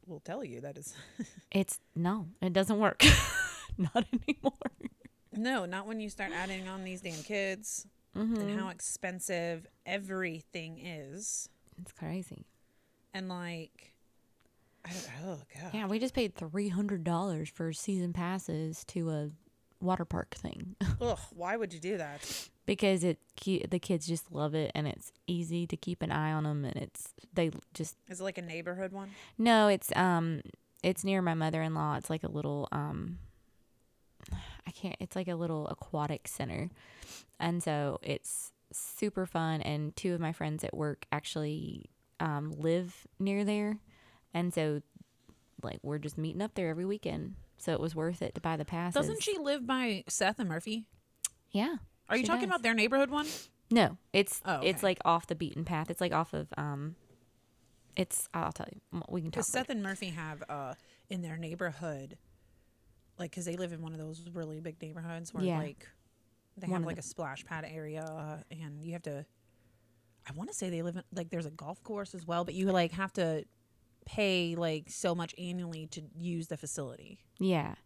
will 0.06 0.18
tell 0.18 0.42
you 0.44 0.62
that 0.62 0.76
is 0.76 0.94
It's 1.52 1.78
no, 1.94 2.26
it 2.42 2.52
doesn't 2.52 2.78
work. 2.78 3.04
Not 3.78 4.04
anymore. 4.12 4.52
no, 5.32 5.64
not 5.64 5.86
when 5.86 6.00
you 6.00 6.10
start 6.10 6.32
adding 6.32 6.66
on 6.68 6.82
these 6.84 7.00
damn 7.02 7.22
kids 7.22 7.86
Mm-hmm. 8.18 8.40
and 8.40 8.58
how 8.60 8.68
expensive 8.70 9.68
everything 9.86 10.78
is, 10.84 11.48
It's 11.80 11.92
crazy. 11.92 12.46
and 13.14 13.28
like. 13.28 13.94
Oh 14.88 15.38
god. 15.54 15.70
Yeah, 15.74 15.86
we 15.86 15.98
just 15.98 16.14
paid 16.14 16.34
three 16.34 16.68
hundred 16.68 17.04
dollars 17.04 17.48
for 17.50 17.72
season 17.72 18.12
passes 18.12 18.84
to 18.86 19.10
a 19.10 19.30
water 19.82 20.04
park 20.04 20.34
thing 20.34 20.76
Ugh. 21.00 21.18
Why 21.34 21.56
would 21.56 21.72
you 21.72 21.80
do 21.80 21.96
that? 21.98 22.48
because 22.66 23.02
it 23.02 23.18
the 23.44 23.78
kids 23.80 24.06
just 24.06 24.30
love 24.30 24.54
it 24.54 24.70
and 24.74 24.86
it's 24.86 25.10
easy 25.26 25.66
to 25.66 25.76
keep 25.76 26.02
an 26.02 26.12
eye 26.12 26.30
on 26.32 26.44
them 26.44 26.64
and 26.64 26.76
it's 26.76 27.14
they 27.34 27.50
just 27.74 27.96
Is 28.08 28.20
it 28.20 28.24
like 28.24 28.38
a 28.38 28.42
neighborhood 28.42 28.92
one? 28.92 29.10
no 29.38 29.68
it's 29.68 29.90
um 29.96 30.42
it's 30.82 31.02
near 31.04 31.20
my 31.22 31.34
mother 31.34 31.62
in 31.62 31.74
law. 31.74 31.96
It's 31.96 32.08
like 32.10 32.22
a 32.24 32.30
little 32.30 32.68
um 32.72 33.18
I 34.66 34.70
can't 34.72 34.96
it's 35.00 35.16
like 35.16 35.28
a 35.28 35.34
little 35.34 35.66
aquatic 35.68 36.28
center. 36.28 36.70
And 37.38 37.62
so 37.62 37.98
it's 38.02 38.52
super 38.72 39.26
fun 39.26 39.60
and 39.62 39.94
two 39.96 40.14
of 40.14 40.20
my 40.20 40.32
friends 40.32 40.62
at 40.62 40.76
work 40.76 41.06
actually 41.10 41.86
um 42.20 42.52
live 42.56 43.06
near 43.18 43.44
there. 43.44 43.78
And 44.34 44.52
so 44.54 44.82
like 45.62 45.78
we're 45.82 45.98
just 45.98 46.16
meeting 46.18 46.42
up 46.42 46.54
there 46.54 46.68
every 46.68 46.84
weekend. 46.84 47.34
So 47.58 47.72
it 47.72 47.80
was 47.80 47.94
worth 47.94 48.22
it 48.22 48.34
to 48.36 48.40
buy 48.40 48.56
the 48.56 48.64
passes. 48.64 48.94
Doesn't 48.94 49.22
she 49.22 49.36
live 49.38 49.66
by 49.66 50.04
Seth 50.08 50.38
and 50.38 50.48
Murphy? 50.48 50.86
Yeah. 51.50 51.76
Are 52.08 52.16
you 52.16 52.24
talking 52.24 52.42
does. 52.42 52.48
about 52.50 52.62
their 52.62 52.74
neighborhood 52.74 53.10
one? 53.10 53.26
No, 53.70 53.98
it's 54.12 54.40
Oh, 54.44 54.60
it's 54.62 54.82
like 54.82 54.98
off 55.04 55.26
the 55.26 55.34
beaten 55.34 55.64
path. 55.64 55.90
It's 55.90 56.00
like 56.00 56.12
off 56.12 56.32
of 56.32 56.48
um 56.56 56.96
it's 57.96 58.28
I'll 58.32 58.52
tell 58.52 58.66
you. 58.72 59.02
We 59.08 59.20
can 59.20 59.30
talk. 59.30 59.40
Later. 59.42 59.50
Seth 59.50 59.70
and 59.70 59.82
Murphy 59.82 60.08
have 60.10 60.42
uh 60.48 60.74
in 61.10 61.22
their 61.22 61.36
neighborhood, 61.36 62.16
like, 63.18 63.30
because 63.32 63.44
they 63.44 63.56
live 63.56 63.72
in 63.72 63.82
one 63.82 63.92
of 63.92 63.98
those 63.98 64.24
really 64.32 64.60
big 64.60 64.80
neighborhoods 64.80 65.34
where 65.34 65.42
Yeah. 65.44 65.58
like 65.58 65.86
they 66.56 66.66
One 66.68 66.82
have 66.82 66.86
like 66.86 66.98
a 66.98 67.02
splash 67.02 67.44
pad 67.44 67.64
area, 67.68 68.44
and 68.50 68.80
you 68.82 68.92
have 68.92 69.02
to. 69.02 69.24
I 70.28 70.32
want 70.32 70.50
to 70.50 70.54
say 70.56 70.68
they 70.70 70.82
live 70.82 70.96
in 70.96 71.02
like 71.14 71.30
there's 71.30 71.46
a 71.46 71.50
golf 71.50 71.82
course 71.82 72.14
as 72.14 72.26
well, 72.26 72.44
but 72.44 72.54
you 72.54 72.70
like 72.72 72.92
have 72.92 73.12
to 73.14 73.44
pay 74.10 74.56
like 74.56 74.86
so 74.88 75.14
much 75.14 75.34
annually 75.38 75.86
to 75.86 76.02
use 76.18 76.48
the 76.48 76.56
facility. 76.56 77.20
Yeah. 77.38 77.76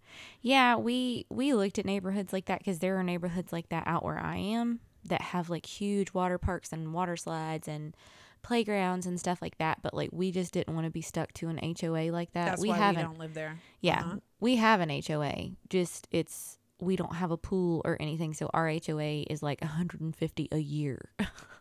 Yeah, 0.41 0.77
we 0.77 1.27
we 1.29 1.53
looked 1.53 1.79
at 1.79 1.85
neighborhoods 1.85 2.33
like 2.33 2.47
that 2.47 2.64
cuz 2.64 2.79
there 2.79 2.99
are 2.99 3.03
neighborhoods 3.03 3.53
like 3.53 3.68
that 3.68 3.87
out 3.87 4.05
where 4.05 4.18
I 4.18 4.37
am 4.37 4.81
that 5.05 5.20
have 5.20 5.51
like 5.51 5.66
huge 5.66 6.14
water 6.14 6.39
parks 6.39 6.72
and 6.72 6.95
water 6.95 7.16
slides 7.16 7.68
and 7.68 7.95
playgrounds 8.43 9.07
and 9.07 9.20
stuff 9.20 9.43
like 9.43 9.59
that, 9.59 9.83
but 9.83 9.93
like 9.93 10.11
we 10.12 10.31
just 10.31 10.53
didn't 10.55 10.75
want 10.75 10.87
to 10.87 10.91
be 10.91 11.03
stuck 11.03 11.33
to 11.35 11.49
an 11.49 11.59
HOA 11.59 12.11
like 12.11 12.33
that. 12.33 12.47
That's 12.47 12.62
we 12.62 12.70
why 12.70 12.77
haven't 12.79 13.03
we 13.03 13.07
don't 13.09 13.18
live 13.18 13.35
there. 13.35 13.59
Yeah. 13.81 14.01
Uh-huh. 14.01 14.16
We 14.41 14.57
have 14.57 14.81
an 14.81 14.91
HOA. 15.07 15.51
Just 15.68 16.09
it's 16.11 16.59
we 16.81 16.97
don't 16.97 17.14
have 17.14 17.31
a 17.31 17.37
pool 17.37 17.83
or 17.85 17.97
anything, 18.01 18.33
so 18.33 18.51
our 18.55 18.68
HOA 18.68 19.25
is 19.29 19.43
like 19.43 19.61
150 19.61 20.49
a 20.53 20.59
year. 20.59 21.11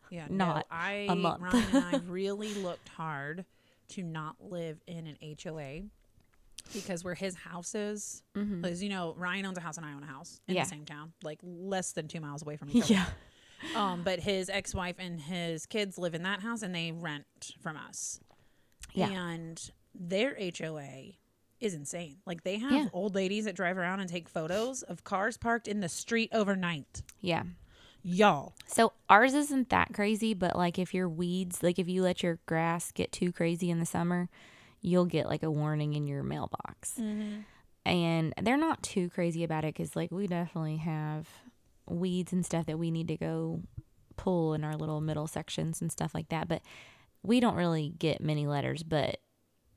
Yeah, 0.09 0.27
Not 0.29 0.55
no, 0.55 0.63
I 0.71 1.07
a 1.09 1.15
month. 1.15 1.41
Ryan 1.41 1.75
and 1.75 1.95
I 1.95 1.97
really 2.07 2.53
looked 2.55 2.89
hard 2.89 3.45
to 3.89 4.03
not 4.03 4.35
live 4.39 4.81
in 4.87 5.07
an 5.07 5.17
HOA 5.43 5.81
because 6.73 7.03
where 7.03 7.13
his 7.15 7.35
house 7.35 7.75
is, 7.75 8.23
because 8.33 8.81
you 8.81 8.89
know 8.89 9.13
Ryan 9.17 9.45
owns 9.45 9.57
a 9.57 9.61
house 9.61 9.77
and 9.77 9.85
I 9.85 9.93
own 9.93 10.03
a 10.03 10.07
house 10.07 10.39
in 10.47 10.53
Mm-hmm. 10.53 10.57
Yeah. 10.57 10.63
the 10.63 10.69
same 10.69 10.85
town, 10.85 11.13
like 11.23 11.39
less 11.43 11.91
than 11.91 12.07
two 12.07 12.21
miles 12.21 12.41
away 12.41 12.55
from 12.57 12.69
each 12.69 12.83
other. 12.85 12.93
yeah. 12.93 13.05
Um, 13.75 14.03
but 14.03 14.19
his 14.19 14.49
ex-wife 14.49 14.95
and 14.99 15.19
his 15.21 15.65
kids 15.65 15.97
live 15.97 16.15
in 16.15 16.23
that 16.23 16.41
house 16.41 16.61
and 16.63 16.73
they 16.75 16.91
rent 16.91 17.25
from 17.61 17.77
us. 17.77 18.19
Yeah. 18.93 19.09
and 19.09 19.71
their 19.95 20.37
HOA 20.57 21.13
is 21.59 21.73
insane. 21.73 22.17
Like 22.25 22.43
they 22.43 22.57
have 22.59 22.71
Yeah. 22.71 22.85
old 22.93 23.15
ladies 23.15 23.45
that 23.45 23.55
drive 23.55 23.77
around 23.77 24.01
and 24.01 24.09
take 24.09 24.27
photos 24.29 24.83
of 24.83 25.03
cars 25.03 25.37
parked 25.37 25.67
in 25.67 25.79
the 25.79 25.89
street 25.89 26.29
overnight. 26.33 27.01
Yeah. 27.21 27.43
Y'all, 28.03 28.53
So 28.67 28.91
ours 29.09 29.33
isn't 29.33 29.69
that 29.69 29.93
crazy, 29.93 30.33
but 30.33 30.57
like 30.57 30.77
if 30.77 30.93
your 30.93 31.07
weeds, 31.07 31.63
like 31.63 31.79
if 31.79 31.87
you 31.87 32.03
let 32.03 32.21
your 32.21 32.39
grass 32.45 32.91
get 32.91 33.11
too 33.13 33.31
crazy 33.31 33.69
in 33.69 33.79
the 33.79 33.85
summer, 33.85 34.29
you'll 34.81 35.05
get 35.05 35.27
like 35.27 35.41
a 35.41 35.49
warning 35.49 35.93
in 35.93 36.05
your 36.05 36.21
mailbox. 36.21 36.95
Mm-hmm. 36.99 37.39
And 37.85 38.33
they're 38.41 38.57
not 38.57 38.83
too 38.83 39.09
crazy 39.09 39.43
about 39.43 39.63
it 39.63 39.73
because 39.73 39.95
like 39.95 40.11
we 40.11 40.27
definitely 40.27 40.77
have 40.77 41.29
weeds 41.87 42.33
and 42.33 42.45
stuff 42.45 42.65
that 42.65 42.79
we 42.79 42.91
need 42.91 43.07
to 43.07 43.17
go 43.17 43.61
pull 44.17 44.53
in 44.53 44.63
our 44.63 44.75
little 44.75 45.01
middle 45.01 45.27
sections 45.27 45.81
and 45.81 45.91
stuff 45.91 46.13
like 46.13 46.29
that. 46.29 46.47
But 46.47 46.61
we 47.23 47.39
don't 47.39 47.55
really 47.55 47.93
get 47.97 48.21
many 48.21 48.47
letters. 48.47 48.83
But 48.83 49.19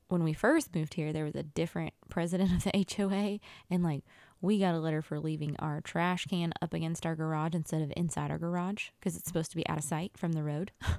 when 0.09 0.23
we 0.23 0.33
first 0.33 0.75
moved 0.75 0.93
here, 0.93 1.11
there 1.11 1.25
was 1.25 1.35
a 1.35 1.43
different 1.43 1.93
president 2.09 2.51
of 2.53 2.63
the 2.63 2.85
HOA, 2.97 3.39
and 3.69 3.83
like 3.83 4.03
we 4.41 4.59
got 4.59 4.75
a 4.75 4.79
letter 4.79 5.01
for 5.01 5.19
leaving 5.19 5.55
our 5.59 5.81
trash 5.81 6.25
can 6.25 6.53
up 6.61 6.73
against 6.73 7.05
our 7.05 7.15
garage 7.15 7.53
instead 7.55 7.81
of 7.81 7.91
inside 7.97 8.31
our 8.31 8.37
garage 8.37 8.89
because 8.99 9.15
it's 9.15 9.27
supposed 9.27 9.51
to 9.51 9.57
be 9.57 9.67
out 9.67 9.77
of 9.77 9.83
sight 9.83 10.11
from 10.17 10.33
the 10.33 10.43
road. 10.43 10.71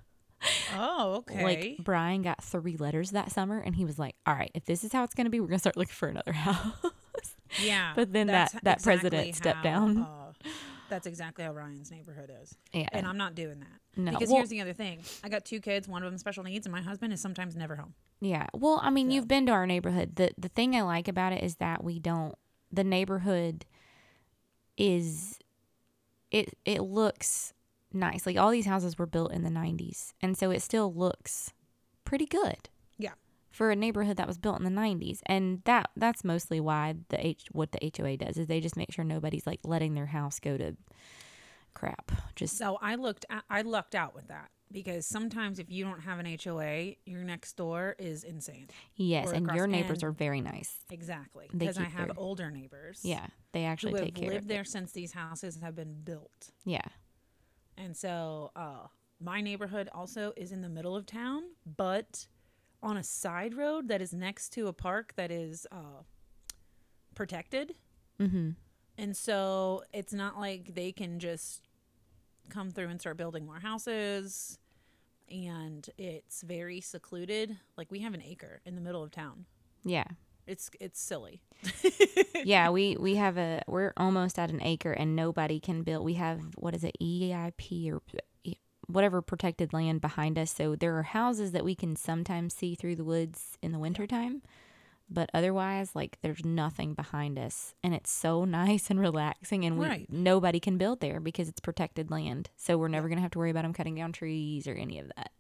oh 0.77 1.15
okay. 1.19 1.43
Like 1.43 1.77
Brian 1.81 2.23
got 2.23 2.43
three 2.43 2.77
letters 2.77 3.11
that 3.11 3.33
summer, 3.33 3.59
and 3.59 3.75
he 3.77 3.85
was 3.85 3.99
like, 3.99 4.15
"All 4.27 4.35
right, 4.35 4.51
if 4.55 4.65
this 4.65 4.85
is 4.85 4.93
how 4.93 5.05
it's 5.05 5.15
gonna 5.15 5.31
be, 5.31 5.41
we're 5.41 5.49
gonna 5.49 5.59
start 5.59 5.77
looking 5.77 5.93
for 5.95 6.09
another 6.09 6.33
house." 6.47 6.73
Yeah. 7.63 7.93
But 7.97 8.13
then 8.13 8.27
that- 8.29 8.55
that 8.63 8.83
president 8.83 9.27
exactly 9.27 9.33
stepped 9.33 9.57
how, 9.59 9.63
down. 9.63 9.99
uh, 9.99 10.33
That's 10.91 11.07
exactly 11.07 11.45
how 11.45 11.53
Ryan's 11.53 11.91
neighborhood 11.91 12.31
is. 12.43 12.55
Yeah. 12.73 12.89
And 12.93 13.07
I'm 13.07 13.17
not 13.17 13.35
doing 13.35 13.61
that. 13.61 14.01
No. 14.01 14.13
Because 14.13 14.29
Well- 14.29 14.39
here's 14.39 14.51
the 14.51 14.61
other 14.61 14.73
thing. 14.75 15.01
I 15.25 15.29
got 15.29 15.45
two 15.45 15.61
kids, 15.61 15.89
one 15.89 16.03
of 16.03 16.11
them 16.11 16.19
special 16.19 16.45
needs, 16.45 16.67
and 16.67 16.73
my 16.73 16.83
husband 16.83 17.13
is 17.13 17.21
sometimes 17.21 17.57
never 17.57 17.77
home. 17.77 17.95
Yeah. 18.21 18.47
Well, 18.55 18.81
I 18.83 18.91
mean, 18.91 19.09
So- 19.09 19.15
you've 19.15 19.29
been 19.29 19.47
to 19.47 19.53
our 19.53 19.67
neighborhood. 19.67 20.17
The 20.17 20.31
the 20.39 20.49
thing 20.49 20.77
I 20.77 20.83
like 20.83 21.09
about 21.09 21.33
it 21.33 21.43
is 21.43 21.57
that 21.57 21.83
we 21.83 21.99
don't 21.99 22.35
the 22.73 22.85
neighborhood 22.85 23.65
is 24.77 25.39
it 26.31 26.57
it 26.65 26.83
looks 26.83 27.53
nice. 27.93 28.27
Like 28.27 28.37
all 28.37 28.51
these 28.51 28.67
houses 28.67 28.99
were 28.99 29.07
built 29.07 29.33
in 29.33 29.43
the 29.43 29.51
90s, 29.51 30.13
and 30.21 30.37
so 30.37 30.51
it 30.51 30.63
still 30.63 30.93
looks 30.93 31.53
pretty 32.05 32.27
good. 32.27 32.69
Yeah. 32.97 33.13
For 33.51 33.71
a 33.71 33.77
neighborhood 33.77 34.17
that 34.19 34.27
was 34.27 34.39
built 34.39 34.59
in 34.59 34.65
the 34.65 34.81
90s. 34.81 35.21
And 35.27 35.63
that 35.65 35.91
that's 35.97 36.25
mostly 36.25 36.61
why 36.61 36.95
the 37.09 37.27
H 37.27 37.45
what 37.53 37.73
the 37.73 37.93
HOA 37.97 38.17
does 38.17 38.37
is 38.37 38.47
they 38.47 38.61
just 38.61 38.77
make 38.77 38.93
sure 38.93 39.05
nobody's 39.05 39.47
like 39.47 39.61
letting 39.65 39.95
their 39.95 40.07
house 40.07 40.39
go 40.39 40.57
to 40.57 40.77
crap. 41.75 42.13
Just 42.37 42.57
So 42.57 42.79
I 42.81 42.95
looked 42.95 43.25
I 43.51 43.63
lucked 43.63 43.95
out 43.95 44.15
with 44.15 44.29
that 44.29 44.51
because 44.71 45.07
sometimes 45.07 45.59
if 45.59 45.71
you 45.71 45.85
don't 45.85 46.01
have 46.01 46.19
an 46.19 46.27
HOA, 46.27 46.97
your 47.07 47.25
next 47.25 47.57
door 47.57 47.97
is 47.99 48.23
insane. 48.25 48.69
yes, 48.95 49.29
or 49.29 49.35
and 49.35 49.47
across- 49.47 49.57
your 49.57 49.67
neighbors 49.67 49.99
and- 50.03 50.05
are 50.05 50.13
very 50.13 50.41
nice. 50.41 50.79
Exactly. 50.91 51.47
They 51.53 51.59
Because 51.59 51.79
I 51.79 51.85
keep 51.85 51.93
have 51.93 52.07
their- 52.09 52.19
older 52.19 52.51
neighbors. 52.51 53.01
Yeah, 53.05 53.27
they 53.53 53.63
Who 53.63 53.69
actually 53.69 53.93
have 53.95 54.05
take 54.05 54.15
care 54.17 54.29
lived 54.31 54.45
of 54.45 54.49
there 54.49 54.63
it. 54.63 54.69
since 54.69 54.93
these 54.93 55.13
houses 55.13 55.61
have 55.61 55.75
been 55.75 56.03
built. 56.03 56.51
Yeah. 56.65 56.83
And 57.77 57.97
so 57.97 58.51
uh, 58.57 58.89
my 59.21 59.41
neighborhood 59.41 59.89
also 59.95 60.33
is 60.37 60.53
in 60.53 60.61
the 60.63 60.69
middle 60.69 60.97
of 60.97 61.07
town, 61.07 61.43
but 61.65 62.27
on 62.83 62.97
a 62.97 63.03
side 63.05 63.55
road 63.55 63.89
that 63.89 64.01
is 64.03 64.13
next 64.13 64.51
to 64.55 64.67
a 64.67 64.73
park 64.73 65.15
that 65.17 65.31
is 65.31 65.67
uh, 65.73 66.03
protected. 67.15 67.75
Mm-hmm. 68.21 68.51
And 68.97 69.17
so 69.17 69.83
it's 69.93 70.13
not 70.13 70.39
like 70.39 70.75
they 70.75 70.91
can 70.93 71.21
just 71.21 71.68
come 72.49 72.71
through 72.71 72.89
and 72.89 73.01
start 73.01 73.17
building 73.17 73.47
more 73.47 73.61
houses. 73.61 74.59
And 75.31 75.89
it's 75.99 76.43
very 76.43 76.81
secluded. 76.81 77.57
Like 77.77 77.91
we 77.91 78.01
have 78.01 78.15
an 78.15 78.23
acre 78.23 78.61
in 78.65 78.75
the 78.75 78.81
middle 78.81 79.03
of 79.03 79.11
town. 79.11 79.45
Yeah. 79.85 80.07
It's 80.47 80.71
it's 80.81 81.01
silly. 81.01 81.43
yeah, 82.45 82.71
we 82.71 82.97
we 83.01 83.17
have 83.17 83.37
a 83.37 83.63
we're 83.67 83.93
almost 83.97 84.39
at 84.39 84.51
an 84.51 84.63
acre 84.63 84.93
and 84.93 85.15
nobody 85.15 85.61
can 85.61 85.83
build. 85.83 86.05
We 86.05 86.15
have 86.15 86.41
what 86.57 86.75
is 86.75 86.85
it 86.85 86.97
EIP 87.01 87.93
or 87.93 88.01
whatever 88.87 89.21
protected 89.21 89.73
land 89.75 90.01
behind 90.01 90.39
us. 90.39 90.51
So 90.51 90.75
there 90.75 90.97
are 90.97 91.03
houses 91.03 91.53
that 91.53 91.65
we 91.65 91.75
can 91.75 91.95
sometimes 91.95 92.55
see 92.55 92.75
through 92.75 92.97
the 92.97 93.05
woods 93.05 93.59
in 93.63 93.73
the 93.73 93.79
wintertime. 93.79 94.43
But 95.11 95.31
otherwise, 95.33 95.95
like 95.95 96.19
there's 96.23 96.45
nothing 96.45 96.93
behind 96.95 97.39
us, 97.39 97.75
and 97.83 97.95
it's 97.95 98.11
so 98.11 98.45
nice 98.63 98.91
and 98.91 99.01
relaxing, 99.01 99.65
and 99.65 99.79
we, 99.79 99.87
Right. 99.87 100.07
nobody 100.11 100.61
can 100.61 100.77
build 100.79 101.01
there 101.01 101.19
because 101.21 101.49
it's 101.49 101.61
protected 101.61 102.11
land. 102.11 102.51
So 102.57 102.77
we're 102.77 102.89
never 102.89 103.09
gonna 103.09 103.23
have 103.23 103.31
to 103.33 103.39
worry 103.39 103.51
about 103.51 103.63
them 103.63 103.73
cutting 103.73 103.95
down 103.95 104.13
trees 104.13 104.67
or 104.69 104.75
any 104.75 104.99
of 104.99 105.11
that. 105.17 105.31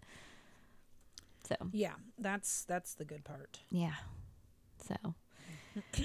So 1.48 1.56
Yeah, 1.72 1.92
that's 2.18 2.64
that's 2.64 2.94
the 2.94 3.04
good 3.04 3.24
part. 3.24 3.60
yeah, 3.70 3.94
so 4.86 5.14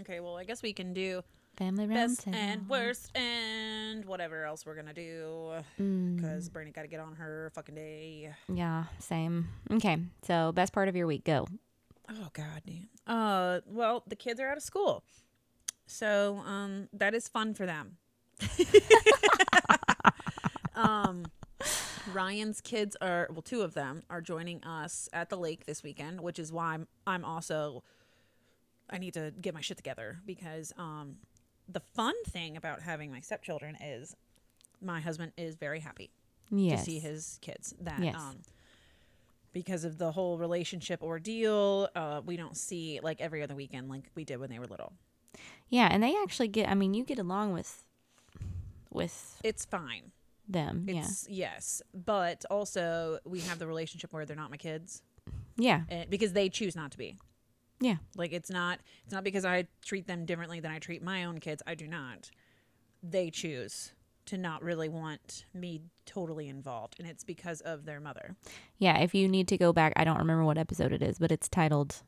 Okay, 0.00 0.20
well 0.20 0.36
I 0.36 0.44
guess 0.44 0.62
we 0.62 0.72
can 0.72 0.92
do 0.92 1.22
family 1.56 1.86
best 1.86 2.26
and 2.26 2.68
worst 2.68 3.16
and 3.16 4.04
whatever 4.04 4.44
else 4.44 4.66
we're 4.66 4.74
gonna 4.74 4.92
do 4.94 5.52
Mm. 5.80 6.16
because 6.16 6.48
Brandy 6.48 6.72
got 6.72 6.82
to 6.82 6.88
get 6.88 6.98
on 7.00 7.14
her 7.16 7.50
fucking 7.54 7.74
day. 7.76 8.32
Yeah, 8.52 8.84
same. 8.98 9.48
Okay, 9.70 9.98
so 10.22 10.50
best 10.52 10.72
part 10.72 10.88
of 10.88 10.96
your 10.96 11.06
week, 11.06 11.24
go. 11.24 11.46
Oh 12.08 12.28
god 12.32 12.62
damn. 12.66 12.88
Uh 13.06 13.60
well, 13.66 14.02
the 14.06 14.16
kids 14.16 14.40
are 14.40 14.48
out 14.48 14.56
of 14.56 14.62
school. 14.62 15.04
So, 15.86 16.42
um 16.46 16.88
that 16.92 17.14
is 17.14 17.28
fun 17.28 17.54
for 17.54 17.66
them. 17.66 17.96
um 20.74 21.26
Ryan's 22.12 22.60
kids 22.60 22.96
are 23.00 23.28
well 23.30 23.42
two 23.42 23.62
of 23.62 23.74
them 23.74 24.02
are 24.10 24.20
joining 24.20 24.62
us 24.64 25.08
at 25.12 25.30
the 25.30 25.36
lake 25.36 25.66
this 25.66 25.82
weekend, 25.82 26.20
which 26.20 26.38
is 26.38 26.52
why 26.52 26.74
I'm 26.74 26.86
I'm 27.06 27.24
also 27.24 27.82
I 28.90 28.98
need 28.98 29.14
to 29.14 29.32
get 29.40 29.54
my 29.54 29.60
shit 29.60 29.76
together 29.76 30.18
because 30.26 30.72
um 30.76 31.16
the 31.68 31.80
fun 31.94 32.14
thing 32.28 32.56
about 32.56 32.82
having 32.82 33.10
my 33.10 33.20
stepchildren 33.20 33.76
is 33.82 34.14
my 34.82 35.00
husband 35.00 35.32
is 35.38 35.54
very 35.56 35.80
happy 35.80 36.10
Yes. 36.50 36.80
to 36.80 36.84
see 36.90 36.98
his 36.98 37.38
kids. 37.40 37.74
That 37.80 38.00
Yes. 38.00 38.16
um, 38.16 38.36
because 39.54 39.84
of 39.84 39.96
the 39.96 40.12
whole 40.12 40.36
relationship 40.36 41.02
ordeal, 41.02 41.88
uh, 41.96 42.20
we 42.26 42.36
don't 42.36 42.56
see 42.56 43.00
like 43.02 43.22
every 43.22 43.42
other 43.42 43.54
weekend 43.54 43.88
like 43.88 44.04
we 44.14 44.24
did 44.24 44.38
when 44.38 44.50
they 44.50 44.58
were 44.58 44.66
little. 44.66 44.92
yeah, 45.70 45.88
and 45.90 46.02
they 46.02 46.14
actually 46.22 46.48
get. 46.48 46.68
I 46.68 46.74
mean, 46.74 46.92
you 46.92 47.04
get 47.04 47.18
along 47.18 47.54
with 47.54 47.84
with 48.90 49.40
It's 49.42 49.64
fine. 49.64 50.12
them. 50.48 50.84
It's 50.88 51.26
yes, 51.28 51.80
but 51.94 52.44
also 52.50 53.18
we 53.24 53.40
have 53.40 53.58
the 53.58 53.66
relationship 53.66 54.12
where 54.12 54.26
they're 54.26 54.36
not 54.36 54.50
my 54.50 54.56
kids, 54.58 55.02
yeah, 55.56 55.82
and, 55.88 56.10
because 56.10 56.32
they 56.34 56.48
choose 56.50 56.76
not 56.76 56.90
to 56.92 56.98
be. 56.98 57.16
yeah, 57.80 57.96
Like 58.16 58.32
it's 58.32 58.50
not 58.50 58.80
it's 59.04 59.12
not 59.12 59.24
because 59.24 59.44
I 59.44 59.66
treat 59.84 60.06
them 60.06 60.26
differently 60.26 60.60
than 60.60 60.70
I 60.70 60.78
treat 60.78 61.02
my 61.02 61.24
own 61.24 61.38
kids. 61.40 61.62
I 61.66 61.74
do 61.74 61.86
not. 61.86 62.30
They 63.02 63.30
choose 63.30 63.92
to 64.26 64.38
not 64.38 64.62
really 64.62 64.88
want 64.88 65.44
me 65.52 65.82
totally 66.06 66.48
involved, 66.48 66.96
and 66.98 67.08
it's 67.08 67.24
because 67.24 67.60
of 67.60 67.84
their 67.84 68.00
mother. 68.00 68.36
yeah. 68.78 68.98
If 68.98 69.14
you 69.14 69.28
need 69.28 69.48
to 69.48 69.58
go 69.58 69.72
back, 69.72 69.92
I 69.96 70.04
don't 70.04 70.18
remember 70.18 70.44
what 70.44 70.58
episode 70.58 70.92
it 70.92 71.02
is, 71.02 71.18
but 71.18 71.30
it's 71.32 71.48
titled 71.48 72.02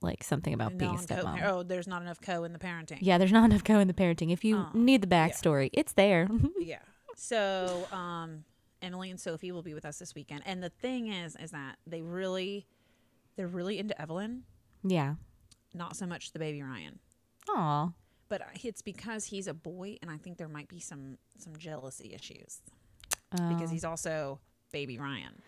like 0.00 0.24
something 0.24 0.52
about 0.52 0.76
being 0.78 0.94
a 0.94 0.98
stepmom. 0.98 1.40
oh, 1.44 1.62
there's 1.62 1.86
not 1.86 2.02
enough 2.02 2.20
co 2.20 2.42
in 2.44 2.52
the 2.52 2.58
parenting. 2.58 2.98
Yeah, 3.00 3.18
there's 3.18 3.30
not 3.32 3.44
enough 3.44 3.62
co 3.64 3.78
in 3.78 3.86
the 3.88 3.94
parenting. 3.94 4.32
If 4.32 4.44
you 4.44 4.56
Oh, 4.58 4.68
need 4.74 5.00
the 5.00 5.06
backstory, 5.06 5.70
it's 5.72 5.92
there. 5.92 6.28
yeah. 6.58 6.80
So, 7.16 7.86
um, 7.92 8.44
Emily 8.80 9.10
and 9.10 9.20
Sophie 9.20 9.52
will 9.52 9.62
be 9.62 9.74
with 9.74 9.84
us 9.84 9.98
this 9.98 10.14
weekend, 10.14 10.42
and 10.44 10.60
the 10.62 10.70
thing 10.70 11.06
is, 11.12 11.36
is 11.36 11.52
that 11.52 11.76
they 11.86 12.02
really, 12.02 12.66
they're 13.36 13.46
really 13.46 13.78
into 13.78 14.00
Evelyn, 14.00 14.42
yeah. 14.82 15.14
not 15.72 15.94
so 15.94 16.04
much 16.06 16.32
the 16.32 16.40
baby 16.40 16.62
Ryan. 16.62 16.98
Aw. 17.50 17.90
But 18.32 18.40
it's 18.64 18.80
because 18.80 19.26
he's 19.26 19.46
a 19.46 19.52
boy, 19.52 19.98
and 20.00 20.10
I 20.10 20.16
think 20.16 20.38
there 20.38 20.48
might 20.48 20.68
be 20.68 20.80
some 20.80 21.18
some 21.36 21.54
jealousy 21.58 22.14
issues 22.14 22.62
Oh. 23.38 23.48
because 23.50 23.70
he's 23.70 23.84
also 23.84 24.40
baby 24.72 24.98
Ryan. 24.98 25.42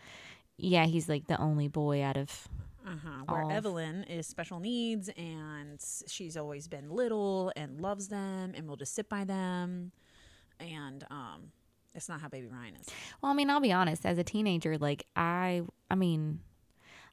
yeah, 0.58 0.84
he's 0.84 1.08
like 1.08 1.26
the 1.26 1.40
only 1.40 1.66
boy 1.68 2.02
out 2.02 2.18
of. 2.18 2.46
Uh-huh. 2.86 3.24
Where 3.26 3.50
Evelyn 3.50 4.04
is 4.04 4.26
special 4.26 4.60
needs, 4.60 5.08
and 5.16 5.80
she's 6.06 6.36
always 6.36 6.68
been 6.68 6.90
little 6.90 7.50
and 7.56 7.80
loves 7.80 8.08
them, 8.08 8.52
and 8.54 8.68
will 8.68 8.76
just 8.76 8.94
sit 8.94 9.08
by 9.08 9.24
them, 9.24 9.90
and 10.60 11.04
um, 11.10 11.52
it's 11.94 12.10
not 12.10 12.20
how 12.20 12.28
baby 12.28 12.48
Ryan 12.48 12.74
is. 12.76 12.86
Well, 13.22 13.32
I 13.32 13.34
mean, 13.34 13.48
I'll 13.48 13.60
be 13.60 13.72
honest. 13.72 14.04
As 14.04 14.18
a 14.18 14.24
teenager, 14.24 14.76
like 14.76 15.06
I, 15.16 15.62
I 15.90 15.94
mean, 15.94 16.40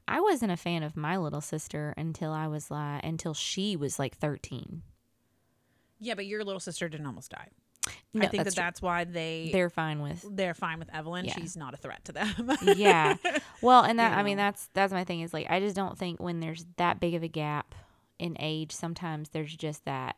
I 0.05 0.19
wasn't 0.19 0.51
a 0.51 0.57
fan 0.57 0.83
of 0.83 0.97
my 0.97 1.15
little 1.15 1.39
sister 1.39 1.93
until 1.95 2.33
I 2.33 2.47
was 2.47 2.69
like 2.69 3.05
until 3.05 3.33
she 3.33 3.77
was 3.77 3.97
like 3.97 4.17
thirteen. 4.17 4.81
Yeah, 6.01 6.15
but 6.15 6.25
your 6.25 6.43
little 6.43 6.59
sister 6.59 6.89
didn't 6.89 7.05
almost 7.05 7.31
die. 7.31 7.47
No, 8.13 8.25
I 8.25 8.27
think 8.27 8.31
that 8.31 8.43
that's 8.43 8.55
true. 8.55 8.63
that's 8.63 8.81
why 8.81 9.05
they 9.05 9.49
They're 9.53 9.69
fine 9.69 10.01
with. 10.01 10.25
they're 10.29 10.53
fine 10.53 10.79
with 10.79 10.93
Evelyn. 10.93 11.25
Yeah. 11.25 11.33
She's 11.33 11.55
not 11.55 11.73
a 11.73 11.77
threat 11.77 12.03
to 12.05 12.11
them. 12.11 12.51
yeah. 12.75 13.15
Well, 13.61 13.83
and 13.83 13.97
that 13.99 14.13
You 14.13 14.17
I 14.19 14.23
mean 14.23 14.37
that's 14.37 14.69
that's 14.73 14.91
my 14.91 15.03
thing 15.03 15.21
is 15.21 15.33
like 15.33 15.49
I 15.49 15.59
just 15.59 15.75
don't 15.75 15.97
think 15.97 16.19
when 16.19 16.39
there's 16.41 16.65
that 16.77 16.99
big 16.99 17.13
of 17.15 17.23
a 17.23 17.27
gap 17.27 17.73
in 18.19 18.35
age, 18.39 18.71
sometimes 18.71 19.29
there's 19.29 19.55
just 19.55 19.85
that, 19.85 20.17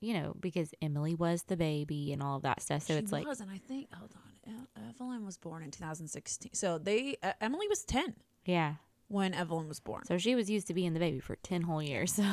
you 0.00 0.14
know, 0.14 0.34
because 0.40 0.72
Emily 0.82 1.14
was 1.14 1.44
the 1.44 1.56
baby 1.56 2.12
and 2.12 2.22
all 2.22 2.36
of 2.36 2.42
that 2.42 2.62
stuff. 2.62 2.82
So 2.82 2.94
she 2.94 2.98
it's 2.98 3.12
like 3.12 3.26
and 3.26 3.50
I 3.50 3.58
think 3.58 3.92
hold 3.92 4.14
on, 4.16 4.66
Evelyn 4.88 5.24
was 5.24 5.36
born 5.36 5.62
in 5.62 5.70
2016. 5.70 6.54
So 6.54 6.78
they 6.78 7.16
uh, 7.22 7.32
Emily 7.40 7.68
was 7.68 7.84
10 7.84 8.14
yeah. 8.44 8.74
when 9.08 9.34
Evelyn 9.34 9.68
was 9.68 9.78
born. 9.78 10.04
So 10.06 10.18
she 10.18 10.34
was 10.34 10.50
used 10.50 10.66
to 10.68 10.74
being 10.74 10.94
the 10.94 11.00
baby 11.00 11.20
for 11.20 11.36
ten 11.36 11.62
whole 11.62 11.82
years. 11.82 12.18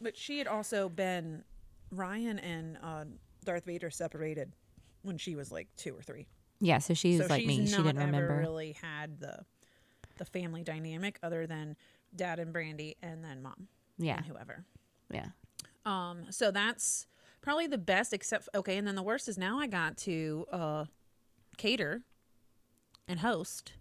But 0.00 0.16
she 0.16 0.38
had 0.38 0.46
also 0.46 0.88
been 0.88 1.42
Ryan 1.90 2.38
and 2.38 2.78
uh, 2.82 3.04
Darth 3.44 3.64
Vader 3.64 3.90
separated 3.90 4.52
when 5.02 5.18
she 5.18 5.34
was 5.34 5.50
like 5.50 5.68
two 5.76 5.96
or 5.96 6.02
three. 6.02 6.26
yeah. 6.60 6.78
So 6.78 6.94
she's 6.94 7.20
so 7.20 7.26
like 7.26 7.40
she's 7.40 7.48
me. 7.48 7.66
She 7.66 7.76
didn't 7.76 7.98
remember. 7.98 8.38
really 8.38 8.72
had 8.72 9.20
the 9.20 9.44
the 10.18 10.24
family 10.24 10.62
dynamic 10.62 11.18
other 11.22 11.46
than 11.46 11.76
dad 12.14 12.38
and 12.38 12.52
Brandy 12.52 12.96
and 13.02 13.24
then 13.24 13.42
mom 13.42 13.68
yeah. 13.98 14.16
and 14.16 14.26
whoever. 14.26 14.64
Yeah. 15.12 15.28
Um, 15.84 16.26
so 16.30 16.50
that's 16.50 17.06
probably 17.40 17.66
the 17.66 17.78
best, 17.78 18.12
except 18.12 18.48
okay. 18.54 18.76
And 18.76 18.86
then 18.86 18.94
the 18.94 19.02
worst 19.02 19.28
is 19.28 19.38
now 19.38 19.58
I 19.58 19.66
got 19.66 19.96
to 19.98 20.46
uh, 20.52 20.84
cater 21.56 22.02
and 23.06 23.20
host 23.20 23.72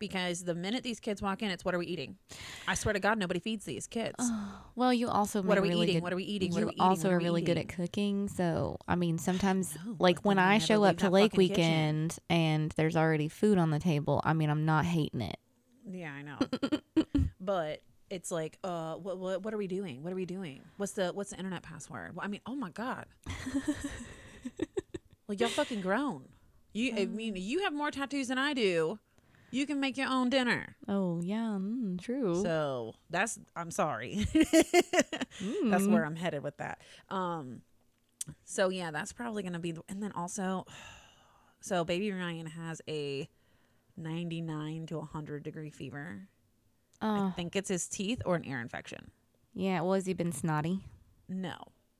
because 0.00 0.42
the 0.42 0.54
minute 0.56 0.82
these 0.82 0.98
kids 0.98 1.22
walk 1.22 1.42
in, 1.42 1.50
it's 1.50 1.64
what 1.64 1.74
are 1.76 1.78
we 1.78 1.86
eating? 1.86 2.16
I 2.66 2.74
swear 2.74 2.92
to 2.92 2.98
God, 2.98 3.18
nobody 3.18 3.38
feeds 3.38 3.64
these 3.64 3.86
kids. 3.86 4.16
Well, 4.74 4.92
you 4.92 5.08
also 5.08 5.42
what 5.42 5.56
are 5.58 5.62
we 5.62 5.68
really 5.68 5.82
eating? 5.82 5.96
Good, 5.96 6.02
what 6.02 6.12
are 6.12 6.16
we 6.16 6.24
eating? 6.24 6.50
What 6.50 6.58
you 6.58 6.64
are 6.64 6.66
we 6.66 6.72
eating? 6.72 6.82
also 6.82 7.08
What 7.08 7.14
are 7.14 7.18
really 7.18 7.42
good 7.42 7.58
at 7.58 7.68
cooking. 7.68 8.26
So 8.28 8.78
I 8.88 8.96
mean, 8.96 9.18
sometimes 9.18 9.76
know, 9.86 9.94
like 10.00 10.24
when 10.24 10.40
I 10.40 10.54
I 10.54 10.58
show 10.58 10.82
up 10.82 10.96
to 10.98 11.10
Lake 11.10 11.32
fucking 11.32 11.48
kitchen. 11.48 11.62
Weekend 11.62 12.18
and 12.28 12.72
there's 12.76 12.96
already 12.96 13.28
food 13.28 13.58
on 13.58 13.70
the 13.70 13.78
table. 13.78 14.20
I 14.24 14.32
mean, 14.32 14.50
I'm 14.50 14.64
not 14.64 14.84
hating 14.84 15.20
it. 15.20 15.36
Yeah, 15.88 16.12
I 16.12 16.22
know. 16.22 16.38
but 17.40 17.82
it's 18.08 18.30
like, 18.30 18.58
uh, 18.64 18.94
what, 18.94 19.18
what 19.18 19.42
what 19.44 19.54
are 19.54 19.58
we 19.58 19.68
doing? 19.68 20.02
What 20.02 20.12
are 20.12 20.16
we 20.16 20.26
doing? 20.26 20.62
What's 20.78 20.92
the 20.92 21.12
what's 21.12 21.30
the 21.30 21.36
internet 21.36 21.62
password? 21.62 22.16
Well, 22.16 22.24
I 22.24 22.28
mean, 22.28 22.40
oh 22.46 22.56
my 22.56 22.70
God. 22.70 23.06
Like 25.30 25.38
y'all 25.38 25.48
fucking 25.48 25.80
grown. 25.80 26.24
You, 26.72 26.92
I 26.96 27.06
mean, 27.06 27.36
you 27.36 27.62
have 27.62 27.72
more 27.72 27.92
tattoos 27.92 28.26
than 28.26 28.38
I 28.38 28.52
do. 28.52 28.98
You 29.52 29.66
can 29.66 29.80
make 29.80 29.96
your 29.96 30.08
own 30.08 30.30
dinner. 30.30 30.76
Oh 30.88 31.20
yeah, 31.22 31.56
mm, 31.60 32.00
true. 32.00 32.40
So 32.42 32.94
that's 33.10 33.38
I'm 33.56 33.70
sorry. 33.70 34.26
Mm. 35.40 35.70
that's 35.70 35.86
where 35.86 36.04
I'm 36.04 36.16
headed 36.16 36.42
with 36.42 36.56
that. 36.58 36.82
Um 37.08 37.62
so 38.44 38.68
yeah, 38.68 38.90
that's 38.90 39.12
probably 39.12 39.42
gonna 39.42 39.58
be 39.58 39.72
the, 39.72 39.82
and 39.88 40.02
then 40.02 40.12
also 40.12 40.66
so 41.60 41.84
baby 41.84 42.12
Ryan 42.12 42.46
has 42.46 42.82
a 42.88 43.28
99 43.96 44.86
to 44.86 44.98
100 44.98 45.42
degree 45.42 45.70
fever. 45.70 46.28
I 47.00 47.06
Oh 47.20 47.32
think 47.34 47.56
it's 47.56 47.68
his 47.70 47.88
teeth 47.88 48.20
or 48.26 48.34
an 48.36 48.44
ear 48.44 48.60
infection. 48.60 49.10
yeah. 49.54 49.80
Well, 49.80 49.94
has 49.94 50.04
he 50.06 50.12
been 50.12 50.32
snotty? 50.32 50.80
No. 51.28 51.54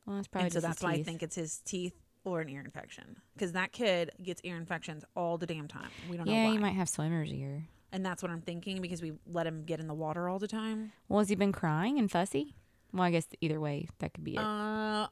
Well, 0.06 0.16
that's 0.16 0.28
probably 0.28 0.46
and 0.46 0.52
so 0.52 0.60
that's 0.60 0.82
why 0.82 0.92
I 0.92 1.02
think 1.02 1.22
it's 1.22 1.36
his 1.36 1.58
teeth 1.64 1.94
or 2.30 2.40
an 2.40 2.48
ear 2.48 2.60
infection 2.64 3.16
because 3.34 3.52
that 3.52 3.72
kid 3.72 4.10
gets 4.22 4.40
ear 4.44 4.56
infections 4.56 5.04
all 5.16 5.38
the 5.38 5.46
damn 5.46 5.68
time. 5.68 5.88
We 6.10 6.16
don't 6.16 6.26
know 6.26 6.32
Yeah, 6.32 6.46
why. 6.46 6.52
you 6.52 6.60
might 6.60 6.74
have 6.74 6.88
swimmer's 6.88 7.32
ear. 7.32 7.64
and 7.92 8.04
that's 8.06 8.22
what 8.22 8.30
I'm 8.30 8.40
thinking 8.42 8.80
because 8.80 9.02
we 9.02 9.12
let 9.26 9.46
him 9.46 9.64
get 9.64 9.80
in 9.80 9.86
the 9.88 9.94
water 9.94 10.28
all 10.28 10.38
the 10.38 10.48
time. 10.48 10.92
Well, 11.08 11.18
has 11.20 11.28
he 11.28 11.34
been 11.34 11.52
crying 11.52 11.98
and 11.98 12.10
fussy? 12.10 12.54
Well, 12.92 13.02
I 13.04 13.10
guess 13.10 13.26
either 13.40 13.60
way 13.60 13.88
that 13.98 14.14
could 14.14 14.24
be 14.24 14.34
it. 14.34 14.38
Uh, 14.40 15.08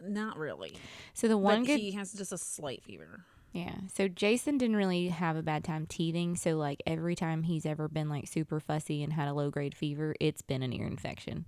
not 0.00 0.36
really. 0.38 0.76
so 1.14 1.26
the 1.28 1.36
one 1.38 1.60
but 1.62 1.66
good 1.66 1.80
he 1.80 1.92
has 1.92 2.12
just 2.12 2.32
a 2.32 2.38
slight 2.38 2.82
fever. 2.84 3.24
Yeah. 3.52 3.74
So 3.94 4.08
Jason 4.08 4.58
didn't 4.58 4.76
really 4.76 5.08
have 5.08 5.34
a 5.36 5.42
bad 5.42 5.64
time 5.64 5.86
teething. 5.86 6.36
So 6.36 6.56
like 6.56 6.82
every 6.86 7.16
time 7.16 7.42
he's 7.44 7.64
ever 7.66 7.88
been 7.88 8.08
like 8.10 8.28
super 8.28 8.60
fussy 8.60 9.02
and 9.02 9.12
had 9.14 9.26
a 9.26 9.32
low 9.32 9.50
grade 9.50 9.74
fever, 9.74 10.14
it's 10.20 10.42
been 10.42 10.62
an 10.62 10.72
ear 10.72 10.86
infection. 10.86 11.46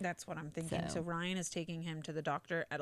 That's 0.00 0.26
what 0.26 0.36
I'm 0.38 0.50
thinking. 0.50 0.80
So, 0.88 0.94
So- 0.94 1.00
Ryan 1.02 1.36
is 1.38 1.48
taking 1.50 1.82
him 1.82 2.02
to 2.02 2.12
the 2.12 2.22
doctor 2.22 2.64
at 2.70 2.80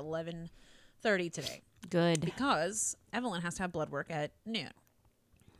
11:30 1.04 1.32
today 1.32 1.62
Good. 1.90 2.20
because 2.20 2.96
Evelyn 3.12 3.42
has 3.42 3.54
to 3.56 3.62
have 3.62 3.72
blood 3.72 3.90
work 3.90 4.06
at 4.10 4.32
noon. 4.46 4.70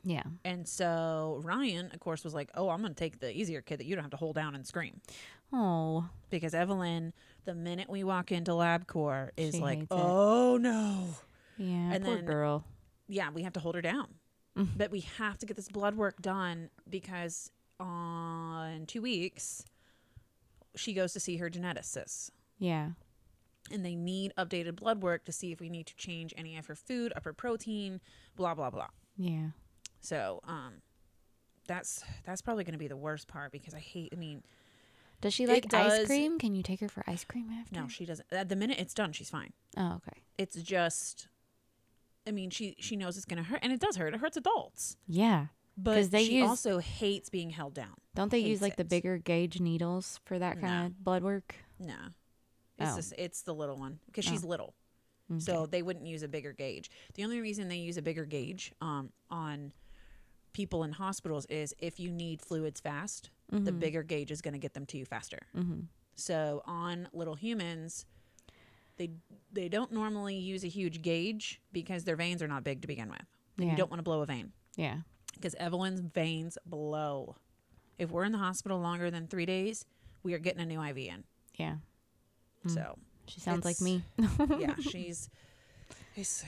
Yeah. 0.03 0.23
And 0.43 0.67
so 0.67 1.41
Ryan, 1.43 1.89
of 1.93 1.99
course, 1.99 2.23
was 2.23 2.33
like, 2.33 2.49
"Oh, 2.55 2.69
I'm 2.69 2.81
going 2.81 2.93
to 2.93 2.99
take 2.99 3.19
the 3.19 3.35
easier 3.35 3.61
kid 3.61 3.79
that 3.79 3.85
you 3.85 3.95
don't 3.95 4.03
have 4.03 4.11
to 4.11 4.17
hold 4.17 4.35
down 4.35 4.53
and 4.55 4.65
scream." 4.65 5.01
Oh. 5.51 6.09
Because 6.29 6.53
Evelyn, 6.53 7.13
the 7.45 7.55
minute 7.55 7.89
we 7.89 8.03
walk 8.03 8.31
into 8.31 8.51
LabCorp, 8.51 9.29
is 9.37 9.55
She 9.55 9.61
like, 9.61 9.79
hates 9.79 9.91
it. 9.91 9.95
"Oh 9.99 10.57
no." 10.57 11.07
Yeah. 11.57 11.93
And 11.93 12.03
poor 12.03 12.15
then- 12.17 12.25
girl. 12.25 12.65
Yeah, 13.07 13.29
we 13.31 13.43
have 13.43 13.53
to 13.53 13.59
hold 13.59 13.75
her 13.75 13.81
down. 13.81 14.15
Mm. 14.57 14.69
But 14.77 14.89
we 14.91 15.01
have 15.01 15.37
to 15.39 15.45
get 15.45 15.55
this 15.55 15.69
blood 15.69 15.95
work 15.95 16.21
done 16.21 16.69
because 16.89 17.51
on 17.79 18.85
2 18.87 19.01
weeks 19.01 19.63
she 20.75 20.93
goes 20.93 21.13
to 21.13 21.19
see 21.19 21.37
her 21.37 21.49
geneticist. 21.49 22.31
Yeah. 22.57 22.91
And 23.71 23.85
they 23.85 23.95
need 23.95 24.33
updated 24.37 24.75
blood 24.75 25.01
work 25.01 25.25
to 25.25 25.31
see 25.31 25.51
if 25.51 25.59
we 25.59 25.69
need 25.69 25.87
to 25.87 25.95
change 25.95 26.33
any 26.37 26.57
of 26.57 26.67
her 26.67 26.75
food, 26.75 27.11
up 27.15 27.25
her 27.25 27.33
protein, 27.33 27.99
blah 28.35 28.53
blah 28.53 28.69
blah. 28.69 28.87
Yeah. 29.17 29.49
So, 30.01 30.41
um, 30.47 30.81
that's 31.67 32.03
that's 32.25 32.41
probably 32.41 32.63
going 32.63 32.73
to 32.73 32.79
be 32.79 32.87
the 32.87 32.97
worst 32.97 33.27
part 33.27 33.51
because 33.51 33.73
I 33.73 33.79
hate. 33.79 34.09
I 34.13 34.17
mean, 34.17 34.43
Does 35.21 35.33
she 35.33 35.45
It 35.45 35.49
like 35.49 35.73
ice 35.73 36.05
cream? 36.05 36.37
Can 36.37 36.53
you 36.53 36.61
take 36.63 36.79
her 36.81 36.87
for 36.89 37.03
ice 37.07 37.23
cream 37.23 37.49
after? 37.59 37.75
no, 37.79 37.87
she 37.87 38.05
doesn't. 38.05 38.27
At 38.31 38.49
the 38.49 38.55
minute 38.55 38.77
it's 38.79 38.93
done, 38.93 39.11
she's 39.13 39.29
fine. 39.29 39.53
Oh, 39.77 39.95
okay. 39.95 40.21
It's 40.37 40.61
just, 40.61 41.27
I 42.27 42.31
mean, 42.31 42.49
she 42.51 42.75
she 42.79 42.95
knows 42.95 43.17
it's 43.17 43.25
going 43.25 43.37
to 43.43 43.49
hurt, 43.49 43.59
and 43.63 43.73
it 43.73 43.79
does 43.79 43.95
hurt. 43.95 44.13
It 44.13 44.19
hurts 44.19 44.37
adults, 44.37 44.97
Yeah. 45.07 45.47
but 45.75 46.11
they 46.11 46.25
she 46.25 46.37
use- 46.39 46.47
also 46.49 46.77
hates 46.79 47.29
being 47.29 47.49
held 47.49 47.73
down. 47.73 47.95
Don't 48.13 48.29
they 48.29 48.39
use 48.39 48.61
like 48.61 48.75
the 48.75 48.85
bigger 48.85 49.17
gauge 49.17 49.59
needles 49.59 50.19
for 50.23 50.37
that 50.39 50.61
kind 50.61 50.79
No. 50.81 50.85
of 50.87 51.03
blood 51.03 51.23
work? 51.23 51.55
No, 51.79 51.95
it's 52.79 52.91
Oh. 52.91 52.95
just 52.97 53.13
it's 53.17 53.41
the 53.43 53.53
little 53.53 53.77
one 53.77 53.99
because 54.07 54.25
she's 54.25 54.43
little. 54.43 54.73
Okay. 55.31 55.39
So 55.39 55.65
they 55.65 55.81
wouldn't 55.81 56.05
use 56.05 56.21
a 56.23 56.27
bigger 56.27 56.53
gauge. 56.53 56.89
The 57.15 57.23
only 57.23 57.41
reason 57.41 57.67
they 57.67 57.77
use 57.77 57.97
a 57.97 58.01
bigger 58.01 58.25
gauge 58.25 58.73
um, 58.81 59.11
on 59.31 59.71
people 60.53 60.83
in 60.83 60.91
hospitals 60.91 61.45
is 61.47 61.73
if 61.79 61.99
you 61.99 62.11
need 62.11 62.41
fluids 62.41 62.79
fast, 62.79 63.29
the 63.49 63.71
Mhm. 63.71 63.79
bigger 63.79 64.03
gauge 64.03 64.31
is 64.31 64.41
going 64.41 64.53
to 64.53 64.59
get 64.59 64.73
them 64.73 64.85
to 64.87 64.97
you 64.97 65.05
faster. 65.05 65.39
Mhm. 65.55 65.87
So 66.15 66.61
on 66.65 67.09
little 67.11 67.35
humans, 67.35 68.05
they 68.97 69.09
they 69.51 69.67
don't 69.69 69.91
normally 69.91 70.37
use 70.37 70.63
a 70.63 70.67
huge 70.69 71.01
gauge 71.01 71.61
because 71.71 72.03
their 72.03 72.15
veins 72.15 72.41
are 72.41 72.47
not 72.47 72.63
big 72.63 72.81
to 72.81 72.87
begin 72.87 73.09
with. 73.09 73.25
Yeah. 73.57 73.71
You 73.71 73.75
don't 73.77 73.89
want 73.89 73.99
to 73.99 74.03
blow 74.03 74.21
a 74.21 74.25
vein 74.25 74.51
Yeah. 74.75 75.01
because 75.33 75.55
Evelyn's 75.55 76.01
veins 76.01 76.57
blow. 76.65 77.35
If 77.97 78.11
we're 78.11 78.25
in 78.25 78.31
the 78.33 78.37
hospital 78.37 78.79
longer 78.79 79.09
than 79.09 79.27
three 79.27 79.45
days, 79.45 79.85
we 80.23 80.33
are 80.33 80.39
getting 80.39 80.61
a 80.61 80.65
new 80.65 80.81
IV 80.81 81.07
in. 81.07 81.23
Yeah. 81.57 81.77
Mm. 82.65 82.73
So 82.73 82.97
She 83.27 83.39
sounds 83.39 83.65
like 83.65 83.79
me. 83.81 84.03
yeah, 84.59 84.75
she's 84.79 85.29
it's 86.15 86.43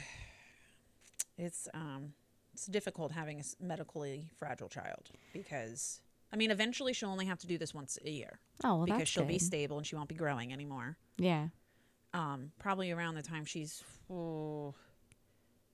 it's 1.37 1.67
um 1.73 2.13
it's 2.53 2.65
difficult 2.65 3.11
having 3.11 3.39
a 3.39 3.43
medically 3.63 4.29
fragile 4.37 4.69
child 4.69 5.09
because 5.33 6.01
I 6.31 6.35
mean 6.37 6.51
eventually 6.51 6.93
she'll 6.93 7.09
only 7.09 7.25
have 7.25 7.39
to 7.39 7.47
do 7.47 7.57
this 7.57 7.73
once 7.73 7.97
a 8.03 8.09
year 8.09 8.39
Oh, 8.63 8.77
well, 8.77 8.85
because 8.85 8.99
that's 8.99 9.09
she'll 9.09 9.25
be 9.25 9.37
stable 9.39 9.77
and 9.77 9.85
she 9.85 9.95
won't 9.95 10.09
be 10.09 10.15
growing 10.15 10.51
anymore. 10.51 10.97
Yeah. 11.17 11.49
Um 12.13 12.51
probably 12.59 12.91
around 12.91 13.15
the 13.15 13.21
time 13.21 13.45
she's 13.45 13.83
oh, 14.09 14.73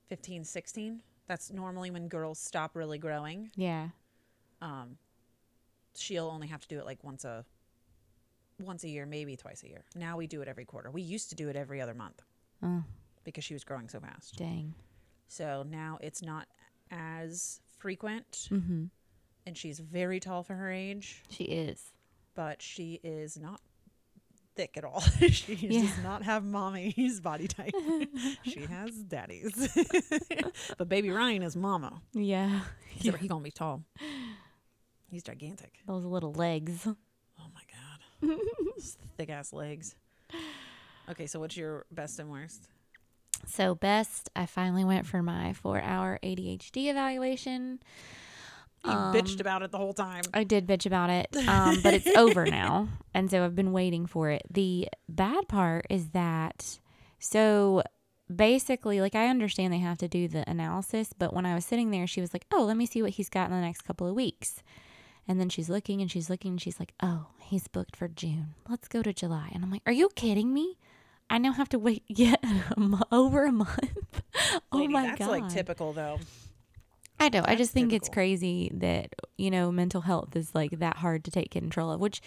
15, 0.08 0.44
16. 0.44 1.02
That's 1.26 1.50
normally 1.50 1.90
when 1.90 2.08
girls 2.08 2.38
stop 2.38 2.76
really 2.76 2.98
growing. 2.98 3.50
Yeah. 3.56 3.88
Um 4.60 4.98
she'll 5.96 6.28
only 6.28 6.48
have 6.48 6.60
to 6.62 6.68
do 6.68 6.78
it 6.78 6.84
like 6.84 7.02
once 7.04 7.24
a 7.24 7.44
once 8.62 8.84
a 8.84 8.88
year, 8.88 9.06
maybe 9.06 9.36
twice 9.36 9.62
a 9.62 9.68
year. 9.68 9.84
Now 9.94 10.16
we 10.16 10.26
do 10.26 10.40
it 10.42 10.48
every 10.48 10.64
quarter. 10.64 10.90
We 10.90 11.02
used 11.02 11.28
to 11.30 11.34
do 11.34 11.48
it 11.48 11.56
every 11.56 11.80
other 11.80 11.94
month 11.94 12.22
Oh, 12.62 12.82
because 13.24 13.44
she 13.44 13.54
was 13.54 13.64
growing 13.64 13.88
so 13.88 14.00
fast. 14.00 14.36
dang. 14.36 14.74
So 15.28 15.64
now 15.68 15.98
it's 16.00 16.22
not 16.22 16.46
as 16.90 17.60
frequent, 17.78 18.48
Mm-hmm. 18.50 18.84
and 19.46 19.56
she's 19.58 19.80
very 19.80 20.20
tall 20.20 20.42
for 20.42 20.54
her 20.54 20.70
age, 20.70 21.22
She 21.30 21.44
is. 21.44 21.92
but 22.34 22.62
she 22.62 23.00
is 23.02 23.38
not 23.38 23.60
thick 24.54 24.76
at 24.76 24.84
all. 24.84 25.00
she 25.30 25.54
Yeah. 25.54 25.82
does 25.82 25.98
not 26.04 26.22
have 26.22 26.44
mommy's 26.44 27.20
body 27.20 27.48
type. 27.48 27.74
she 28.44 28.60
has 28.66 28.92
daddy's. 29.02 29.68
but 30.78 30.88
baby 30.88 31.10
Ryan 31.10 31.42
is 31.42 31.56
mama. 31.56 32.00
Yeah. 32.12 32.60
Except 32.96 33.18
he 33.18 33.26
gonna 33.26 33.42
be 33.42 33.50
tall. 33.50 33.82
He's 35.10 35.22
gigantic. 35.24 35.74
Those 35.86 36.04
little 36.04 36.32
legs. 36.32 36.86
Thick 39.16 39.30
ass 39.30 39.52
legs. 39.52 39.94
Okay, 41.10 41.26
so 41.26 41.38
what's 41.40 41.56
your 41.56 41.84
best 41.90 42.18
and 42.18 42.30
worst? 42.30 42.68
So 43.46 43.74
best, 43.74 44.30
I 44.34 44.46
finally 44.46 44.84
went 44.84 45.06
for 45.06 45.22
my 45.22 45.52
four-hour 45.52 46.18
ADHD 46.22 46.88
evaluation. 46.88 47.80
You 48.84 48.90
Um, 48.90 49.14
bitched 49.14 49.40
about 49.40 49.62
it 49.62 49.70
the 49.70 49.78
whole 49.78 49.92
time. 49.94 50.22
I 50.32 50.44
did 50.44 50.66
bitch 50.66 50.86
about 50.86 51.10
it, 51.10 51.28
um, 51.48 51.80
but 51.82 51.94
it's 51.94 52.06
over 52.16 52.46
now, 52.46 52.88
and 53.12 53.30
so 53.30 53.44
I've 53.44 53.54
been 53.54 53.72
waiting 53.72 54.06
for 54.06 54.30
it. 54.30 54.42
The 54.50 54.88
bad 55.08 55.46
part 55.48 55.86
is 55.90 56.10
that, 56.10 56.78
so 57.18 57.82
basically, 58.34 59.00
like 59.00 59.14
I 59.14 59.28
understand 59.28 59.72
they 59.72 59.78
have 59.78 59.98
to 59.98 60.08
do 60.08 60.26
the 60.28 60.48
analysis, 60.48 61.10
but 61.16 61.32
when 61.34 61.44
I 61.46 61.54
was 61.54 61.64
sitting 61.64 61.90
there, 61.90 62.06
she 62.06 62.20
was 62.20 62.32
like, 62.34 62.46
"Oh, 62.52 62.64
let 62.64 62.76
me 62.76 62.86
see 62.86 63.02
what 63.02 63.12
he's 63.12 63.28
got 63.28 63.48
in 63.50 63.52
the 63.56 63.60
next 63.60 63.82
couple 63.82 64.06
of 64.06 64.14
weeks," 64.14 64.62
and 65.26 65.40
then 65.40 65.48
she's 65.48 65.68
looking 65.68 66.00
and 66.00 66.10
she's 66.10 66.28
looking 66.30 66.52
and 66.52 66.60
she's 66.62 66.78
like, 66.78 66.94
"Oh, 67.02 67.26
he's 67.40 67.68
booked 67.68 67.96
for 67.96 68.08
June. 68.08 68.54
Let's 68.68 68.88
go 68.88 69.02
to 69.02 69.12
July," 69.12 69.50
and 69.52 69.64
I'm 69.64 69.70
like, 69.70 69.82
"Are 69.86 69.92
you 69.92 70.08
kidding 70.14 70.52
me?" 70.52 70.78
I 71.30 71.38
now 71.38 71.52
have 71.52 71.68
to 71.70 71.78
wait 71.78 72.04
yet 72.08 72.44
over 73.10 73.46
a 73.46 73.52
month. 73.52 74.22
oh 74.72 74.78
Lady, 74.78 74.92
my 74.92 75.06
that's 75.06 75.18
god! 75.18 75.28
That's 75.28 75.42
like 75.42 75.52
typical 75.52 75.92
though. 75.92 76.18
I 77.20 77.28
know. 77.28 77.44
I 77.46 77.54
just 77.54 77.72
think 77.72 77.92
it's 77.92 78.08
crazy 78.08 78.70
that 78.74 79.14
you 79.38 79.50
know 79.50 79.70
mental 79.72 80.02
health 80.02 80.36
is 80.36 80.54
like 80.54 80.78
that 80.78 80.96
hard 80.98 81.24
to 81.24 81.30
take 81.30 81.50
control 81.50 81.90
of. 81.90 82.00
Which, 82.00 82.20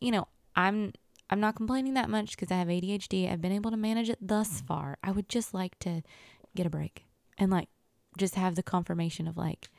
you 0.00 0.10
know, 0.10 0.28
I'm 0.56 0.92
I'm 1.30 1.40
not 1.40 1.56
complaining 1.56 1.94
that 1.94 2.10
much 2.10 2.36
because 2.36 2.50
I 2.52 2.58
have 2.58 2.68
ADHD. 2.68 3.32
I've 3.32 3.40
been 3.40 3.52
able 3.52 3.70
to 3.70 3.76
manage 3.76 4.10
it 4.10 4.18
thus 4.20 4.60
far. 4.60 4.98
I 5.02 5.10
would 5.10 5.28
just 5.30 5.54
like 5.54 5.78
to 5.80 6.02
get 6.54 6.66
a 6.66 6.70
break 6.70 7.06
and 7.38 7.50
like 7.50 7.68
just 8.18 8.34
have 8.34 8.54
the 8.54 8.62
confirmation 8.62 9.26
of 9.26 9.38
like, 9.38 9.70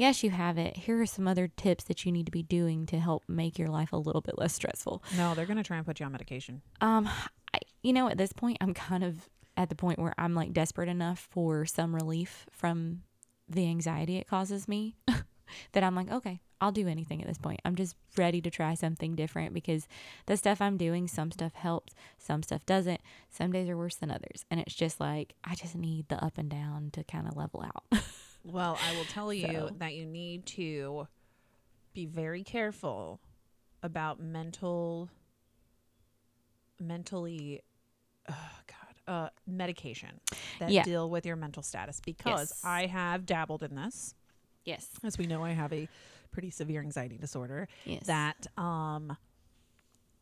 yes, 0.00 0.24
you 0.24 0.30
have 0.30 0.56
it. 0.56 0.78
Here 0.78 1.00
are 1.00 1.06
some 1.06 1.28
other 1.28 1.46
tips 1.46 1.84
that 1.84 2.04
you 2.04 2.10
need 2.10 2.26
to 2.26 2.32
be 2.32 2.42
doing 2.42 2.86
to 2.86 2.98
help 2.98 3.22
make 3.28 3.58
your 3.58 3.68
life 3.68 3.92
a 3.92 3.96
little 3.96 4.22
bit 4.22 4.38
less 4.38 4.54
stressful. 4.54 5.02
No, 5.16 5.34
they're 5.34 5.46
gonna 5.46 5.62
try 5.62 5.76
and 5.76 5.84
put 5.84 6.00
you 6.00 6.06
on 6.06 6.12
medication. 6.12 6.62
Um, 6.80 7.08
I, 7.54 7.58
you 7.82 7.92
know, 7.92 8.08
at 8.08 8.16
this 8.16 8.32
point, 8.32 8.56
I'm 8.60 8.72
kind 8.72 9.04
of 9.04 9.28
at 9.56 9.68
the 9.68 9.74
point 9.74 9.98
where 9.98 10.14
I'm 10.16 10.34
like 10.34 10.54
desperate 10.54 10.88
enough 10.88 11.28
for 11.30 11.66
some 11.66 11.94
relief 11.94 12.46
from 12.50 13.02
the 13.46 13.68
anxiety 13.68 14.16
it 14.16 14.28
causes 14.28 14.68
me 14.68 14.96
that 15.72 15.84
I'm 15.84 15.94
like, 15.94 16.10
okay, 16.10 16.40
I'll 16.60 16.72
do 16.72 16.88
anything 16.88 17.20
at 17.20 17.28
this 17.28 17.38
point. 17.38 17.60
I'm 17.64 17.74
just 17.74 17.96
ready 18.16 18.40
to 18.40 18.50
try 18.50 18.74
something 18.74 19.14
different 19.14 19.52
because 19.52 19.86
the 20.26 20.36
stuff 20.36 20.62
I'm 20.62 20.76
doing, 20.78 21.08
some 21.08 21.30
stuff 21.30 21.54
helps, 21.54 21.94
some 22.16 22.42
stuff 22.42 22.64
doesn't. 22.64 23.00
Some 23.28 23.52
days 23.52 23.68
are 23.68 23.76
worse 23.76 23.96
than 23.96 24.10
others. 24.10 24.44
And 24.50 24.60
it's 24.60 24.74
just 24.74 25.00
like, 25.00 25.34
I 25.44 25.54
just 25.54 25.74
need 25.74 26.08
the 26.08 26.22
up 26.24 26.38
and 26.38 26.48
down 26.48 26.90
to 26.92 27.04
kind 27.04 27.26
of 27.26 27.36
level 27.36 27.64
out. 27.64 28.00
Well, 28.44 28.78
I 28.82 28.96
will 28.96 29.04
tell 29.04 29.32
you 29.32 29.46
So. 29.46 29.70
that 29.78 29.94
you 29.94 30.06
need 30.06 30.46
to 30.46 31.06
be 31.92 32.06
very 32.06 32.42
careful 32.42 33.20
about 33.82 34.20
mental 34.20 35.10
mentally 36.78 37.60
oh 38.28 38.34
god 38.66 38.76
uh, 39.12 39.28
medication 39.46 40.20
that 40.58 40.70
Yeah. 40.70 40.82
deal 40.84 41.10
with 41.10 41.26
your 41.26 41.36
mental 41.36 41.62
status 41.62 42.00
because 42.00 42.50
Yes. 42.52 42.64
I 42.64 42.86
have 42.86 43.26
dabbled 43.26 43.62
in 43.62 43.74
this. 43.74 44.14
Yes. 44.64 44.88
As 45.02 45.18
we 45.18 45.26
know, 45.26 45.42
I 45.42 45.50
have 45.52 45.72
a 45.72 45.88
pretty 46.30 46.50
severe 46.50 46.80
anxiety 46.80 47.16
disorder. 47.18 47.66
Yes. 47.84 48.06
That 48.06 48.46
um, 48.56 49.16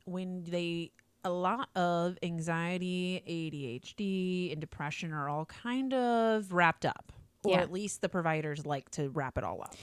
when 0.06 0.44
they 0.44 0.92
a 1.24 1.30
lot 1.30 1.68
of 1.76 2.16
anxiety, 2.22 3.22
ADHD, 3.28 4.52
and 4.52 4.60
depression 4.60 5.12
are 5.12 5.28
all 5.28 5.44
kind 5.44 5.92
of 5.92 6.52
wrapped 6.52 6.86
up, 6.86 7.12
or 7.44 7.52
Yeah. 7.52 7.60
at 7.60 7.72
least 7.72 8.00
the 8.00 8.08
providers 8.08 8.66
like 8.66 8.90
to 8.92 9.08
wrap 9.10 9.38
it 9.38 9.44
all 9.44 9.62
up. 9.62 9.74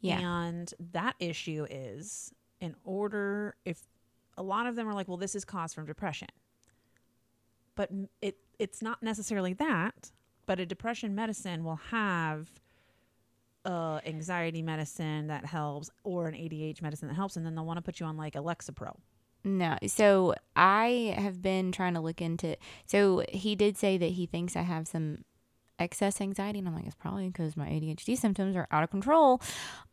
Yeah. 0.00 0.20
And 0.20 0.72
that 0.92 1.14
issue 1.18 1.66
is 1.70 2.32
in 2.60 2.74
order 2.84 3.56
if 3.64 3.82
a 4.36 4.42
lot 4.42 4.66
of 4.66 4.76
them 4.76 4.88
are 4.88 4.94
like, 4.94 5.08
well, 5.08 5.16
this 5.16 5.34
is 5.34 5.44
caused 5.44 5.74
from 5.74 5.86
depression. 5.86 6.28
But 7.74 7.90
it 8.22 8.38
it's 8.58 8.80
not 8.82 9.02
necessarily 9.02 9.52
that, 9.54 10.10
but 10.46 10.58
a 10.58 10.66
depression 10.66 11.14
medicine 11.14 11.62
will 11.64 11.76
have 11.90 12.48
uh 13.64 14.00
anxiety 14.06 14.62
medicine 14.62 15.26
that 15.26 15.44
helps 15.44 15.90
or 16.04 16.28
an 16.28 16.34
ADH 16.34 16.80
medicine 16.82 17.08
that 17.08 17.14
helps 17.14 17.36
and 17.36 17.44
then 17.44 17.54
they'll 17.54 17.66
want 17.66 17.78
to 17.78 17.82
put 17.82 17.98
you 18.00 18.06
on 18.06 18.16
like 18.16 18.34
a 18.36 18.38
Lexapro. 18.38 18.96
No. 19.44 19.76
So 19.86 20.34
I 20.54 21.14
have 21.18 21.42
been 21.42 21.70
trying 21.72 21.94
to 21.94 22.00
look 22.00 22.20
into. 22.20 22.56
So 22.86 23.24
he 23.28 23.54
did 23.54 23.76
say 23.76 23.96
that 23.98 24.12
he 24.12 24.26
thinks 24.26 24.56
I 24.56 24.62
have 24.62 24.88
some 24.88 25.24
excess 25.78 26.20
anxiety, 26.20 26.58
and 26.58 26.68
I'm 26.68 26.74
like, 26.74 26.86
it's 26.86 26.94
probably 26.94 27.26
because 27.28 27.56
my 27.56 27.66
ADHD 27.68 28.16
symptoms 28.16 28.56
are 28.56 28.66
out 28.70 28.82
of 28.82 28.90
control. 28.90 29.40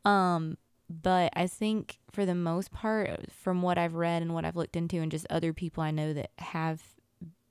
Um, 0.06 0.58
but 0.90 1.32
I 1.36 1.48
think 1.48 2.00
for 2.12 2.26
the 2.26 2.36
most 2.36 2.72
part, 2.72 3.32
from 3.32 3.62
what 3.62 3.78
I've 3.78 3.96
read 3.96 4.22
and 4.22 4.34
what 4.34 4.46
I've 4.46 4.56
looked 4.56 4.76
into, 4.76 4.98
and 4.98 5.12
just 5.12 5.26
other 5.30 5.54
people 5.54 5.84
I 5.84 5.92
know 5.92 6.14
that 6.14 6.32
have 6.40 6.82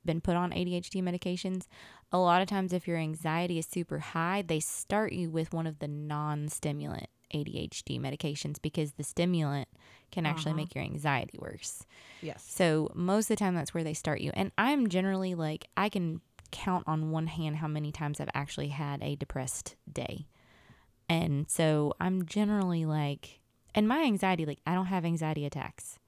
been 0.04 0.20
put 0.20 0.36
on 0.36 0.50
ADHD 0.50 1.02
medications, 1.02 1.66
a 2.10 2.18
lot 2.18 2.42
of 2.42 2.48
times 2.48 2.72
if 2.72 2.86
your 2.88 2.96
anxiety 2.98 3.58
is 3.58 3.66
super 3.66 3.98
high, 4.00 4.42
they 4.42 4.60
start 4.60 5.12
you 5.12 5.30
with 5.30 5.52
one 5.52 5.66
of 5.66 5.78
the 5.78 5.88
non-stimulant 5.88 7.06
ADHD 7.34 7.98
medications 7.98 8.60
because 8.60 8.92
the 8.92 9.04
stimulant 9.04 9.68
can 10.10 10.26
actually 10.26 10.50
Uh-huh. 10.52 10.56
make 10.56 10.74
your 10.74 10.84
anxiety 10.84 11.38
worse. 11.40 11.86
Yes. 12.20 12.44
So 12.46 12.90
most 12.94 13.24
of 13.24 13.28
the 13.28 13.36
time 13.36 13.54
that's 13.54 13.72
where 13.72 13.84
they 13.84 13.94
start 13.94 14.20
you. 14.20 14.30
And 14.34 14.52
I'm 14.58 14.88
generally 14.88 15.34
like 15.34 15.68
I 15.76 15.88
can 15.88 16.20
count 16.52 16.84
on 16.86 17.10
one 17.10 17.26
hand 17.26 17.56
how 17.56 17.66
many 17.66 17.90
times 17.90 18.20
I've 18.20 18.30
actually 18.34 18.68
had 18.68 19.02
a 19.02 19.16
depressed 19.16 19.76
day. 19.90 20.26
And 21.08 21.50
so 21.50 21.94
I'm 22.00 22.24
generally 22.26 22.84
like 22.84 23.40
and 23.74 23.88
my 23.88 24.02
anxiety 24.02 24.46
like 24.46 24.60
I 24.66 24.74
don't 24.74 24.86
have 24.86 25.04
anxiety 25.04 25.44
attacks. 25.44 25.98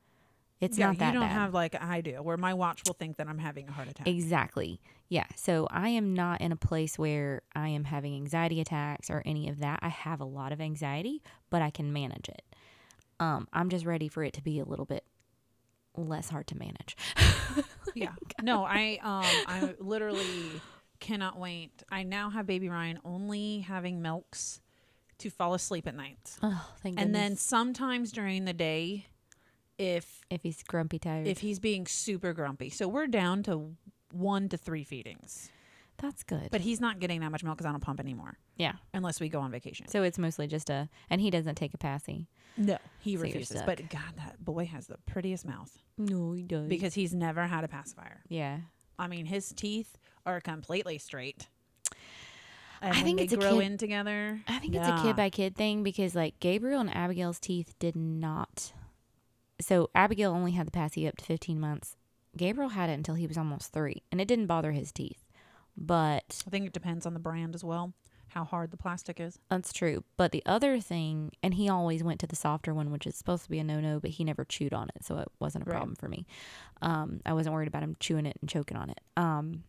It's 0.60 0.78
yeah, 0.78 0.86
not 0.86 0.98
that 0.98 1.06
you 1.08 1.20
don't 1.20 1.28
bad. 1.28 1.32
have 1.32 1.54
like 1.54 1.74
I 1.82 2.00
do, 2.00 2.22
where 2.22 2.36
my 2.36 2.54
watch 2.54 2.82
will 2.86 2.94
think 2.94 3.16
that 3.16 3.26
I'm 3.26 3.38
having 3.38 3.68
a 3.68 3.72
heart 3.72 3.88
attack. 3.88 4.06
Exactly. 4.06 4.80
Yeah. 5.08 5.26
So 5.36 5.66
I 5.70 5.90
am 5.90 6.14
not 6.14 6.40
in 6.40 6.52
a 6.52 6.56
place 6.56 6.98
where 6.98 7.42
I 7.54 7.68
am 7.68 7.84
having 7.84 8.14
anxiety 8.14 8.60
attacks 8.60 9.10
or 9.10 9.22
any 9.26 9.48
of 9.48 9.58
that. 9.58 9.80
I 9.82 9.88
have 9.88 10.20
a 10.20 10.24
lot 10.24 10.52
of 10.52 10.60
anxiety, 10.60 11.22
but 11.50 11.60
I 11.60 11.70
can 11.70 11.92
manage 11.92 12.28
it. 12.28 12.42
Um, 13.20 13.48
I'm 13.52 13.68
just 13.68 13.84
ready 13.84 14.08
for 14.08 14.24
it 14.24 14.32
to 14.34 14.42
be 14.42 14.58
a 14.58 14.64
little 14.64 14.86
bit 14.86 15.04
less 15.96 16.30
hard 16.30 16.46
to 16.48 16.56
manage. 16.56 16.96
yeah. 18.02 18.12
No, 18.42 18.64
I 18.64 18.98
um 19.02 19.24
I 19.46 19.74
literally 19.78 20.60
cannot 21.00 21.38
wait. 21.38 21.82
I 21.90 22.02
now 22.02 22.30
have 22.30 22.46
baby 22.46 22.68
Ryan 22.68 22.98
only 23.04 23.60
having 23.60 24.02
milks 24.02 24.60
to 25.18 25.30
fall 25.30 25.54
asleep 25.54 25.86
at 25.86 25.94
night. 25.94 26.36
Oh, 26.42 26.70
thank 26.82 26.96
goodness. 26.96 27.04
And 27.04 27.14
then 27.14 27.36
sometimes 27.36 28.12
during 28.12 28.44
the 28.44 28.52
day 28.52 29.06
if 29.78 30.20
if 30.30 30.42
he's 30.42 30.62
grumpy 30.62 30.98
tired, 30.98 31.26
if 31.26 31.38
he's 31.40 31.58
being 31.58 31.86
super 31.86 32.32
grumpy. 32.32 32.70
So 32.70 32.88
we're 32.88 33.06
down 33.06 33.42
to 33.44 33.76
1 34.12 34.48
to 34.50 34.56
3 34.56 34.84
feedings. 34.84 35.50
That's 35.98 36.22
good. 36.22 36.48
But 36.50 36.60
he's 36.60 36.80
not 36.80 36.98
getting 37.00 37.20
that 37.20 37.30
much 37.30 37.42
milk 37.44 37.58
cuz 37.58 37.66
I 37.66 37.70
don't 37.70 37.80
pump 37.80 38.00
anymore 38.00 38.38
yeah. 38.56 38.74
unless 38.92 39.20
we 39.20 39.28
go 39.28 39.40
on 39.40 39.50
vacation. 39.50 39.86
So 39.88 40.02
it's 40.02 40.18
mostly 40.18 40.46
just 40.46 40.68
a, 40.70 40.88
and 41.10 41.20
he 41.20 41.30
doesn't 41.30 41.54
take 41.54 41.72
a 41.74 41.78
passy. 41.78 42.28
No, 42.56 42.78
he 43.00 43.12
So 43.16 43.18
you're 43.18 43.22
refuses. 43.32 43.56
stuck. 43.56 43.66
But 43.66 43.88
god, 43.90 44.16
that 44.16 44.44
boy 44.44 44.66
has 44.66 44.86
the 44.86 44.98
prettiest 45.06 45.44
mouth 45.46 45.78
No, 45.98 46.32
he 46.32 46.42
does. 46.42 46.68
because 46.68 46.94
he's 46.94 47.14
never 47.14 47.46
had 47.46 47.64
a 47.64 47.68
pacifier. 47.68 48.22
yeah, 48.28 48.58
I 48.98 49.08
mean, 49.08 49.26
his 49.26 49.52
teeth 49.52 49.96
are 50.26 50.40
completely 50.40 50.98
straight. 50.98 51.48
And 52.80 52.92
I 52.92 52.96
when 52.96 53.04
think 53.04 53.18
they 53.18 53.24
it's 53.24 53.32
a 53.32 53.36
grow 53.36 53.58
kid- 53.58 53.66
in 53.66 53.78
together. 53.78 54.40
I 54.46 54.58
think 54.58 54.74
it's 54.74 54.86
a 54.88 55.00
kid 55.02 55.16
by 55.16 55.30
kid 55.30 55.56
thing 55.56 55.82
because 55.82 56.14
like 56.14 56.38
Gabriel 56.40 56.80
and 56.80 56.94
Abigail's 56.94 57.40
teeth 57.40 57.74
did 57.78 57.96
not. 57.96 58.72
So 59.60 59.88
Abigail 59.94 60.32
only 60.32 60.52
had 60.52 60.66
the 60.66 60.70
passy 60.72 61.06
up 61.08 61.16
to 61.16 61.24
15 61.24 61.58
months. 61.58 61.96
Gabriel 62.36 62.70
had 62.70 62.90
it 62.90 62.94
until 62.94 63.14
he 63.14 63.26
was 63.26 63.38
almost 63.38 63.72
three, 63.72 64.02
and 64.12 64.20
it 64.20 64.28
didn't 64.28 64.46
bother 64.48 64.72
his 64.72 64.92
teeth. 64.92 65.23
But 65.76 66.42
I 66.46 66.50
think 66.50 66.66
it 66.66 66.72
depends 66.72 67.04
on 67.06 67.14
the 67.14 67.20
brand 67.20 67.54
as 67.54 67.64
well, 67.64 67.94
how 68.28 68.44
hard 68.44 68.70
the 68.70 68.76
plastic 68.76 69.18
is. 69.20 69.38
that's 69.48 69.72
true. 69.72 70.04
But 70.16 70.32
the 70.32 70.42
other 70.46 70.80
thing, 70.80 71.32
and 71.42 71.54
he 71.54 71.68
always 71.68 72.02
went 72.02 72.20
to 72.20 72.26
the 72.26 72.36
softer 72.36 72.72
one, 72.72 72.90
which 72.90 73.06
is 73.06 73.16
supposed 73.16 73.44
to 73.44 73.50
be 73.50 73.58
a 73.58 73.64
no 73.64 73.80
no, 73.80 73.98
but 74.00 74.10
he 74.10 74.24
never 74.24 74.44
chewed 74.44 74.72
on 74.74 74.88
it, 74.94 75.04
so 75.04 75.18
it 75.18 75.28
wasn't 75.40 75.66
a 75.66 75.70
Right. 75.70 75.76
problem 75.76 75.96
for 75.96 76.08
me. 76.08 76.26
Um, 76.82 77.20
I 77.26 77.32
wasn't 77.32 77.54
worried 77.54 77.68
about 77.68 77.82
him 77.82 77.96
chewing 78.00 78.26
it 78.26 78.36
and 78.40 78.48
choking 78.48 78.76
on 78.76 78.90
it. 78.90 79.00
Um, 79.16 79.64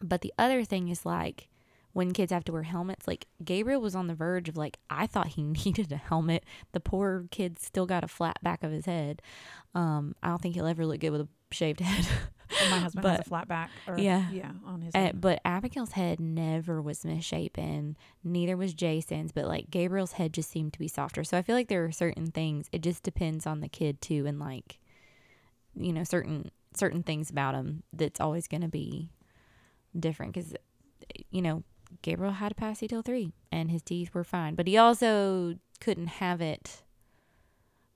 but 0.00 0.20
the 0.22 0.32
other 0.38 0.64
thing 0.64 0.88
is 0.88 1.04
like 1.04 1.48
when 1.92 2.12
kids 2.12 2.32
have 2.32 2.44
to 2.44 2.52
wear 2.52 2.62
helmets, 2.62 3.06
like 3.08 3.26
Gabriel 3.44 3.80
was 3.80 3.94
on 3.96 4.06
the 4.06 4.14
verge 4.14 4.48
of 4.48 4.56
like, 4.56 4.78
I 4.90 5.06
thought 5.06 5.28
he 5.28 5.42
needed 5.64 5.90
a 5.92 5.96
helmet. 5.96 6.44
The 6.72 6.80
poor 6.80 7.24
kid 7.30 7.58
still 7.58 7.86
got 7.86 8.04
a 8.04 8.08
flat 8.08 8.38
back 8.42 8.62
of 8.62 8.70
his 8.70 8.86
head. 8.86 9.22
Um, 9.74 10.14
I 10.22 10.28
don't 10.28 10.40
think 10.40 10.54
he'll 10.54 10.66
ever 10.66 10.86
look 10.86 11.00
good 11.00 11.10
with 11.10 11.22
a 11.22 11.28
shaved 11.50 11.80
head. 11.88 12.06
My 12.70 12.78
husband 12.78 13.06
has 13.06 13.20
a 13.20 13.24
flat 13.24 13.46
back. 13.48 13.70
Or, 13.86 13.98
Yeah. 13.98 14.30
Yeah, 14.30 14.52
on 14.64 14.80
his 14.80 14.94
Uh, 14.94 14.98
head. 14.98 15.20
but 15.20 15.40
Abigail's 15.44 15.92
head 15.92 16.18
never 16.20 16.80
was 16.80 17.04
misshapen. 17.04 17.96
Neither 18.24 18.56
was 18.56 18.72
Jason's. 18.74 19.32
But 19.32 19.46
like 19.46 19.70
Gabriel's 19.70 20.12
head 20.12 20.32
just 20.32 20.50
seemed 20.50 20.72
to 20.74 20.78
be 20.78 20.88
softer. 20.88 21.24
So 21.24 21.36
I 21.36 21.42
feel 21.42 21.54
like 21.56 21.68
there 21.68 21.84
are 21.84 21.92
certain 21.92 22.30
things. 22.30 22.68
It 22.72 22.82
just 22.82 23.02
depends 23.02 23.46
on 23.46 23.60
the 23.60 23.68
kid 23.68 24.00
too, 24.00 24.24
and 24.26 24.38
like, 24.38 24.78
you 25.74 25.92
know, 25.92 26.04
certain 26.04 26.50
certain 26.74 27.02
things 27.02 27.28
about 27.30 27.54
him 27.54 27.82
that's 27.92 28.20
always 28.20 28.46
going 28.48 28.60
to 28.62 28.68
be 28.68 29.10
different. 29.98 30.32
Because, 30.34 30.54
you 31.30 31.42
know, 31.42 31.62
Gabriel 32.02 32.32
had 32.34 32.52
a 32.52 32.54
passy 32.54 32.86
till 32.88 33.02
three, 33.02 33.32
and 33.50 33.70
his 33.70 33.82
teeth 33.82 34.14
were 34.14 34.24
fine. 34.24 34.54
But 34.54 34.66
he 34.66 34.76
also 34.76 35.56
couldn't 35.80 36.06
have 36.08 36.40
it 36.40 36.82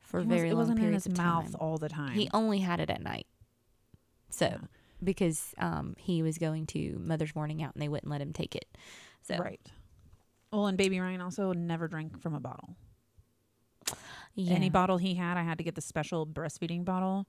for 0.01 0.20
was- 0.20 0.26
very 0.28 0.49
it 0.49 0.53
long 0.53 0.59
wasn't 0.59 0.78
in 0.78 0.84
periods 0.84 1.05
his 1.05 1.12
of 1.12 1.18
mouth 1.18 1.45
time. 1.53 1.57
all 1.61 1.78
the 1.78 1.88
time. 1.88 2.12
He 2.12 2.28
only 2.34 2.59
had 2.61 2.80
it 2.80 2.90
at 2.90 3.03
night. 3.03 3.26
So 4.30 4.47
Yeah. 4.47 4.59
because 5.03 5.55
um 5.59 5.95
he 5.99 6.22
was 6.22 6.38
going 6.38 6.66
to 6.68 6.99
mother's 6.99 7.34
morning 7.34 7.62
out 7.62 7.74
and 7.74 7.82
they 7.82 7.88
wouldn't 7.88 8.11
let 8.11 8.20
him 8.20 8.32
take 8.32 8.55
it. 8.57 8.66
So 9.22 9.36
Right. 9.36 9.61
Well, 10.53 10.66
and 10.66 10.76
baby 10.78 11.01
Ryan 11.01 11.20
also 11.20 11.53
never 11.53 11.88
drank 11.88 12.20
from 12.20 12.34
a 12.34 12.40
bottle. 12.40 12.76
yeah. 14.34 14.55
Any 14.55 14.70
bottle 14.70 14.99
he 14.99 15.14
had, 15.14 15.36
I 15.36 15.43
had 15.43 15.59
to 15.59 15.64
get 15.64 15.74
the 15.74 15.80
special 15.80 16.26
breastfeeding 16.26 16.84
bottle 16.84 17.26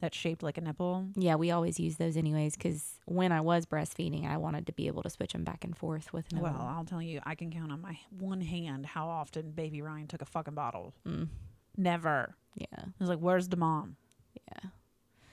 that's 0.00 0.16
shaped 0.16 0.42
like 0.42 0.58
a 0.58 0.60
nipple. 0.60 1.06
yeah, 1.14 1.34
we 1.34 1.50
always 1.50 1.78
use 1.78 1.96
those 1.96 2.16
anyways 2.16 2.56
because 2.56 2.98
when 3.04 3.32
I 3.32 3.40
was 3.40 3.66
breastfeeding, 3.66 4.26
I 4.28 4.36
wanted 4.38 4.66
to 4.66 4.72
be 4.72 4.86
able 4.86 5.02
to 5.02 5.10
switch 5.10 5.32
them 5.32 5.44
back 5.44 5.64
and 5.64 5.76
forth 5.76 6.12
with 6.12 6.32
no. 6.32 6.42
Well, 6.42 6.66
I'll 6.74 6.84
tell 6.84 7.02
you, 7.02 7.20
I 7.24 7.34
can 7.34 7.50
count 7.50 7.70
on 7.72 7.80
my 7.80 7.98
one 8.18 8.40
hand 8.40 8.86
how 8.86 9.08
often 9.08 9.50
baby 9.52 9.82
Ryan 9.82 10.06
took 10.06 10.22
a 10.22 10.26
fucking 10.26 10.54
bottle. 10.54 10.94
Mm, 11.06 11.28
Never. 11.76 12.34
yeah, 12.54 12.66
I 12.78 12.84
was 12.98 13.08
like, 13.08 13.18
"Where's 13.18 13.48
the 13.48 13.56
mom?" 13.56 13.96
yeah. 14.34 14.70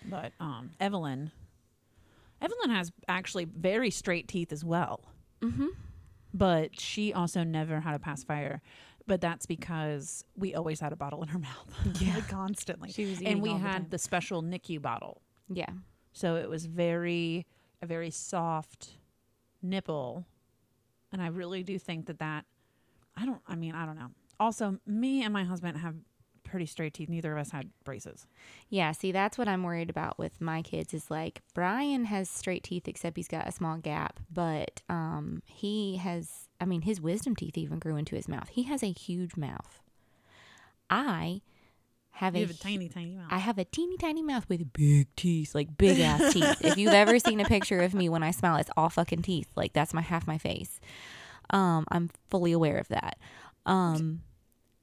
But 0.10 0.32
um, 0.40 0.72
Evelyn, 0.80 1.32
Evelyn 2.42 2.70
has 2.70 2.92
actually 3.08 3.46
very 3.46 3.90
straight 3.92 4.28
teeth 4.28 4.52
as 4.52 4.64
well. 4.64 5.02
Mm-hmm. 5.42 5.68
But 6.34 6.80
she 6.80 7.14
also 7.14 7.44
never 7.44 7.80
had 7.82 7.96
a 7.96 8.00
pacifier. 8.00 8.62
But 9.08 9.22
that's 9.22 9.46
because 9.46 10.26
we 10.36 10.54
always 10.54 10.80
had 10.82 10.92
a 10.94 10.98
bottle 10.98 11.22
in 11.24 11.30
her 11.30 11.40
mouth, 11.50 11.74
Yeah. 12.00 12.16
like 12.16 12.28
constantly. 12.30 12.92
She 12.92 13.06
was 13.06 13.22
And 13.22 13.42
we 13.42 13.54
the 13.54 13.58
had 13.60 13.72
time. 13.84 13.88
the 13.90 13.98
special 13.98 14.44
NICU 14.44 14.82
bottle, 14.82 15.22
yeah. 15.50 15.70
so 16.14 16.36
it 16.36 16.50
was 16.50 16.66
very 16.66 17.48
a 17.82 17.86
very 17.88 18.10
soft 18.12 18.98
nipple, 19.62 20.26
and 21.12 21.22
I 21.22 21.28
really 21.28 21.64
do 21.64 21.78
think 21.80 22.06
that 22.08 22.20
that 22.20 22.46
I 23.16 23.26
don't. 23.26 23.42
I 23.48 23.56
mean, 23.56 23.74
I 23.76 23.86
don't 23.86 23.96
know. 23.98 24.10
Also, 24.40 24.78
me 24.86 25.24
and 25.24 25.34
my 25.34 25.44
husband 25.44 25.78
have 25.78 25.96
pretty 26.44 26.66
straight 26.66 26.94
teeth. 26.94 27.10
Neither 27.10 27.32
of 27.34 27.40
us 27.40 27.52
had 27.52 27.70
braces. 27.84 28.26
Yeah, 28.70 28.92
see, 28.92 29.12
that's 29.12 29.38
what 29.38 29.48
I'm 29.48 29.64
worried 29.64 29.90
about 29.90 30.18
with 30.20 30.40
my 30.40 30.62
kids 30.62 30.94
is 30.94 31.10
like 31.12 31.42
Brian 31.54 32.06
has 32.06 32.30
straight 32.30 32.64
teeth 32.64 32.88
except 32.88 33.18
he's 33.18 33.28
got 33.28 33.48
a 33.48 33.52
small 33.52 33.78
gap, 33.78 34.20
but 34.32 34.82
um 34.90 35.42
he 35.46 35.98
has 35.98 36.47
I 36.60 36.66
mean 36.66 36.82
his 36.82 37.00
wisdom 37.00 37.36
teeth 37.36 37.58
even 37.58 37.80
grew 37.80 37.96
into 37.96 38.16
his 38.16 38.28
mouth. 38.28 38.50
He 38.50 38.64
has 38.64 38.82
a 38.84 38.92
huge 38.92 39.36
mouth. 39.38 39.80
I 40.90 41.42
have 42.12 42.36
You 42.36 42.46
a 42.46 42.48
have 42.48 42.56
a 42.56 42.60
tiny, 42.60 42.90
tiny 42.90 43.16
mouth. 43.16 43.28
I 43.30 43.38
have 43.38 43.58
a 43.60 43.66
teeny 43.66 43.98
tiny 43.98 44.24
mouth 44.24 44.48
with 44.50 44.74
big 44.74 45.08
teeth, 45.16 45.54
like 45.54 45.78
big 45.78 46.00
ass 46.00 46.34
teeth. 46.34 46.64
If 46.66 46.78
you've 46.78 46.94
ever 46.94 47.20
seen 47.20 47.40
a 47.40 47.46
picture 47.46 47.82
of 47.82 47.94
me 47.94 48.10
when 48.10 48.24
I 48.24 48.32
smile, 48.32 48.58
it's 48.58 48.72
all 48.76 48.90
fucking 48.90 49.22
teeth. 49.22 49.50
Like 49.56 49.74
that's 49.74 49.94
my 49.94 50.02
half 50.02 50.26
my 50.26 50.38
face. 50.38 50.80
Um, 51.52 51.86
I'm 51.92 52.10
fully 52.30 52.52
aware 52.52 52.78
of 52.78 52.88
that. 52.90 53.18
Um, 53.66 54.22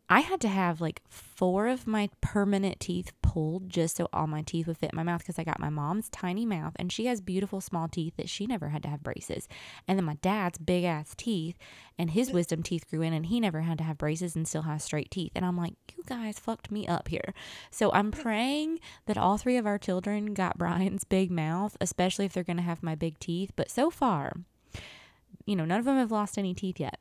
I 0.09 0.21
had 0.21 0.41
to 0.43 0.49
have 0.49 0.83
like 0.83 1.01
four 1.09 1.67
of 1.67 1.87
my 1.87 2.11
permanent 2.21 2.79
teeth 2.79 3.13
pulled 3.23 3.71
just 3.71 3.97
so 3.97 4.07
all 4.13 4.27
my 4.27 4.43
teeth 4.43 4.67
would 4.67 4.77
fit 4.77 4.93
in 4.93 4.97
my 4.97 5.03
mouth 5.03 5.21
because 5.21 5.39
I 5.39 5.45
got 5.45 5.59
my 5.59 5.71
mom's 5.71 6.11
tiny 6.11 6.45
mouth 6.45 6.75
and 6.77 6.93
she 6.93 7.07
has 7.07 7.23
beautiful 7.23 7.63
small 7.63 7.89
teeth 7.89 8.13
that 8.19 8.29
she 8.29 8.47
never 8.47 8.69
had 8.69 8.83
to 8.83 8.89
have 8.91 9.03
braces. 9.03 9.49
And 9.89 9.99
then 9.99 10.05
my 10.05 10.17
dad's 10.21 10.59
big 10.59 10.85
ass 10.85 11.15
teeth 11.17 11.57
and 11.99 12.11
his 12.11 12.31
wisdom 12.31 12.63
teeth 12.63 12.89
grew 12.91 13.01
in 13.01 13.15
and 13.15 13.27
he 13.27 13.41
never 13.41 13.63
had 13.63 13.79
to 13.79 13.85
have 13.85 13.97
braces 13.97 14.37
and 14.37 14.47
still 14.47 14.63
has 14.63 14.85
straight 14.85 15.11
teeth. 15.11 15.33
And 15.35 15.45
I'm 15.45 15.57
like, 15.57 15.75
you 15.97 16.05
guys 16.07 16.39
fucked 16.39 16.71
me 16.71 16.87
up 16.87 17.09
here. 17.09 17.33
So 17.71 17.91
I'm 17.93 18.11
praying 18.13 18.81
that 19.07 19.17
all 19.17 19.39
three 19.39 19.57
of 19.57 19.67
our 19.67 19.79
children 19.79 20.35
got 20.35 20.59
Brian's 20.59 21.05
big 21.05 21.31
mouth, 21.31 21.79
especially 21.81 22.27
if 22.27 22.35
they're 22.35 22.45
going 22.45 22.59
to 22.59 22.63
have 22.63 22.83
my 22.83 22.95
big 22.95 23.19
teeth. 23.19 23.53
But 23.57 23.71
so 23.71 23.89
far, 23.91 24.35
you 25.47 25.57
know, 25.57 25.65
none 25.65 25.79
of 25.79 25.87
them 25.87 25.97
have 25.97 26.13
lost 26.13 26.37
any 26.37 26.53
teeth 26.53 26.79
yet. 26.79 27.01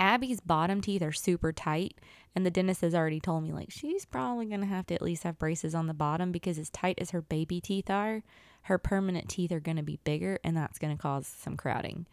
Abby's 0.00 0.40
bottom 0.40 0.80
teeth 0.80 1.02
are 1.02 1.12
super 1.12 1.52
tight, 1.52 1.94
and 2.34 2.44
the 2.44 2.50
dentist 2.50 2.80
has 2.80 2.94
already 2.94 3.20
told 3.20 3.44
me 3.44 3.52
like 3.52 3.70
she's 3.70 4.06
probably 4.06 4.46
gonna 4.46 4.66
have 4.66 4.86
to 4.86 4.94
at 4.94 5.02
least 5.02 5.24
have 5.24 5.38
braces 5.38 5.74
on 5.74 5.86
the 5.86 5.94
bottom 5.94 6.32
because 6.32 6.58
as 6.58 6.70
tight 6.70 6.98
as 6.98 7.10
her 7.10 7.20
baby 7.20 7.60
teeth 7.60 7.90
are, 7.90 8.22
her 8.62 8.78
permanent 8.78 9.28
teeth 9.28 9.52
are 9.52 9.60
gonna 9.60 9.82
be 9.82 10.00
bigger, 10.02 10.38
and 10.42 10.56
that's 10.56 10.78
gonna 10.78 10.96
cause 10.96 11.26
some 11.26 11.56
crowding. 11.56 12.06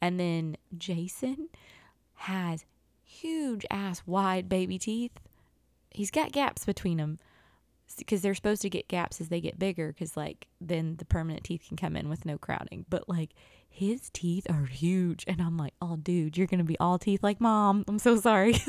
And 0.00 0.20
then 0.20 0.58
Jason 0.76 1.48
has 2.14 2.66
huge 3.02 3.64
ass 3.70 4.02
wide 4.06 4.48
baby 4.48 4.78
teeth. 4.78 5.18
He's 5.90 6.10
got 6.10 6.32
gaps 6.32 6.66
between 6.66 6.98
them 6.98 7.18
because 7.96 8.22
they're 8.22 8.34
supposed 8.34 8.62
to 8.62 8.70
get 8.70 8.88
gaps 8.88 9.20
as 9.20 9.28
they 9.28 9.40
get 9.40 9.58
bigger 9.58 9.88
because 9.88 10.16
like 10.16 10.48
then 10.60 10.96
the 10.96 11.04
permanent 11.04 11.44
teeth 11.44 11.64
can 11.68 11.76
come 11.76 11.96
in 11.96 12.08
with 12.08 12.24
no 12.24 12.38
crowding 12.38 12.86
but 12.88 13.06
like 13.08 13.30
his 13.72 14.10
teeth 14.10 14.46
are 14.50 14.66
huge. 14.66 15.24
And 15.26 15.40
i'm 15.40 15.56
like 15.56 15.74
oh 15.80 15.96
dude 15.96 16.36
you're 16.36 16.46
gonna 16.46 16.64
be 16.64 16.78
all 16.78 16.98
teeth 16.98 17.22
like 17.22 17.40
mom. 17.40 17.84
I'm 17.88 17.98
so 17.98 18.16
sorry. 18.20 18.54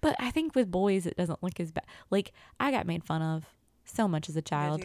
But 0.00 0.16
i 0.18 0.30
think 0.30 0.54
with 0.54 0.70
boys 0.70 1.06
it 1.06 1.16
doesn't 1.16 1.42
look 1.42 1.60
as 1.60 1.70
bad. 1.72 1.84
Like 2.10 2.32
i 2.58 2.70
got 2.70 2.86
made 2.86 3.04
fun 3.04 3.20
of 3.22 3.44
so 3.84 4.08
much 4.08 4.28
as 4.28 4.36
a 4.36 4.42
child. 4.42 4.80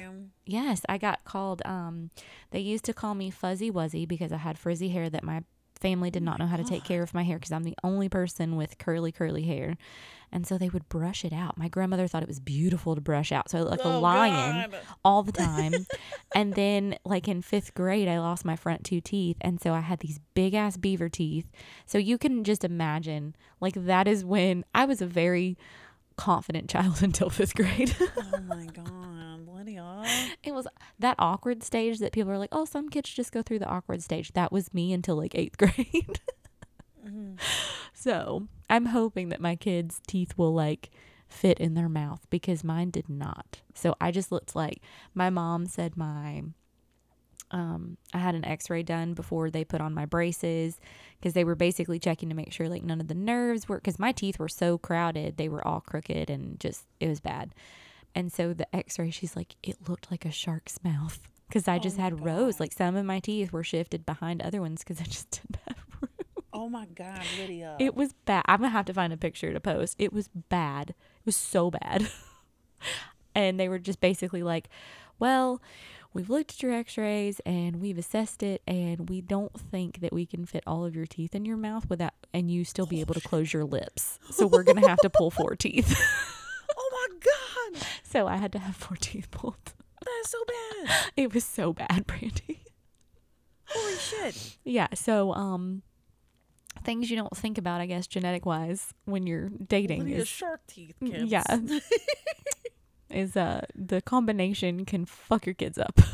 yes 0.45 0.81
i 0.89 0.97
got 0.97 1.23
called 1.23 1.61
um 1.65 2.09
they 2.51 2.59
used 2.59 2.83
to 2.85 2.93
call 2.93 3.13
me 3.15 3.29
fuzzy 3.29 3.71
wuzzy 3.71 4.07
because 4.07 4.31
i 4.33 4.37
had 4.37 4.57
frizzy 4.57 4.89
hair 4.89 5.09
that 5.09 5.23
my 5.23 5.43
family 5.77 6.09
did 6.11 6.23
not 6.23 6.39
know 6.39 6.47
how 6.47 6.57
to 6.57 6.63
take 6.63 6.83
care 6.83 7.01
of 7.03 7.13
my 7.13 7.23
hair 7.23 7.37
because 7.37 7.51
i'm 7.51 7.63
the 7.63 7.75
only 7.83 8.09
person 8.09 8.55
with 8.55 8.77
curly 8.77 9.11
curly 9.11 9.43
hair 9.43 9.77
and 10.31 10.45
so 10.45 10.57
they 10.57 10.67
would 10.69 10.87
brush 10.89 11.23
it 11.23 11.31
out 11.31 11.57
my 11.57 11.69
grandmother 11.69 12.07
thought 12.07 12.21
it 12.23 12.27
was 12.27 12.39
beautiful 12.39 12.95
to 12.95 13.01
brush 13.01 13.31
out 13.31 13.49
so 13.49 13.57
i 13.57 13.61
looked 13.61 13.77
like 13.77 13.85
a 13.85 13.95
Oh, 13.95 13.99
lion 13.99 14.69
God. 14.71 14.79
all 15.05 15.23
the 15.23 15.31
time. 15.31 15.73
and 16.35 16.53
then, 16.55 16.97
like 17.05 17.27
in 17.29 17.41
fifth 17.41 17.73
grade, 17.73 18.09
I 18.09 18.19
lost 18.19 18.43
my 18.43 18.57
front 18.57 18.83
two 18.83 18.99
teeth. 18.99 19.37
And 19.39 19.61
so 19.61 19.73
I 19.73 19.79
had 19.79 19.99
these 19.99 20.19
big 20.33 20.53
ass 20.53 20.75
beaver 20.75 21.07
teeth. 21.07 21.49
So 21.85 21.97
you 21.97 22.17
can 22.17 22.43
just 22.43 22.65
imagine, 22.65 23.35
like, 23.61 23.73
that 23.75 24.05
is 24.07 24.25
when 24.25 24.65
I 24.75 24.83
was 24.83 25.01
a 25.01 25.05
very 25.05 25.57
confident 26.17 26.69
child 26.69 27.01
until 27.03 27.29
fifth 27.29 27.55
grade. 27.55 27.95
Oh 28.17 28.39
my 28.45 28.65
God, 28.73 29.47
Lydia. 29.47 30.03
it 30.43 30.53
was 30.53 30.67
that 30.99 31.15
awkward 31.19 31.63
stage 31.63 31.99
that 31.99 32.11
people 32.11 32.31
are 32.31 32.37
like, 32.37 32.49
oh, 32.51 32.65
some 32.65 32.89
kids 32.89 33.09
just 33.09 33.31
go 33.31 33.41
through 33.41 33.59
the 33.59 33.67
awkward 33.67 34.03
stage. 34.03 34.33
That 34.33 34.51
was 34.51 34.73
me 34.73 34.91
until 34.93 35.15
like 35.15 35.35
eighth 35.35 35.57
grade. 35.57 36.19
Mm-hmm. 37.05 37.35
So 37.93 38.47
I'm 38.69 38.87
hoping 38.87 39.29
that 39.29 39.39
my 39.39 39.55
kids' 39.55 40.01
teeth 40.07 40.37
will 40.37 40.53
like 40.53 40.89
fit 41.29 41.59
in 41.59 41.73
their 41.73 41.89
mouth 41.89 42.25
because 42.29 42.63
mine 42.63 42.89
did 42.89 43.09
not. 43.09 43.61
So 43.73 43.95
I 43.99 44.11
just 44.11 44.31
looked 44.31 44.55
like 44.55 44.81
my 45.13 45.29
mom 45.29 45.65
said 45.65 45.97
my 45.97 46.43
um 47.51 47.97
I 48.13 48.17
had 48.19 48.35
an 48.35 48.45
x-ray 48.45 48.83
done 48.83 49.13
before 49.13 49.49
they 49.49 49.63
put 49.63 49.81
on 49.81 49.93
my 49.93 50.05
braces 50.05 50.79
because 51.19 51.33
they 51.33 51.43
were 51.43 51.55
basically 51.55 51.99
checking 51.99 52.29
to 52.29 52.35
make 52.35 52.51
sure 52.51 52.67
like 52.69 52.83
none 52.83 52.99
of 53.01 53.07
the 53.07 53.15
nerves 53.15 53.67
were 53.69 53.79
cuz 53.79 53.97
my 53.99 54.11
teeth 54.11 54.37
were 54.39 54.49
so 54.49 54.77
crowded, 54.77 55.37
they 55.37 55.49
were 55.49 55.65
all 55.65 55.81
crooked 55.81 56.29
and 56.29 56.59
just 56.59 56.85
it 56.99 57.07
was 57.07 57.19
bad. 57.21 57.53
And 58.15 58.31
so 58.31 58.53
the 58.53 58.73
x-ray 58.75 59.11
she's 59.11 59.35
like 59.35 59.55
it 59.63 59.87
looked 59.87 60.11
like 60.11 60.25
a 60.25 60.31
shark's 60.31 60.83
mouth 60.83 61.19
cuz 61.51 61.67
I 61.67 61.77
Oh 61.77 61.79
just 61.79 61.97
my 61.97 62.03
had 62.03 62.25
rows 62.25 62.59
like 62.59 62.73
some 62.73 62.95
of 62.95 63.05
my 63.05 63.19
teeth 63.19 63.51
were 63.53 63.63
shifted 63.63 64.05
behind 64.05 64.41
other 64.41 64.61
ones 64.61 64.83
cuz 64.83 64.99
I 64.99 65.05
just 65.05 65.29
didn't 65.41 65.57
have 65.67 65.85
room. 66.01 66.09
Oh 66.53 66.69
my 66.69 66.85
God, 66.85 67.31
Lydia. 67.37 67.75
It 67.79 67.95
was 67.95 68.13
bad. 68.25 68.43
I'm 68.47 68.59
gonna 68.59 68.69
have 68.69 68.85
to 68.85 68.93
find 68.93 69.13
a 69.13 69.17
picture 69.17 69.53
to 69.53 69.59
post. 69.59 69.95
It 69.99 70.11
was 70.11 70.27
bad. 70.27 70.89
It 70.91 71.25
was 71.25 71.37
so 71.37 71.69
bad. 71.71 72.09
and 73.35 73.59
they 73.59 73.69
were 73.69 73.79
just 73.79 73.99
basically 74.01 74.43
like, 74.43 74.69
"Well, 75.19 75.61
we've 76.17 76.31
looked 76.31 76.49
at 76.55 76.63
your 76.63 76.73
X-rays 76.73 77.39
and 77.45 77.75
we've 77.75 77.99
assessed 77.99 78.41
it, 78.41 78.63
and 78.67 79.07
we 79.07 79.21
don't 79.21 79.53
think 79.53 79.99
that 79.99 80.11
we 80.11 80.25
can 80.25 80.45
fit 80.45 80.63
all 80.65 80.83
of 80.83 80.95
your 80.95 81.05
teeth 81.05 81.35
in 81.35 81.45
your 81.45 81.57
mouth 81.57 81.87
without, 81.89 82.13
and 82.33 82.49
you 82.49 82.65
still 82.65 82.87
be 82.87 83.01
able 83.01 83.13
to 83.13 83.21
close 83.21 83.53
your 83.53 83.63
lips. 83.63 84.17
So 84.31 84.47
we're 84.47 84.63
gonna 84.63 84.87
have 84.87 84.97
to 84.99 85.11
pull 85.11 85.29
four 85.29 85.55
teeth. 85.55 85.95
oh 86.77 87.07
my 87.07 87.17
God, 87.75 87.83
so 88.01 88.27
I 88.27 88.37
had 88.37 88.51
to 88.53 88.59
have 88.59 88.75
four 88.75 88.97
teeth 88.99 89.29
pulled. 89.29 89.73
that's 90.01 90.31
so 90.31 90.39
bad. 90.47 90.95
It 91.15 91.33
was 91.33 91.45
so 91.45 91.73
bad, 91.73 92.07
Brandy. 92.07 92.63
Holy 93.65 93.95
shit. 93.95 94.57
Yeah. 94.65 94.87
So 94.95 95.33
um. 95.33 95.83
Things 96.83 97.09
you 97.09 97.17
don't 97.17 97.35
think 97.35 97.57
about, 97.57 97.81
I 97.81 97.85
guess, 97.85 98.07
genetic 98.07 98.45
wise, 98.45 98.93
when 99.03 99.27
you're 99.27 99.49
dating 99.49 100.07
is 100.09 100.27
shark 100.27 100.61
teeth, 100.67 100.95
kids. 101.03 101.29
Yeah. 101.29 101.43
is 103.09 103.35
uh 103.37 103.65
the 103.75 104.01
combination 104.01 104.85
can 104.85 105.05
fuck 105.05 105.45
your 105.45 105.55
kids 105.55 105.77
up. 105.77 105.99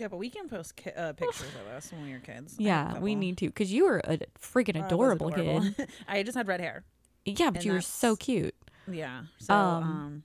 Yeah, 0.00 0.06
but 0.06 0.18
we 0.18 0.30
can 0.30 0.48
post 0.48 0.76
ki- 0.76 0.92
uh, 0.96 1.12
pictures 1.14 1.50
of 1.60 1.66
us 1.74 1.90
when 1.90 2.04
we 2.04 2.12
were 2.12 2.20
kids. 2.20 2.56
I 2.60 2.62
have 2.62 2.90
a 2.92 2.94
yeah, 2.94 2.98
we 3.00 3.16
need 3.16 3.36
to 3.38 3.46
because 3.46 3.72
you 3.72 3.84
were 3.84 3.98
a 4.04 4.18
freaking 4.40 4.80
Oh, 4.80 4.86
adorable, 4.86 5.26
adorable. 5.26 5.68
kid. 5.76 5.88
I 6.08 6.22
just 6.22 6.36
had 6.36 6.46
red 6.46 6.60
hair. 6.60 6.84
Yeah, 7.24 7.50
but 7.50 7.56
And 7.56 7.64
you 7.64 7.72
were 7.72 7.80
so 7.80 8.14
cute. 8.14 8.54
Yeah. 8.88 9.22
So 9.38 9.52
Um, 9.52 9.82
um, 9.82 10.22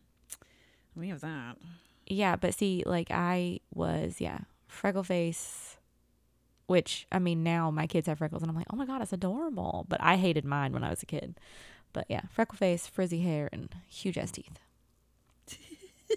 we 0.95 1.07
have 1.09 1.22
that. 1.22 1.57
Yeah, 2.05 2.36
but 2.36 2.53
see, 2.53 2.84
like 2.86 3.07
I 3.09 3.61
was, 3.74 4.22
yeah, 4.22 4.41
freckle 4.68 5.01
face. 5.03 5.78
Which 6.68 7.07
I 7.11 7.18
mean, 7.18 7.41
now 7.41 7.72
my 7.72 7.88
kids 7.88 8.05
have 8.05 8.20
freckles, 8.20 8.43
and 8.43 8.51
I'm 8.51 8.55
like, 8.55 8.68
oh 8.72 8.76
my 8.78 8.86
god, 8.86 9.01
it's 9.01 9.11
adorable. 9.11 9.88
But 9.89 10.01
I 10.01 10.18
hated 10.18 10.45
mine 10.45 10.72
when 10.74 10.84
I 10.84 10.91
was 10.91 11.01
a 11.01 11.07
kid. 11.07 11.39
But 11.93 12.05
yeah, 12.09 12.22
freckle 12.32 12.57
face, 12.57 12.86
frizzy 12.86 13.22
hair, 13.22 13.49
and 13.51 13.74
huge 13.89 14.20
ass 14.20 14.30
teeth. 14.30 14.59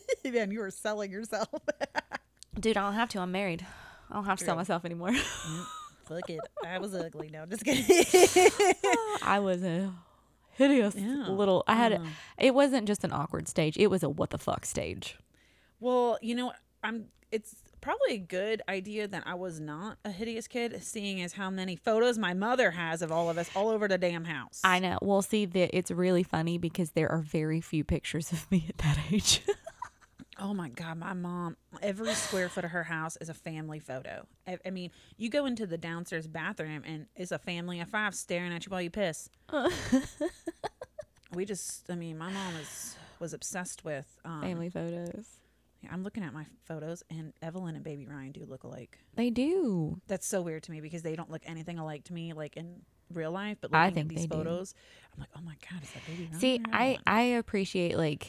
Man, 0.25 0.51
you 0.51 0.61
were 0.61 0.71
selling 0.71 1.11
yourself. 1.11 1.49
Dude, 2.61 2.77
I 2.77 2.83
don't 2.83 2.95
have 2.95 3.09
to. 3.11 3.19
I'm 3.21 3.33
married. 3.33 3.67
I 4.11 4.15
don't 4.15 4.25
have 4.25 4.39
to 4.39 4.45
sell 4.45 4.57
myself 4.57 4.85
anymore. 4.85 5.13
Fuck 6.07 6.31
it. 6.31 6.41
I 6.65 6.79
was 6.79 6.95
ugly. 6.95 7.29
No, 7.33 7.47
just 7.47 7.65
kidding. 7.65 7.85
I 9.23 9.41
was 9.41 9.63
a 9.65 9.93
hideous 10.53 10.95
Yeah. 10.95 11.27
little. 11.29 11.65
I 11.67 11.75
had. 11.75 11.93
a- 11.93 11.97
Um, 12.01 12.13
It 12.39 12.55
wasn't 12.55 12.87
just 12.87 13.03
an 13.05 13.13
awkward 13.13 13.49
stage. 13.49 13.77
It 13.77 13.89
was 13.89 14.03
a 14.03 14.09
what 14.09 14.31
the 14.31 14.39
fuck 14.39 14.65
stage. 14.65 15.19
Well, 15.81 16.19
you 16.23 16.35
know, 16.35 16.53
I'm. 16.83 17.07
It's 17.33 17.57
probably 17.81 18.15
a 18.15 18.19
good 18.19 18.63
idea 18.69 19.09
that 19.09 19.25
I 19.27 19.35
was 19.35 19.59
not 19.59 19.99
a 20.05 20.11
hideous 20.13 20.47
kid, 20.47 20.81
seeing 20.83 21.21
as 21.23 21.33
how 21.33 21.51
many 21.51 21.75
photos 21.75 22.19
my 22.19 22.35
mother 22.35 22.71
has 22.71 23.03
of 23.03 23.11
all 23.11 23.29
of 23.29 23.37
us 23.37 23.51
all 23.57 23.69
over 23.69 23.89
the 23.89 23.99
damn 23.99 24.25
house. 24.25 24.61
I 24.63 24.79
know. 24.79 24.99
Well, 25.03 25.23
see, 25.23 25.45
that 25.45 25.77
it's 25.77 25.91
really 25.91 26.23
funny 26.23 26.57
because 26.57 26.93
there 26.93 27.11
are 27.11 27.19
very 27.21 27.61
few 27.61 27.83
pictures 27.83 28.31
of 28.33 28.49
me 28.51 28.67
at 28.69 28.79
that 28.79 28.99
age. 29.11 29.43
Oh 30.47 30.55
my 30.55 30.69
god, 30.69 30.97
my 30.99 31.13
mom! 31.13 31.57
Every 31.83 32.15
square 32.15 32.49
foot 32.49 32.65
of 32.65 32.71
her 32.71 32.85
house 32.85 33.17
is 33.21 33.29
a 33.29 33.35
family 33.35 33.81
photo. 33.81 34.29
I, 34.47 34.59
I 34.65 34.71
mean, 34.71 34.93
you 35.17 35.29
go 35.29 35.45
into 35.45 35.67
the 35.67 35.77
downstairs 35.77 36.29
bathroom 36.29 36.85
and 36.87 37.07
it's 37.17 37.33
a 37.33 37.39
family 37.39 37.81
of 37.81 37.89
five 37.89 38.15
staring 38.15 38.53
at 38.53 38.65
you 38.65 38.71
while 38.71 38.81
you 38.81 38.89
piss. 38.89 39.29
we 41.35 41.45
just, 41.45 41.91
I 41.91 41.97
mean, 41.97 42.17
my 42.17 42.31
mom 42.31 42.55
was, 42.55 42.97
was 43.19 43.35
obsessed 43.35 43.85
with 43.85 44.07
um, 44.25 44.43
Family 44.43 44.69
photos. 44.71 45.27
Yeah, 45.83 45.91
I'm 45.93 46.05
looking 46.05 46.23
at 46.23 46.33
my 46.33 46.47
photos, 46.65 47.03
and 47.11 47.33
Evelyn 47.43 47.75
and 47.75 47.83
Baby 47.83 48.07
Ryan 48.07 48.31
do 48.31 48.47
look 48.49 48.63
alike. 48.63 49.01
They 49.17 49.31
do. 49.31 50.01
That's 50.07 50.29
so 50.29 50.43
weird 50.43 50.63
to 50.63 50.71
me 50.71 50.81
because 50.81 51.03
they 51.03 51.17
don't 51.17 51.31
look 51.31 51.43
anything 51.45 51.81
alike 51.81 52.05
to 52.05 52.13
me, 52.13 52.35
like 52.35 52.57
in 52.57 52.83
real 53.13 53.33
life. 53.33 53.59
But 53.61 53.75
I 53.75 53.91
think 53.91 54.05
at 54.05 54.09
these 54.11 54.29
they 54.29 54.37
do. 54.37 54.45
photos, 54.45 54.75
I'm 55.13 55.19
like, 55.19 55.31
oh 55.37 55.43
my 55.43 55.57
god, 55.69 55.83
is 55.83 55.91
that 55.91 56.07
Baby 56.07 56.27
Ryan? 56.27 56.39
See, 56.39 56.61
I 56.73 56.99
I 57.05 57.23
appreciate 57.23 57.97
like 57.97 58.29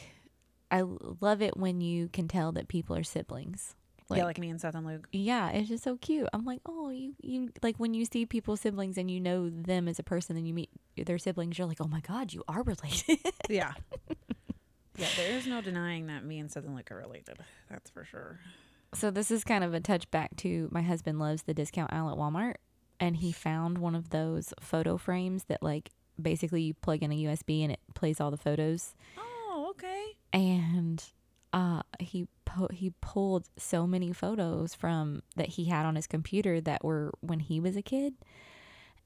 I 0.70 0.82
love 1.20 1.40
it 1.42 1.56
when 1.56 1.80
you 1.80 2.08
can 2.08 2.28
tell 2.28 2.52
that 2.52 2.68
people 2.68 2.94
are 2.96 3.02
siblings. 3.02 3.74
yeah, 4.10 4.24
like 4.24 4.38
me 4.38 4.48
and 4.50 4.60
Seth 4.60 4.74
and 4.74 4.86
Luke. 4.86 5.06
Yeah, 5.12 5.50
it's 5.50 5.68
just 5.68 5.84
so 5.84 5.96
cute. 5.96 6.28
I'm 6.32 6.44
like, 6.44 6.60
oh, 6.66 6.90
you 6.90 7.14
you 7.22 7.50
like 7.62 7.76
when 7.76 7.94
you 7.94 8.04
see 8.04 8.26
people's 8.26 8.60
siblings 8.60 8.96
and 8.98 9.10
you 9.10 9.20
know 9.20 9.48
them 9.50 9.88
as 9.88 9.98
a 9.98 10.02
person, 10.02 10.36
and 10.36 10.46
you 10.46 10.54
meet 10.54 10.70
their 10.96 11.18
siblings, 11.18 11.58
you're 11.58 11.66
like, 11.66 11.80
oh 11.80 11.88
my 11.88 12.00
god, 12.00 12.32
you 12.32 12.42
are 12.48 12.62
related. 12.72 13.18
Yeah. 13.48 13.72
yeah, 14.96 15.08
there 15.16 15.30
is 15.36 15.46
no 15.46 15.60
denying 15.60 16.06
that 16.08 16.24
me 16.24 16.38
and 16.38 16.50
Seth 16.50 16.64
and 16.64 16.74
Luke 16.74 16.90
are 16.90 16.96
related. 16.96 17.38
That's 17.70 17.90
for 17.90 18.04
sure. 18.04 18.40
so 18.94 19.10
this 19.10 19.30
is 19.30 19.44
kind 19.44 19.62
of 19.64 19.74
a 19.74 19.80
touchback 19.80 20.36
to 20.38 20.68
my 20.72 20.82
husband 20.82 21.18
loves 21.18 21.42
the 21.44 21.54
discount 21.54 21.92
aisle 21.92 22.10
at 22.10 22.16
Walmart, 22.16 22.54
and 22.98 23.16
he 23.18 23.30
found 23.32 23.78
one 23.78 23.94
of 23.94 24.10
those 24.10 24.52
photo 24.60 24.96
frames 24.96 25.44
that 25.44 25.62
like 25.62 25.90
basically 26.20 26.62
you 26.62 26.74
plug 26.74 27.02
in 27.02 27.12
a 27.12 27.24
USB 27.26 27.62
and 27.62 27.70
it 27.72 27.80
plays 27.94 28.20
all 28.20 28.30
the 28.30 28.36
photos. 28.36 28.94
Oh, 29.16 29.22
okay. 29.78 30.16
and 30.32 31.04
uh 31.52 31.82
he 32.00 32.26
po- 32.44 32.68
he 32.72 32.92
pulled 33.00 33.48
so 33.56 33.86
many 33.86 34.12
photos 34.12 34.74
from 34.74 35.22
that 35.36 35.48
he 35.50 35.64
had 35.66 35.86
on 35.86 35.96
his 35.96 36.06
computer 36.06 36.60
that 36.60 36.84
were 36.84 37.12
when 37.20 37.40
he 37.40 37.58
was 37.60 37.76
a 37.76 37.82
kid 37.82 38.14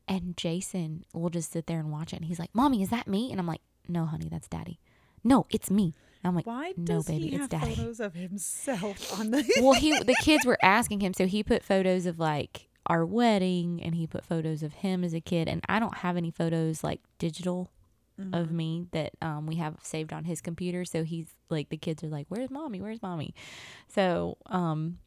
And 0.08 0.36
Jason 0.36 1.04
will 1.14 1.30
just 1.30 1.52
sit 1.52 1.66
there 1.66 1.78
and 1.78 1.92
watch 1.92 2.12
it. 2.12 2.16
And 2.16 2.24
he's 2.24 2.40
like, 2.40 2.50
Mommy, 2.54 2.82
is 2.82 2.88
that 2.90 3.06
me? 3.06 3.30
And 3.30 3.38
I'm 3.40 3.46
like, 3.46 3.60
No, 3.88 4.04
honey, 4.06 4.28
that's 4.28 4.48
daddy. 4.48 4.80
No, 5.22 5.46
it's 5.50 5.70
me. 5.70 5.94
And 6.22 6.28
I'm 6.28 6.34
like, 6.34 6.46
Why 6.46 6.72
No, 6.76 6.84
does 6.96 7.06
baby, 7.06 7.28
he 7.28 7.34
it's 7.36 7.42
have 7.42 7.50
daddy. 7.50 7.74
photos 7.76 8.00
of 8.00 8.14
himself 8.14 9.18
on 9.20 9.30
the? 9.30 9.44
well, 9.62 9.74
he 9.74 9.96
the 10.12 10.16
kids 10.22 10.44
were 10.44 10.58
asking 10.62 11.00
him, 11.00 11.14
so 11.14 11.26
he 11.26 11.44
put 11.44 11.62
photos 11.62 12.06
of 12.06 12.18
like 12.18 12.68
our 12.86 13.06
wedding, 13.06 13.80
and 13.84 13.94
he 13.94 14.08
put 14.08 14.24
photos 14.26 14.64
of 14.64 14.72
him 14.82 15.04
as 15.04 15.14
a 15.14 15.20
kid. 15.20 15.46
And 15.48 15.62
I 15.68 15.78
don't 15.78 15.98
have 15.98 16.16
any 16.16 16.32
photos 16.32 16.82
like 16.82 17.00
digital 17.18 17.70
of 18.32 18.52
me 18.52 18.86
that 18.92 19.12
um, 19.20 19.46
we 19.46 19.56
have 19.56 19.76
saved 19.82 20.12
on 20.12 20.24
his 20.24 20.40
computer. 20.40 20.84
So 20.84 21.02
he's 21.02 21.26
like, 21.50 21.70
the 21.70 21.76
kids 21.76 22.04
are 22.04 22.08
like, 22.08 22.26
"Where's 22.28 22.50
mommy? 22.50 22.80
Where's 22.80 23.02
mommy?" 23.02 23.34
So 23.88 24.36
um, 24.46 24.98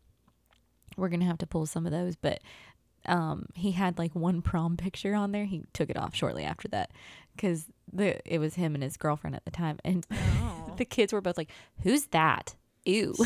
we're 0.98 1.10
gonna 1.10 1.26
have 1.26 1.38
to 1.40 1.48
pull 1.48 1.66
some 1.66 1.86
of 1.86 1.92
those, 1.92 2.16
but. 2.16 2.40
Um, 3.08 3.46
he 3.54 3.74
had 3.74 4.00
like 4.00 4.16
one 4.16 4.42
prom 4.42 4.78
picture 4.78 5.14
on 5.14 5.32
there. 5.32 5.46
He 5.46 5.62
took 5.74 5.92
it 5.92 5.96
off 5.98 6.16
shortly 6.16 6.44
after 6.44 6.68
that 6.70 6.90
because 7.36 7.68
the 7.94 8.20
it 8.26 8.40
was 8.40 8.56
him 8.56 8.74
and 8.74 8.84
his 8.84 8.98
girlfriend 8.98 9.36
at 9.36 9.46
the 9.46 9.52
time, 9.52 9.78
and 9.86 10.08
Oh. 10.12 10.74
the 10.78 10.86
kids 10.86 11.14
were 11.14 11.22
both 11.22 11.38
like, 11.38 11.52
"Who's 11.84 12.08
that? 12.08 12.56
Ew." 12.84 13.14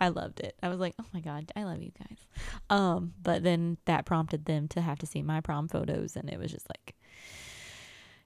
I 0.00 0.08
loved 0.08 0.40
it. 0.40 0.54
I 0.62 0.68
was 0.68 0.78
like, 0.78 0.94
"Oh 1.00 1.04
my 1.14 1.20
god, 1.20 1.50
I 1.56 1.64
love 1.64 1.82
you 1.82 1.92
guys." 1.98 2.18
Um, 2.70 3.14
but 3.22 3.42
then 3.42 3.78
that 3.86 4.04
prompted 4.04 4.44
them 4.44 4.68
to 4.68 4.80
have 4.80 4.98
to 4.98 5.06
see 5.06 5.22
my 5.22 5.40
prom 5.40 5.66
photos, 5.68 6.14
and 6.16 6.28
it 6.28 6.38
was 6.38 6.52
just 6.52 6.68
like, 6.68 6.94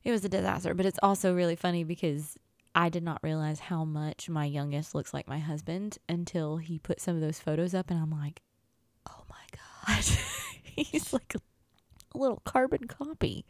it 0.04 0.10
was 0.10 0.24
a 0.24 0.28
disaster. 0.28 0.74
But 0.74 0.86
it's 0.86 0.98
also 1.02 1.34
really 1.34 1.56
funny 1.56 1.84
because 1.84 2.36
I 2.74 2.88
did 2.88 3.02
not 3.02 3.20
realize 3.22 3.60
how 3.60 3.84
much 3.84 4.28
my 4.28 4.44
youngest 4.44 4.94
looks 4.94 5.12
like 5.12 5.28
my 5.28 5.38
husband 5.38 5.98
until 6.08 6.56
he 6.56 6.78
put 6.78 7.00
some 7.00 7.14
of 7.14 7.20
those 7.20 7.38
photos 7.38 7.74
up, 7.74 7.90
and 7.90 8.00
I'm 8.00 8.10
like, 8.10 8.42
"Oh 9.08 9.24
my 9.28 9.94
god, 9.94 10.04
he's 10.62 11.12
like 11.12 11.34
a 11.34 12.18
little 12.18 12.40
carbon 12.44 12.84
copy." 12.86 13.44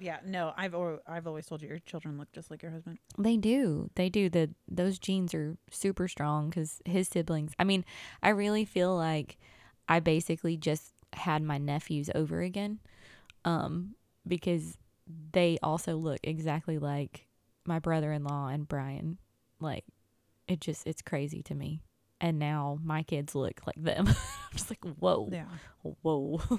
Yeah, 0.00 0.18
no, 0.24 0.54
I've 0.56 0.74
al- 0.74 1.00
I've 1.06 1.26
always 1.26 1.44
told 1.44 1.60
you 1.60 1.68
your 1.68 1.78
children 1.80 2.16
look 2.16 2.32
just 2.32 2.50
like 2.50 2.62
your 2.62 2.72
husband. 2.72 2.98
They 3.18 3.36
do. 3.36 3.90
They 3.96 4.08
do. 4.08 4.30
The 4.30 4.50
those 4.66 4.98
genes 4.98 5.34
are 5.34 5.56
super 5.70 6.08
strong 6.08 6.48
because 6.48 6.80
his 6.86 7.08
siblings. 7.08 7.52
I 7.58 7.64
mean, 7.64 7.84
I 8.22 8.30
really 8.30 8.64
feel 8.64 8.96
like 8.96 9.36
I 9.86 10.00
basically 10.00 10.56
just 10.56 10.94
had 11.12 11.42
my 11.42 11.58
nephews 11.58 12.08
over 12.14 12.40
again, 12.40 12.78
um, 13.44 13.94
because 14.26 14.78
they 15.32 15.58
also 15.62 15.96
look 15.96 16.18
exactly 16.22 16.78
like 16.78 17.26
my 17.66 17.78
brother-in-law 17.78 18.48
and 18.48 18.66
Brian. 18.68 19.18
Like, 19.60 19.84
it 20.48 20.60
just 20.60 20.86
it's 20.86 21.02
crazy 21.02 21.42
to 21.44 21.54
me. 21.54 21.82
And 22.20 22.38
now 22.38 22.78
my 22.84 23.02
kids 23.02 23.34
look 23.34 23.60
like 23.66 23.82
them. 23.82 24.06
I'm 24.08 24.14
just 24.52 24.70
like, 24.70 24.84
whoa, 24.98 25.28
Yeah. 25.32 25.44
whoa. 25.82 26.40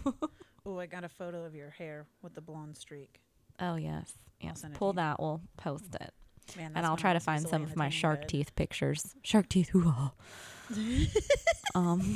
Oh, 0.64 0.78
I 0.78 0.86
got 0.86 1.04
a 1.04 1.10
photo 1.10 1.44
of 1.44 1.56
your 1.56 1.72
hair 1.72 2.06
with 2.22 2.36
the 2.36 2.42
blonde 2.42 2.78
streak. 2.78 3.20
oh 3.60 3.78
yes, 3.78 4.14
yes. 4.40 4.62
send 4.62 4.72
it 4.72 4.76
to 4.76 4.78
Pull 4.80 4.94
that. 4.94 5.20
We'll 5.20 5.42
post 5.58 5.96
it. 6.00 6.14
Man, 6.56 6.74
and 6.76 6.86
I'll 6.86 6.98
try 6.98 7.14
to 7.14 7.20
find 7.20 7.42
some 7.48 7.64
of 7.64 7.76
my 7.76 7.90
shark 7.90 8.28
teeth 8.28 8.54
pictures. 8.56 9.16
Shark 9.24 9.50
teeth, 9.50 9.70
hoo-ha. 9.74 10.12
um, 11.74 12.16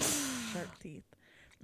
Shark 0.00 0.78
teeth. 0.80 1.04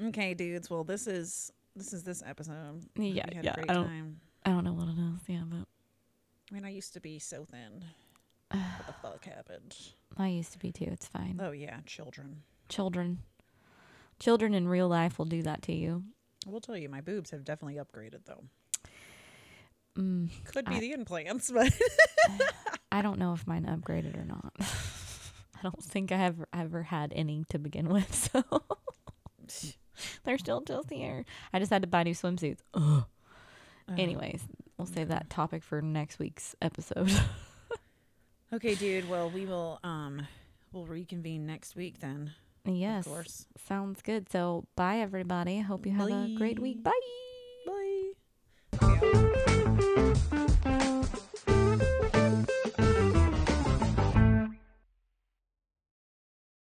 Okay, 0.02 0.34
dudes. 0.34 0.68
Well, 0.70 0.84
this 0.84 1.06
is 1.06 1.50
this 1.76 1.92
is 1.92 2.02
this 2.04 2.22
episode. 2.26 2.84
Yeah, 2.96 3.24
yeah, 3.42 3.54
I 3.68 3.72
don't- 3.72 3.86
time. 3.86 4.20
I 4.46 4.50
don't 4.50 4.64
know 4.64 4.72
what 4.74 4.88
it 4.88 4.98
is. 4.98 5.20
Yeah, 5.26 5.42
but 5.46 5.66
I 6.50 6.54
mean, 6.54 6.64
I 6.64 6.70
used 6.70 6.92
to 6.94 7.00
be 7.00 7.18
so 7.18 7.44
thin. 7.44 7.84
what 8.50 8.86
the 8.86 8.92
fuck 9.02 9.24
happened? 9.24 9.76
I 10.16 10.28
used 10.28 10.52
to 10.52 10.58
be 10.58 10.70
too. 10.72 10.86
It's 10.90 11.06
fine. 11.08 11.40
Oh 11.42 11.50
yeah, 11.52 11.78
children. 11.86 12.42
Children, 12.68 13.18
children 14.18 14.54
in 14.54 14.68
real 14.68 14.88
life 14.88 15.18
will 15.18 15.24
do 15.26 15.42
that 15.42 15.62
to 15.62 15.72
you. 15.72 16.04
I 16.46 16.50
will 16.50 16.60
tell 16.60 16.76
you, 16.76 16.88
my 16.88 17.00
boobs 17.00 17.30
have 17.30 17.44
definitely 17.44 17.76
upgraded 17.82 18.24
though. 18.26 18.44
Mm, 19.98 20.28
Could 20.44 20.66
be 20.66 20.76
I- 20.76 20.80
the 20.80 20.92
implants, 20.92 21.50
but 21.54 21.72
I 22.92 23.00
don't 23.02 23.18
know 23.18 23.32
if 23.32 23.46
mine 23.46 23.64
upgraded 23.64 24.16
or 24.20 24.24
not. 24.24 24.52
I 24.60 25.62
don't 25.62 25.82
think 25.82 26.12
I 26.12 26.16
have 26.18 26.36
ever 26.52 26.82
had 26.82 27.12
any 27.16 27.44
to 27.48 27.58
begin 27.58 27.88
with, 27.88 28.14
so 28.32 28.42
They're 30.24 30.38
still 30.38 30.60
just 30.60 30.90
here. 30.90 31.24
I 31.52 31.58
just 31.58 31.70
had 31.70 31.82
to 31.82 31.88
buy 31.88 32.02
new 32.02 32.14
swimsuits. 32.14 32.58
Ugh. 32.74 32.82
Uh-huh. 33.86 33.96
Anyways, 33.98 34.42
we'll 34.78 34.86
save 34.86 35.08
that 35.08 35.28
topic 35.28 35.62
for 35.62 35.82
next 35.82 36.18
week's 36.18 36.54
episode. 36.62 37.12
okay, 38.52 38.74
dude. 38.74 39.08
Well, 39.08 39.28
we 39.30 39.44
will 39.46 39.78
um 39.84 40.26
we'll 40.72 40.86
reconvene 40.86 41.46
next 41.46 41.76
week 41.76 42.00
then. 42.00 42.32
Yes. 42.64 43.06
Of 43.06 43.12
course. 43.12 43.46
Sounds 43.68 44.00
good. 44.00 44.30
So, 44.30 44.64
bye 44.74 44.98
everybody. 44.98 45.60
Hope 45.60 45.84
you 45.84 45.92
have 45.92 46.08
Bye. 46.08 46.30
a 46.34 46.38
great 46.38 46.58
week. 46.58 46.82
Bye. 46.82 46.92
Bye. 48.80 49.30